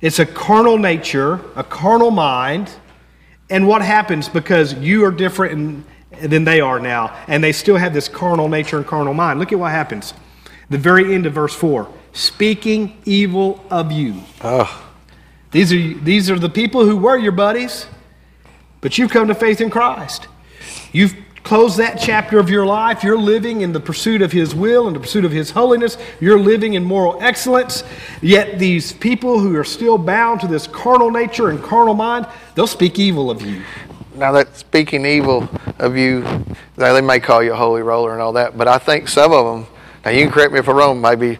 It's 0.00 0.18
a 0.18 0.26
carnal 0.26 0.78
nature, 0.78 1.40
a 1.56 1.64
carnal 1.64 2.10
mind. 2.10 2.70
And 3.50 3.66
what 3.66 3.82
happens 3.82 4.28
because 4.28 4.74
you 4.74 5.04
are 5.04 5.10
different 5.10 5.52
in, 5.52 5.84
than 6.20 6.44
they 6.44 6.60
are 6.60 6.80
now, 6.80 7.16
and 7.28 7.42
they 7.42 7.52
still 7.52 7.76
have 7.76 7.94
this 7.94 8.08
carnal 8.08 8.48
nature 8.48 8.76
and 8.76 8.86
carnal 8.86 9.14
mind? 9.14 9.38
Look 9.38 9.52
at 9.52 9.58
what 9.58 9.72
happens. 9.72 10.14
The 10.68 10.78
very 10.78 11.14
end 11.14 11.26
of 11.26 11.32
verse 11.32 11.54
4 11.54 11.92
speaking 12.12 13.00
evil 13.04 13.64
of 13.70 13.92
you. 13.92 14.22
Oh, 14.42 14.90
These 15.52 15.72
are, 15.72 15.94
these 16.00 16.30
are 16.30 16.38
the 16.38 16.48
people 16.48 16.84
who 16.84 16.96
were 16.96 17.16
your 17.16 17.32
buddies, 17.32 17.86
but 18.80 18.98
you've 18.98 19.10
come 19.10 19.28
to 19.28 19.34
faith 19.34 19.60
in 19.60 19.70
Christ. 19.70 20.26
You've 20.92 21.14
closed 21.42 21.78
that 21.78 22.00
chapter 22.00 22.38
of 22.38 22.50
your 22.50 22.66
life. 22.66 23.02
You're 23.02 23.18
living 23.18 23.60
in 23.60 23.72
the 23.72 23.80
pursuit 23.80 24.22
of 24.22 24.32
His 24.32 24.54
will 24.54 24.86
and 24.86 24.94
the 24.94 25.00
pursuit 25.00 25.24
of 25.24 25.32
His 25.32 25.50
holiness. 25.50 25.96
You're 26.20 26.38
living 26.38 26.74
in 26.74 26.84
moral 26.84 27.18
excellence. 27.20 27.84
Yet 28.20 28.58
these 28.58 28.92
people 28.92 29.40
who 29.40 29.56
are 29.56 29.64
still 29.64 29.98
bound 29.98 30.40
to 30.40 30.46
this 30.46 30.66
carnal 30.66 31.10
nature 31.10 31.48
and 31.48 31.62
carnal 31.62 31.94
mind, 31.94 32.26
they'll 32.54 32.66
speak 32.66 32.98
evil 32.98 33.30
of 33.30 33.42
you. 33.42 33.62
Now 34.20 34.32
that 34.32 34.54
speaking 34.54 35.06
evil 35.06 35.48
of 35.78 35.96
you, 35.96 36.20
now 36.76 36.92
they 36.92 37.00
may 37.00 37.18
call 37.18 37.42
you 37.42 37.54
a 37.54 37.56
holy 37.56 37.82
roller 37.82 38.12
and 38.12 38.20
all 38.20 38.34
that, 38.34 38.56
but 38.56 38.68
I 38.68 38.78
think 38.78 39.08
some 39.08 39.32
of 39.32 39.46
them. 39.46 39.74
Now 40.04 40.10
you 40.10 40.24
can 40.24 40.32
correct 40.32 40.52
me 40.52 40.58
if 40.58 40.68
I'm 40.68 40.76
wrong. 40.76 41.00
Maybe 41.00 41.38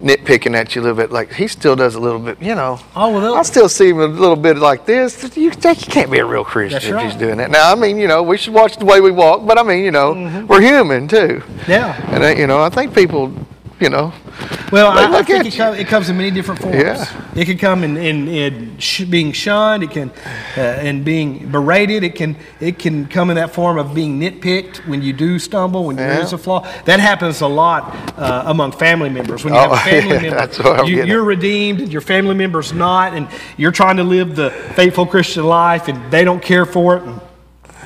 nitpicking 0.00 0.54
at 0.54 0.74
you 0.74 0.80
a 0.80 0.82
little 0.82 0.96
bit. 0.96 1.12
Like 1.12 1.34
he 1.34 1.46
still 1.48 1.76
does 1.76 1.94
a 1.94 2.00
little 2.00 2.18
bit. 2.18 2.40
You 2.40 2.54
know. 2.54 2.80
Oh, 2.96 3.12
well, 3.12 3.34
I 3.34 3.42
still 3.42 3.68
see 3.68 3.90
him 3.90 4.00
a 4.00 4.06
little 4.06 4.36
bit 4.36 4.56
like 4.56 4.86
this. 4.86 5.36
You, 5.36 5.44
you 5.44 5.50
can't 5.50 6.10
be 6.10 6.18
a 6.18 6.24
real 6.24 6.44
Christian 6.44 6.96
if 6.96 7.02
he's 7.02 7.14
doing 7.14 7.36
that. 7.36 7.50
Now 7.50 7.70
I 7.70 7.74
mean, 7.74 7.98
you 7.98 8.08
know, 8.08 8.22
we 8.22 8.38
should 8.38 8.54
watch 8.54 8.76
the 8.78 8.84
way 8.86 9.00
we 9.00 9.10
walk, 9.10 9.46
but 9.46 9.58
I 9.58 9.62
mean, 9.62 9.84
you 9.84 9.90
know, 9.90 10.46
we're 10.48 10.62
human 10.62 11.06
too. 11.06 11.42
Yeah. 11.68 11.94
And 12.10 12.24
uh, 12.24 12.28
you 12.28 12.46
know, 12.46 12.62
I 12.62 12.70
think 12.70 12.94
people, 12.94 13.32
you 13.84 13.90
know, 13.90 14.12
Well, 14.72 14.92
They 14.94 15.02
I, 15.16 15.18
I 15.20 15.22
think 15.22 15.46
it, 15.46 15.52
you. 15.54 15.58
com- 15.62 15.74
it 15.74 15.86
comes 15.86 16.08
in 16.08 16.16
many 16.16 16.30
different 16.30 16.60
forms. 16.60 16.76
Yeah. 16.76 17.04
It 17.36 17.44
can 17.44 17.58
come 17.58 17.84
in, 17.84 17.96
in, 17.96 18.28
in 18.28 18.78
sh- 18.78 19.04
being 19.04 19.30
shunned. 19.32 19.82
It 19.84 19.90
can 19.90 20.10
uh, 20.56 20.80
in 20.82 21.04
being 21.04 21.50
berated. 21.52 22.02
It 22.02 22.14
can 22.14 22.36
it 22.60 22.78
can 22.78 23.06
come 23.06 23.28
in 23.30 23.36
that 23.36 23.52
form 23.52 23.78
of 23.78 23.94
being 23.94 24.18
nitpicked 24.18 24.78
when 24.88 25.02
you 25.02 25.12
do 25.12 25.38
stumble, 25.38 25.84
when 25.86 25.96
there 25.96 26.14
Yeah. 26.14 26.22
is 26.24 26.32
a 26.32 26.38
flaw. 26.38 26.60
That 26.86 26.98
happens 27.00 27.42
a 27.42 27.46
lot 27.46 27.94
uh, 28.18 28.44
among 28.46 28.72
family 28.72 29.10
members. 29.10 29.44
When 29.44 29.52
you 29.54 29.60
Oh, 29.60 29.68
have 29.68 29.72
a 29.72 29.90
family 29.90 30.14
yeah, 30.16 30.20
member, 30.22 30.36
that's 30.36 30.58
what 30.58 30.80
I'm 30.80 30.86
you, 30.86 31.04
you're 31.04 31.24
redeemed, 31.24 31.80
and 31.82 31.92
your 31.92 32.00
family 32.02 32.34
member's 32.34 32.72
not, 32.72 33.12
and 33.14 33.28
you're 33.58 33.72
trying 33.72 33.98
to 33.98 34.04
live 34.04 34.34
the 34.34 34.50
faithful 34.74 35.06
Christian 35.06 35.44
life, 35.44 35.88
and 35.88 36.10
they 36.10 36.24
don't 36.24 36.42
care 36.42 36.64
for 36.66 36.96
it. 36.96 37.02
And 37.02 37.20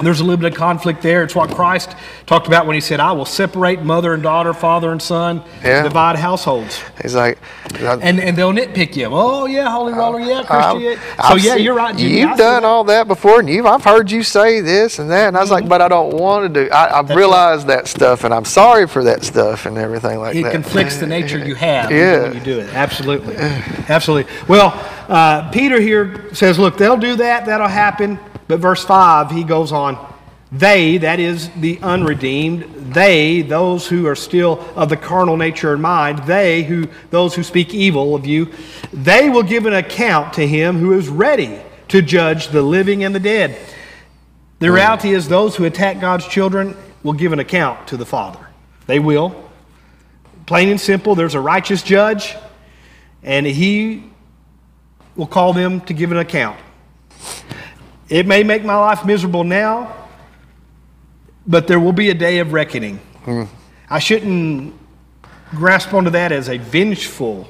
There's 0.02 0.20
a 0.20 0.24
little 0.24 0.36
bit 0.36 0.52
of 0.52 0.58
conflict 0.58 1.02
there. 1.02 1.24
It's 1.24 1.34
what 1.34 1.50
Christ 1.50 1.94
talked 2.26 2.46
about 2.46 2.66
when 2.66 2.74
he 2.74 2.80
said, 2.80 3.00
I 3.00 3.12
will 3.12 3.24
separate 3.24 3.82
mother 3.82 4.14
and 4.14 4.22
daughter, 4.22 4.52
father 4.54 4.92
and 4.92 5.02
son, 5.02 5.42
Yeah. 5.64 5.82
divide 5.82 6.16
households. 6.16 6.80
He's 7.02 7.14
like, 7.14 7.38
uh, 7.80 7.98
And, 8.00 8.20
and 8.20 8.36
they'll 8.36 8.52
nitpick 8.52 8.96
you. 8.96 9.08
Oh, 9.10 9.46
yeah, 9.46 9.70
holy 9.70 9.92
uh, 9.92 9.96
roller, 9.96 10.20
yeah, 10.20 10.42
Christian. 10.44 10.98
So, 11.28 11.34
yeah, 11.36 11.54
seen- 11.54 11.64
you're 11.64 11.74
right, 11.74 11.96
Jimmy. 11.96 12.20
You've 12.20 12.36
done 12.38 12.62
that. 12.62 12.64
all 12.64 12.84
that 12.84 13.08
before, 13.08 13.40
and 13.40 13.48
you've 13.48 13.66
I've 13.66 13.84
heard 13.84 14.10
you 14.10 14.22
say 14.22 14.60
this 14.60 14.98
and 14.98 15.10
that, 15.10 15.28
and 15.28 15.36
I 15.36 15.40
was 15.40 15.50
like, 15.50 15.62
mm-hmm. 15.62 15.70
but 15.70 15.82
I 15.82 15.88
don't 15.88 16.14
want 16.14 16.52
to 16.52 16.64
do. 16.64 16.70
I, 16.70 16.98
I've 16.98 17.10
realized 17.10 17.66
that 17.66 17.88
stuff, 17.88 18.24
and 18.24 18.32
I'm 18.32 18.44
sorry 18.44 18.86
for 18.86 19.04
that 19.04 19.24
stuff 19.24 19.66
and 19.66 19.76
everything 19.78 20.18
like 20.18 20.34
that. 20.34 20.48
It 20.48 20.52
conflicts 20.52 20.98
the 20.98 21.06
nature 21.06 21.38
you 21.38 21.54
have 21.54 21.90
Yeah. 21.90 22.22
when 22.22 22.34
you 22.34 22.40
do 22.40 22.60
it. 22.60 22.72
Absolutely. 22.72 23.36
Absolutely. 23.36 24.32
Well, 24.46 24.72
uh, 25.08 25.50
Peter 25.50 25.80
here 25.80 26.32
says, 26.34 26.58
look, 26.58 26.76
they'll 26.76 26.96
do 26.96 27.16
that, 27.16 27.46
that'll 27.46 27.68
happen. 27.68 28.18
But 28.48 28.60
verse 28.60 28.84
5, 28.84 29.30
he 29.30 29.44
goes 29.44 29.72
on, 29.72 30.14
they, 30.50 30.96
that 30.98 31.20
is 31.20 31.50
the 31.50 31.78
unredeemed, 31.82 32.94
they, 32.94 33.42
those 33.42 33.86
who 33.86 34.06
are 34.06 34.16
still 34.16 34.66
of 34.74 34.88
the 34.88 34.96
carnal 34.96 35.36
nature 35.36 35.74
and 35.74 35.82
mind, 35.82 36.20
they, 36.20 36.62
who, 36.62 36.88
those 37.10 37.34
who 37.34 37.42
speak 37.42 37.74
evil 37.74 38.14
of 38.14 38.24
you, 38.26 38.50
they 38.90 39.28
will 39.28 39.42
give 39.42 39.66
an 39.66 39.74
account 39.74 40.32
to 40.34 40.46
him 40.46 40.78
who 40.78 40.94
is 40.94 41.08
ready 41.08 41.60
to 41.88 42.00
judge 42.00 42.48
the 42.48 42.62
living 42.62 43.04
and 43.04 43.14
the 43.14 43.20
dead. 43.20 43.58
The 44.60 44.68
oh. 44.68 44.72
reality 44.72 45.10
is, 45.10 45.28
those 45.28 45.54
who 45.54 45.64
attack 45.64 46.00
God's 46.00 46.26
children 46.26 46.74
will 47.02 47.12
give 47.12 47.34
an 47.34 47.38
account 47.38 47.88
to 47.88 47.98
the 47.98 48.06
Father. 48.06 48.44
They 48.86 48.98
will. 48.98 49.50
Plain 50.46 50.70
and 50.70 50.80
simple, 50.80 51.14
there's 51.14 51.34
a 51.34 51.40
righteous 51.40 51.82
judge, 51.82 52.34
and 53.22 53.44
he 53.44 54.04
will 55.14 55.26
call 55.26 55.52
them 55.52 55.82
to 55.82 55.92
give 55.92 56.10
an 56.10 56.16
account. 56.16 56.58
It 58.08 58.26
may 58.26 58.42
make 58.42 58.64
my 58.64 58.76
life 58.76 59.04
miserable 59.04 59.44
now, 59.44 59.94
but 61.46 61.66
there 61.66 61.78
will 61.78 61.92
be 61.92 62.10
a 62.10 62.14
day 62.14 62.38
of 62.38 62.52
reckoning. 62.52 62.98
Hmm. 63.24 63.44
I 63.90 63.98
shouldn't 63.98 64.74
grasp 65.50 65.92
onto 65.92 66.10
that 66.10 66.32
as 66.32 66.48
a 66.48 66.58
vengeful 66.58 67.48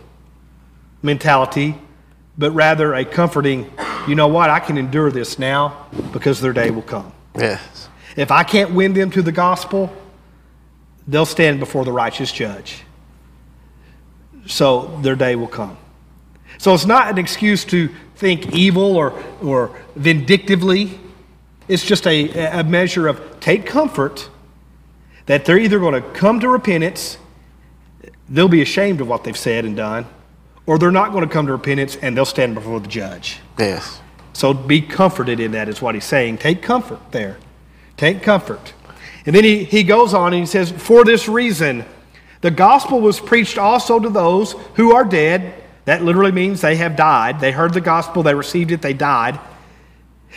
mentality, 1.02 1.76
but 2.36 2.50
rather 2.52 2.94
a 2.94 3.04
comforting, 3.04 3.70
you 4.06 4.14
know 4.14 4.28
what, 4.28 4.50
I 4.50 4.60
can 4.60 4.78
endure 4.78 5.10
this 5.10 5.38
now 5.38 5.86
because 6.12 6.40
their 6.40 6.52
day 6.52 6.70
will 6.70 6.82
come. 6.82 7.12
Yes. 7.36 7.88
If 8.16 8.30
I 8.32 8.42
can't 8.42 8.72
win 8.72 8.94
them 8.94 9.10
to 9.12 9.22
the 9.22 9.32
gospel, 9.32 9.92
they'll 11.06 11.26
stand 11.26 11.60
before 11.60 11.84
the 11.84 11.92
righteous 11.92 12.32
judge. 12.32 12.82
So 14.46 14.98
their 15.02 15.14
day 15.14 15.36
will 15.36 15.48
come. 15.48 15.76
So 16.58 16.74
it's 16.74 16.86
not 16.86 17.10
an 17.10 17.18
excuse 17.18 17.64
to 17.66 17.88
think 18.18 18.52
evil 18.52 18.96
or, 18.96 19.12
or 19.40 19.78
vindictively. 19.94 20.98
It's 21.68 21.84
just 21.84 22.06
a, 22.06 22.58
a 22.58 22.64
measure 22.64 23.06
of 23.06 23.38
take 23.38 23.64
comfort 23.64 24.28
that 25.26 25.44
they're 25.44 25.58
either 25.58 25.78
going 25.78 25.94
to 25.94 26.00
come 26.10 26.40
to 26.40 26.48
repentance, 26.48 27.18
they'll 28.28 28.48
be 28.48 28.62
ashamed 28.62 29.00
of 29.00 29.08
what 29.08 29.24
they've 29.24 29.36
said 29.36 29.64
and 29.64 29.76
done, 29.76 30.06
or 30.66 30.78
they're 30.78 30.90
not 30.90 31.12
going 31.12 31.26
to 31.26 31.32
come 31.32 31.46
to 31.46 31.52
repentance 31.52 31.96
and 31.96 32.16
they'll 32.16 32.24
stand 32.24 32.54
before 32.54 32.80
the 32.80 32.88
judge. 32.88 33.38
Yes. 33.58 34.00
So 34.32 34.54
be 34.54 34.80
comforted 34.80 35.38
in 35.38 35.52
that, 35.52 35.68
is 35.68 35.82
what 35.82 35.94
he's 35.94 36.04
saying. 36.04 36.38
Take 36.38 36.62
comfort 36.62 37.12
there. 37.12 37.36
Take 37.96 38.22
comfort. 38.22 38.72
And 39.26 39.36
then 39.36 39.44
he, 39.44 39.64
he 39.64 39.82
goes 39.82 40.14
on 40.14 40.32
and 40.32 40.40
he 40.40 40.46
says, 40.46 40.70
For 40.70 41.04
this 41.04 41.28
reason, 41.28 41.84
the 42.40 42.50
gospel 42.50 43.00
was 43.00 43.20
preached 43.20 43.58
also 43.58 44.00
to 44.00 44.08
those 44.08 44.52
who 44.74 44.94
are 44.94 45.04
dead. 45.04 45.57
That 45.88 46.04
literally 46.04 46.32
means 46.32 46.60
they 46.60 46.76
have 46.76 46.96
died. 46.96 47.40
They 47.40 47.50
heard 47.50 47.72
the 47.72 47.80
gospel, 47.80 48.22
they 48.22 48.34
received 48.34 48.72
it, 48.72 48.82
they 48.82 48.92
died. 48.92 49.40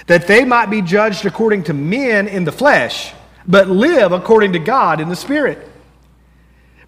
That 0.08 0.26
they 0.26 0.46
might 0.46 0.68
be 0.68 0.82
judged 0.82 1.26
according 1.26 1.66
to 1.66 1.74
men 1.74 2.30
in 2.30 2.46
the 2.46 2.54
flesh, 2.54 3.12
but 3.46 3.68
live 3.68 4.14
according 4.14 4.54
to 4.54 4.60
God 4.60 5.02
in 5.02 5.10
the 5.10 5.16
spirit. 5.18 5.68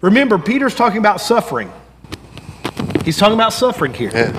Remember, 0.00 0.38
Peter's 0.38 0.74
talking 0.74 0.96
about 0.96 1.20
suffering. 1.20 1.70
He's 3.04 3.18
talking 3.18 3.34
about 3.34 3.52
suffering 3.52 3.92
here 3.92 4.10
Yeah. 4.14 4.32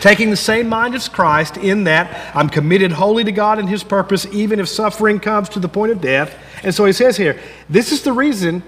taking 0.00 0.30
the 0.30 0.36
same 0.36 0.68
mind 0.68 0.96
as 0.96 1.08
Christ 1.08 1.56
in 1.58 1.84
that 1.84 2.32
I'm 2.34 2.48
committed 2.48 2.90
wholly 2.90 3.22
to 3.22 3.30
God 3.30 3.60
and 3.60 3.68
His 3.68 3.84
purpose, 3.84 4.26
even 4.32 4.58
if 4.58 4.68
suffering 4.68 5.20
comes 5.20 5.48
to 5.50 5.60
the 5.60 5.68
point 5.68 5.92
of 5.92 6.00
death. 6.00 6.34
And 6.64 6.74
so 6.74 6.86
he 6.86 6.92
says 6.92 7.16
here, 7.16 7.38
this 7.70 7.92
is 7.92 8.02
the 8.02 8.12
reason 8.12 8.64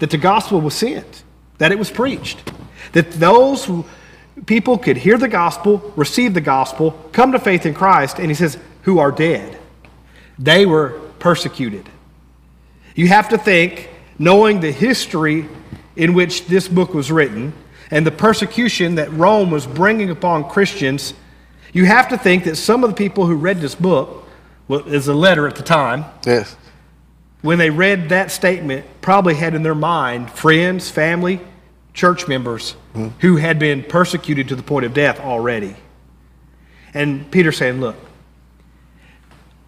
that 0.00 0.10
the 0.10 0.18
gospel 0.18 0.60
was 0.60 0.74
sent, 0.74 1.22
that 1.58 1.70
it 1.70 1.78
was 1.78 1.92
preached, 1.92 2.50
that 2.94 3.10
those 3.12 3.68
people 4.46 4.78
could 4.78 4.96
hear 4.96 5.18
the 5.18 5.28
gospel, 5.28 5.92
receive 5.96 6.34
the 6.34 6.40
gospel, 6.40 6.92
come 7.12 7.32
to 7.32 7.38
faith 7.38 7.66
in 7.66 7.74
Christ, 7.74 8.18
and 8.18 8.28
he 8.28 8.34
says, 8.34 8.58
who 8.82 8.98
are 8.98 9.12
dead. 9.12 9.58
They 10.38 10.66
were 10.66 11.00
persecuted. 11.18 11.88
You 12.94 13.08
have 13.08 13.28
to 13.30 13.38
think, 13.38 13.90
knowing 14.18 14.60
the 14.60 14.70
history 14.70 15.48
in 15.96 16.14
which 16.14 16.46
this 16.46 16.68
book 16.68 16.94
was 16.94 17.10
written 17.10 17.52
and 17.90 18.06
the 18.06 18.10
persecution 18.10 18.94
that 18.96 19.12
Rome 19.12 19.50
was 19.50 19.66
bringing 19.66 20.10
upon 20.10 20.48
Christians, 20.48 21.14
you 21.72 21.84
have 21.84 22.08
to 22.08 22.18
think 22.18 22.44
that 22.44 22.56
some 22.56 22.84
of 22.84 22.90
the 22.90 22.96
people 22.96 23.26
who 23.26 23.34
read 23.34 23.60
this 23.60 23.74
book, 23.74 24.28
well, 24.68 24.88
as 24.88 25.08
a 25.08 25.14
letter 25.14 25.46
at 25.48 25.56
the 25.56 25.62
time, 25.62 26.04
Yes. 26.24 26.56
when 27.42 27.58
they 27.58 27.70
read 27.70 28.08
that 28.10 28.30
statement, 28.30 28.86
probably 29.00 29.34
had 29.34 29.54
in 29.54 29.62
their 29.62 29.74
mind 29.74 30.30
friends, 30.30 30.90
family, 30.90 31.40
church 31.92 32.26
members 32.28 32.74
who 33.20 33.36
had 33.36 33.58
been 33.58 33.82
persecuted 33.82 34.48
to 34.48 34.56
the 34.56 34.62
point 34.62 34.86
of 34.86 34.94
death 34.94 35.20
already. 35.20 35.76
And 36.92 37.28
Peter 37.30 37.50
saying, 37.50 37.80
Look, 37.80 37.96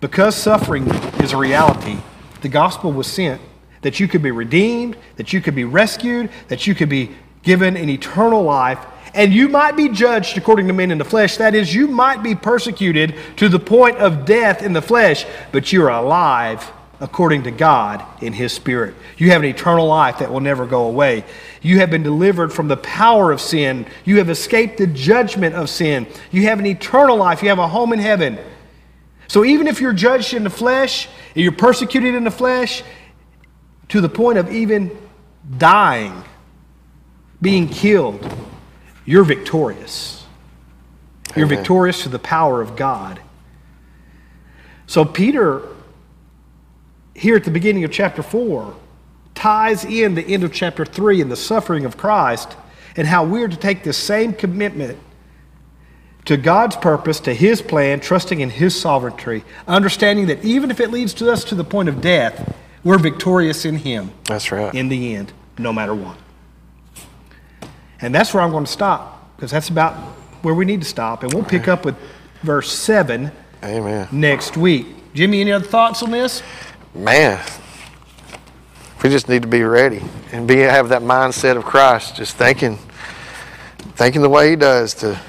because 0.01 0.37
suffering 0.37 0.89
is 1.21 1.33
a 1.33 1.37
reality, 1.37 1.99
the 2.43 2.49
gospel 2.49 2.93
was 2.93 3.07
sent 3.07 3.41
that 3.83 4.01
you 4.01 4.09
could 4.09 4.23
be 4.23 4.31
redeemed, 4.31 4.97
that 5.17 5.33
you 5.33 5.41
could 5.41 5.55
be 5.55 5.65
rescued, 5.65 6.31
that 6.49 6.67
you 6.67 6.75
could 6.75 6.89
be 6.89 7.11
given 7.43 7.77
an 7.77 7.89
eternal 7.89 8.43
life, 8.43 8.85
and 9.15 9.33
you 9.33 9.49
might 9.49 9.77
be 9.77 9.89
judged 9.89 10.37
according 10.37 10.67
to 10.67 10.73
men 10.73 10.91
in 10.91 10.99
the 10.99 11.05
flesh. 11.05 11.37
That 11.37 11.55
is, 11.55 11.75
you 11.75 11.87
might 11.87 12.23
be 12.23 12.35
persecuted 12.35 13.15
to 13.37 13.49
the 13.49 13.59
point 13.59 13.99
of 13.99 14.25
death 14.25 14.63
in 14.63 14.73
the 14.73 14.83
flesh, 14.83 15.25
but 15.53 15.73
you're 15.73 15.89
alive 15.89 16.71
according 17.01 17.43
to 17.45 17.51
God 17.51 18.05
in 18.23 18.33
His 18.33 18.53
Spirit. 18.53 18.95
You 19.19 19.31
have 19.31 19.43
an 19.43 19.49
eternal 19.49 19.87
life 19.87 20.19
that 20.19 20.33
will 20.33 20.41
never 20.41 20.67
go 20.67 20.87
away. 20.87 21.25
You 21.61 21.79
have 21.81 21.91
been 21.91 22.03
delivered 22.03 22.53
from 22.53 22.69
the 22.69 22.77
power 22.77 23.33
of 23.33 23.41
sin. 23.41 23.87
You 24.05 24.19
have 24.19 24.31
escaped 24.31 24.79
the 24.79 24.87
judgment 24.87 25.55
of 25.55 25.69
sin. 25.69 26.07
You 26.31 26.45
have 26.45 26.59
an 26.59 26.67
eternal 26.67 27.17
life. 27.17 27.43
You 27.43 27.51
have 27.51 27.59
a 27.59 27.69
home 27.69 27.93
in 27.93 27.99
heaven. 27.99 28.39
So 29.29 29.45
even 29.45 29.67
if 29.67 29.81
you're 29.81 29.93
judged 29.93 30.35
in 30.35 30.45
the 30.45 30.51
flesh, 30.51 31.09
and 31.35 31.43
you're 31.43 31.53
persecuted 31.53 32.15
in 32.15 32.25
the 32.25 32.31
flesh, 32.31 32.83
to 33.89 34.01
the 34.01 34.09
point 34.09 34.39
of 34.39 34.53
even 34.53 34.97
dying, 35.59 36.25
being 37.43 37.69
killed, 37.69 38.27
you're 39.05 39.25
victorious. 39.25 40.25
You're 41.37 41.47
Amen. 41.47 41.59
victorious 41.59 42.03
to 42.05 42.09
the 42.09 42.19
power 42.19 42.63
of 42.63 42.77
God. 42.77 43.21
So 44.87 45.05
Peter, 45.05 45.63
here 47.17 47.37
at 47.37 47.45
the 47.45 47.51
beginning 47.51 47.85
of 47.85 47.91
chapter 47.91 48.23
4, 48.23 48.75
ties 49.35 49.85
in 49.85 50.15
the 50.15 50.23
end 50.23 50.45
of 50.45 50.53
chapter 50.53 50.85
3 50.85 51.21
and 51.23 51.31
the 51.31 51.37
suffering 51.37 51.85
of 51.85 51.97
Christ 51.97 52.57
and 52.97 53.07
how 53.07 53.25
we're 53.25 53.49
to 53.49 53.57
take 53.57 53.83
this 53.83 53.97
same 53.97 54.33
commitment 54.33 54.99
to 56.25 56.37
God's 56.37 56.77
purpose, 56.77 57.21
to 57.21 57.35
His 57.35 57.63
plan, 57.63 58.01
trusting 58.01 58.41
in 58.41 58.51
His 58.51 58.79
sovereignty, 58.79 59.45
understanding 59.67 60.27
that 60.27 60.45
even 60.45 60.71
if 60.71 60.81
it 60.81 60.91
leads 60.91 61.15
to 61.15 61.31
us 61.31 61.45
to 61.45 61.55
the 61.55 61.65
point 61.65 61.89
of 61.89 62.01
death, 62.01 62.55
we're 62.83 62.99
victorious 62.99 63.65
in 63.65 63.77
Him 63.77 64.11
That's 64.25 64.51
right. 64.51 64.75
in 64.75 64.89
the 64.89 65.15
end, 65.15 65.33
no 65.59 65.73
matter 65.73 65.95
what. 65.95 66.17
And 68.01 68.15
that's 68.15 68.35
where 68.35 68.43
I'm 68.43 68.51
going 68.51 68.65
to 68.65 68.73
stop, 68.73 69.37
because 69.37 69.51
that's 69.51 69.69
about 69.69 69.95
where 70.43 70.55
we 70.55 70.65
need 70.65 70.83
to 70.83 70.89
stop. 70.89 71.23
And 71.23 71.33
we'll 71.33 71.45
pick 71.45 71.69
up 71.69 71.85
with 71.85 71.97
verse 72.43 72.71
7 72.73 73.31
Amen. 73.63 74.09
next 74.13 74.57
week. 74.57 74.87
Jimmy, 75.15 75.41
any 75.41 75.53
other 75.53 75.67
thoughts 75.67 76.03
on 76.03 76.11
this? 76.11 76.43
Man, 76.97 77.45
we 79.03 79.11
just 79.11 79.29
need 79.29 79.43
to 79.43 79.49
be 79.49 79.63
ready 79.63 80.03
and 80.33 80.49
be 80.49 80.57
have 80.59 80.89
that 80.89 81.03
mindset 81.03 81.57
of 81.57 81.65
Christ, 81.65 82.17
just 82.17 82.37
thinking, 82.37 82.79
thinking 83.95 84.23
the 84.23 84.29
way 84.29 84.51
He 84.51 84.57
does 84.57 84.95
to 84.95 85.21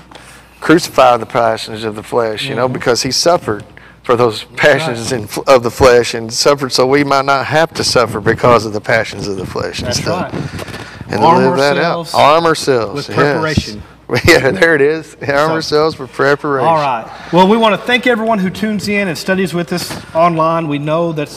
crucify 0.60 1.18
the 1.18 1.26
passions 1.26 1.84
of 1.84 1.96
the 1.96 2.04
flesh. 2.04 2.44
You 2.44 2.52
Mm-hmm. 2.52 2.58
know, 2.60 2.68
because 2.70 3.04
He 3.04 3.12
suffered 3.12 3.64
for 4.04 4.16
those 4.16 4.46
passions 4.56 5.12
in, 5.12 5.24
of 5.48 5.64
the 5.64 5.72
flesh 5.72 6.14
and 6.14 6.32
suffered 6.34 6.72
so 6.72 6.88
we 6.88 7.04
might 7.04 7.26
not 7.26 7.46
have 7.48 7.74
to 7.74 7.84
suffer 7.84 8.22
because 8.22 8.66
of 8.66 8.72
the 8.72 8.80
passions 8.82 9.28
of 9.28 9.36
the 9.36 9.46
flesh. 9.46 9.80
and 9.80 9.88
That's 9.90 10.00
stuff. 10.02 10.32
right. 10.34 11.12
And 11.14 11.22
Arm 11.24 11.44
live 11.44 11.58
that 11.58 11.78
out. 11.78 12.14
Arm 12.16 12.46
ourselves 12.46 13.08
with 13.08 13.10
yes. 13.10 13.18
preparation. 13.18 13.84
Yeah, 14.26 14.52
there 14.52 14.74
it 14.74 14.80
is. 14.80 15.16
Arm 15.16 15.28
So- 15.28 15.52
ourselves 15.56 16.00
with 16.00 16.14
preparation. 16.14 16.66
All 16.66 16.76
right. 16.78 17.06
Well, 17.34 17.46
we 17.50 17.58
want 17.58 17.76
to 17.80 17.86
thank 17.86 18.08
everyone 18.08 18.40
who 18.40 18.50
tunes 18.50 18.88
in 18.88 19.10
and 19.10 19.18
studies 19.18 19.54
with 19.54 19.74
us 19.74 19.92
online. 20.16 20.70
We 20.70 20.80
know 20.80 21.12
that 21.12 21.28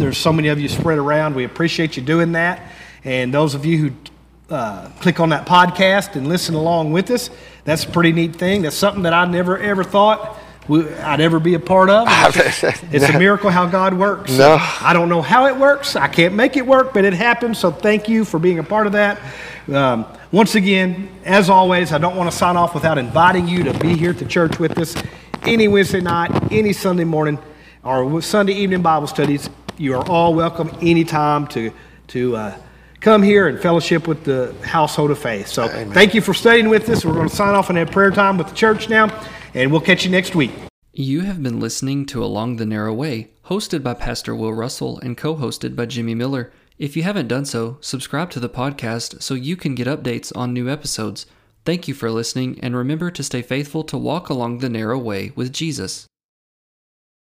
there's 0.00 0.18
so 0.18 0.32
many 0.32 0.48
of 0.48 0.58
you 0.58 0.68
spread 0.68 0.98
around. 0.98 1.34
We 1.34 1.44
appreciate 1.44 1.96
you 1.96 2.02
doing 2.02 2.32
that. 2.32 2.62
And 3.04 3.32
those 3.32 3.54
of 3.54 3.64
you 3.64 3.78
who 3.78 4.54
uh, 4.54 4.88
click 5.00 5.20
on 5.20 5.28
that 5.30 5.46
podcast 5.46 6.16
and 6.16 6.28
listen 6.28 6.54
along 6.54 6.92
with 6.92 7.10
us, 7.10 7.30
that's 7.64 7.84
a 7.84 7.88
pretty 7.88 8.12
neat 8.12 8.34
thing. 8.36 8.62
That's 8.62 8.76
something 8.76 9.02
that 9.04 9.12
I 9.12 9.24
never 9.26 9.58
ever 9.58 9.84
thought 9.84 10.36
we- 10.68 10.88
I'd 10.88 11.20
ever 11.20 11.38
be 11.40 11.54
a 11.54 11.60
part 11.60 11.90
of. 11.90 12.06
It's 12.92 13.08
a 13.08 13.18
miracle 13.18 13.50
how 13.50 13.66
God 13.66 13.94
works. 13.94 14.36
No. 14.36 14.56
I 14.80 14.92
don't 14.92 15.08
know 15.08 15.22
how 15.22 15.46
it 15.46 15.56
works. 15.56 15.96
I 15.96 16.08
can't 16.08 16.34
make 16.34 16.56
it 16.56 16.66
work, 16.66 16.92
but 16.92 17.04
it 17.04 17.12
happens. 17.12 17.58
So 17.58 17.70
thank 17.70 18.08
you 18.08 18.24
for 18.24 18.38
being 18.38 18.58
a 18.58 18.62
part 18.64 18.86
of 18.86 18.92
that. 18.92 19.20
Um, 19.72 20.04
once 20.32 20.54
again, 20.54 21.08
as 21.24 21.48
always, 21.50 21.92
I 21.92 21.98
don't 21.98 22.16
want 22.16 22.30
to 22.30 22.36
sign 22.36 22.56
off 22.56 22.74
without 22.74 22.98
inviting 22.98 23.46
you 23.48 23.62
to 23.64 23.78
be 23.78 23.96
here 23.96 24.10
at 24.10 24.18
the 24.18 24.24
church 24.24 24.58
with 24.58 24.78
us 24.78 24.94
any 25.42 25.68
Wednesday 25.68 26.00
night, 26.00 26.30
any 26.52 26.72
Sunday 26.72 27.04
morning, 27.04 27.38
or 27.82 28.20
Sunday 28.20 28.52
evening 28.54 28.82
Bible 28.82 29.06
studies. 29.06 29.48
You 29.80 29.94
are 29.94 30.06
all 30.10 30.34
welcome 30.34 30.70
anytime 30.82 31.46
to 31.46 31.72
to 32.08 32.36
uh, 32.36 32.58
come 33.00 33.22
here 33.22 33.48
and 33.48 33.58
fellowship 33.58 34.06
with 34.06 34.24
the 34.24 34.54
household 34.62 35.10
of 35.10 35.18
faith. 35.18 35.46
So 35.46 35.68
thank 35.68 36.12
you 36.12 36.20
for 36.20 36.34
studying 36.34 36.68
with 36.68 36.86
us. 36.90 37.02
We're 37.02 37.14
going 37.14 37.30
to 37.30 37.34
sign 37.34 37.54
off 37.54 37.70
and 37.70 37.78
have 37.78 37.90
prayer 37.90 38.10
time 38.10 38.36
with 38.36 38.48
the 38.48 38.54
church 38.54 38.90
now, 38.90 39.08
and 39.54 39.72
we'll 39.72 39.80
catch 39.80 40.04
you 40.04 40.10
next 40.10 40.34
week. 40.34 40.50
You 40.92 41.22
have 41.22 41.42
been 41.42 41.60
listening 41.60 42.04
to 42.06 42.22
Along 42.22 42.56
the 42.56 42.66
Narrow 42.66 42.92
Way, 42.92 43.30
hosted 43.46 43.82
by 43.82 43.94
Pastor 43.94 44.36
Will 44.36 44.52
Russell 44.52 44.98
and 44.98 45.16
co 45.16 45.34
hosted 45.36 45.74
by 45.74 45.86
Jimmy 45.86 46.14
Miller. 46.14 46.52
If 46.76 46.94
you 46.94 47.02
haven't 47.02 47.28
done 47.28 47.46
so, 47.46 47.78
subscribe 47.80 48.28
to 48.32 48.40
the 48.40 48.50
podcast 48.50 49.22
so 49.22 49.32
you 49.32 49.56
can 49.56 49.74
get 49.74 49.86
updates 49.86 50.30
on 50.36 50.52
new 50.52 50.68
episodes. 50.68 51.24
Thank 51.64 51.88
you 51.88 51.94
for 51.94 52.10
listening, 52.10 52.60
and 52.62 52.76
remember 52.76 53.10
to 53.12 53.22
stay 53.22 53.40
faithful 53.40 53.82
to 53.84 53.96
walk 53.96 54.28
along 54.28 54.58
the 54.58 54.68
narrow 54.68 54.98
way 54.98 55.32
with 55.34 55.54
Jesus. 55.54 56.06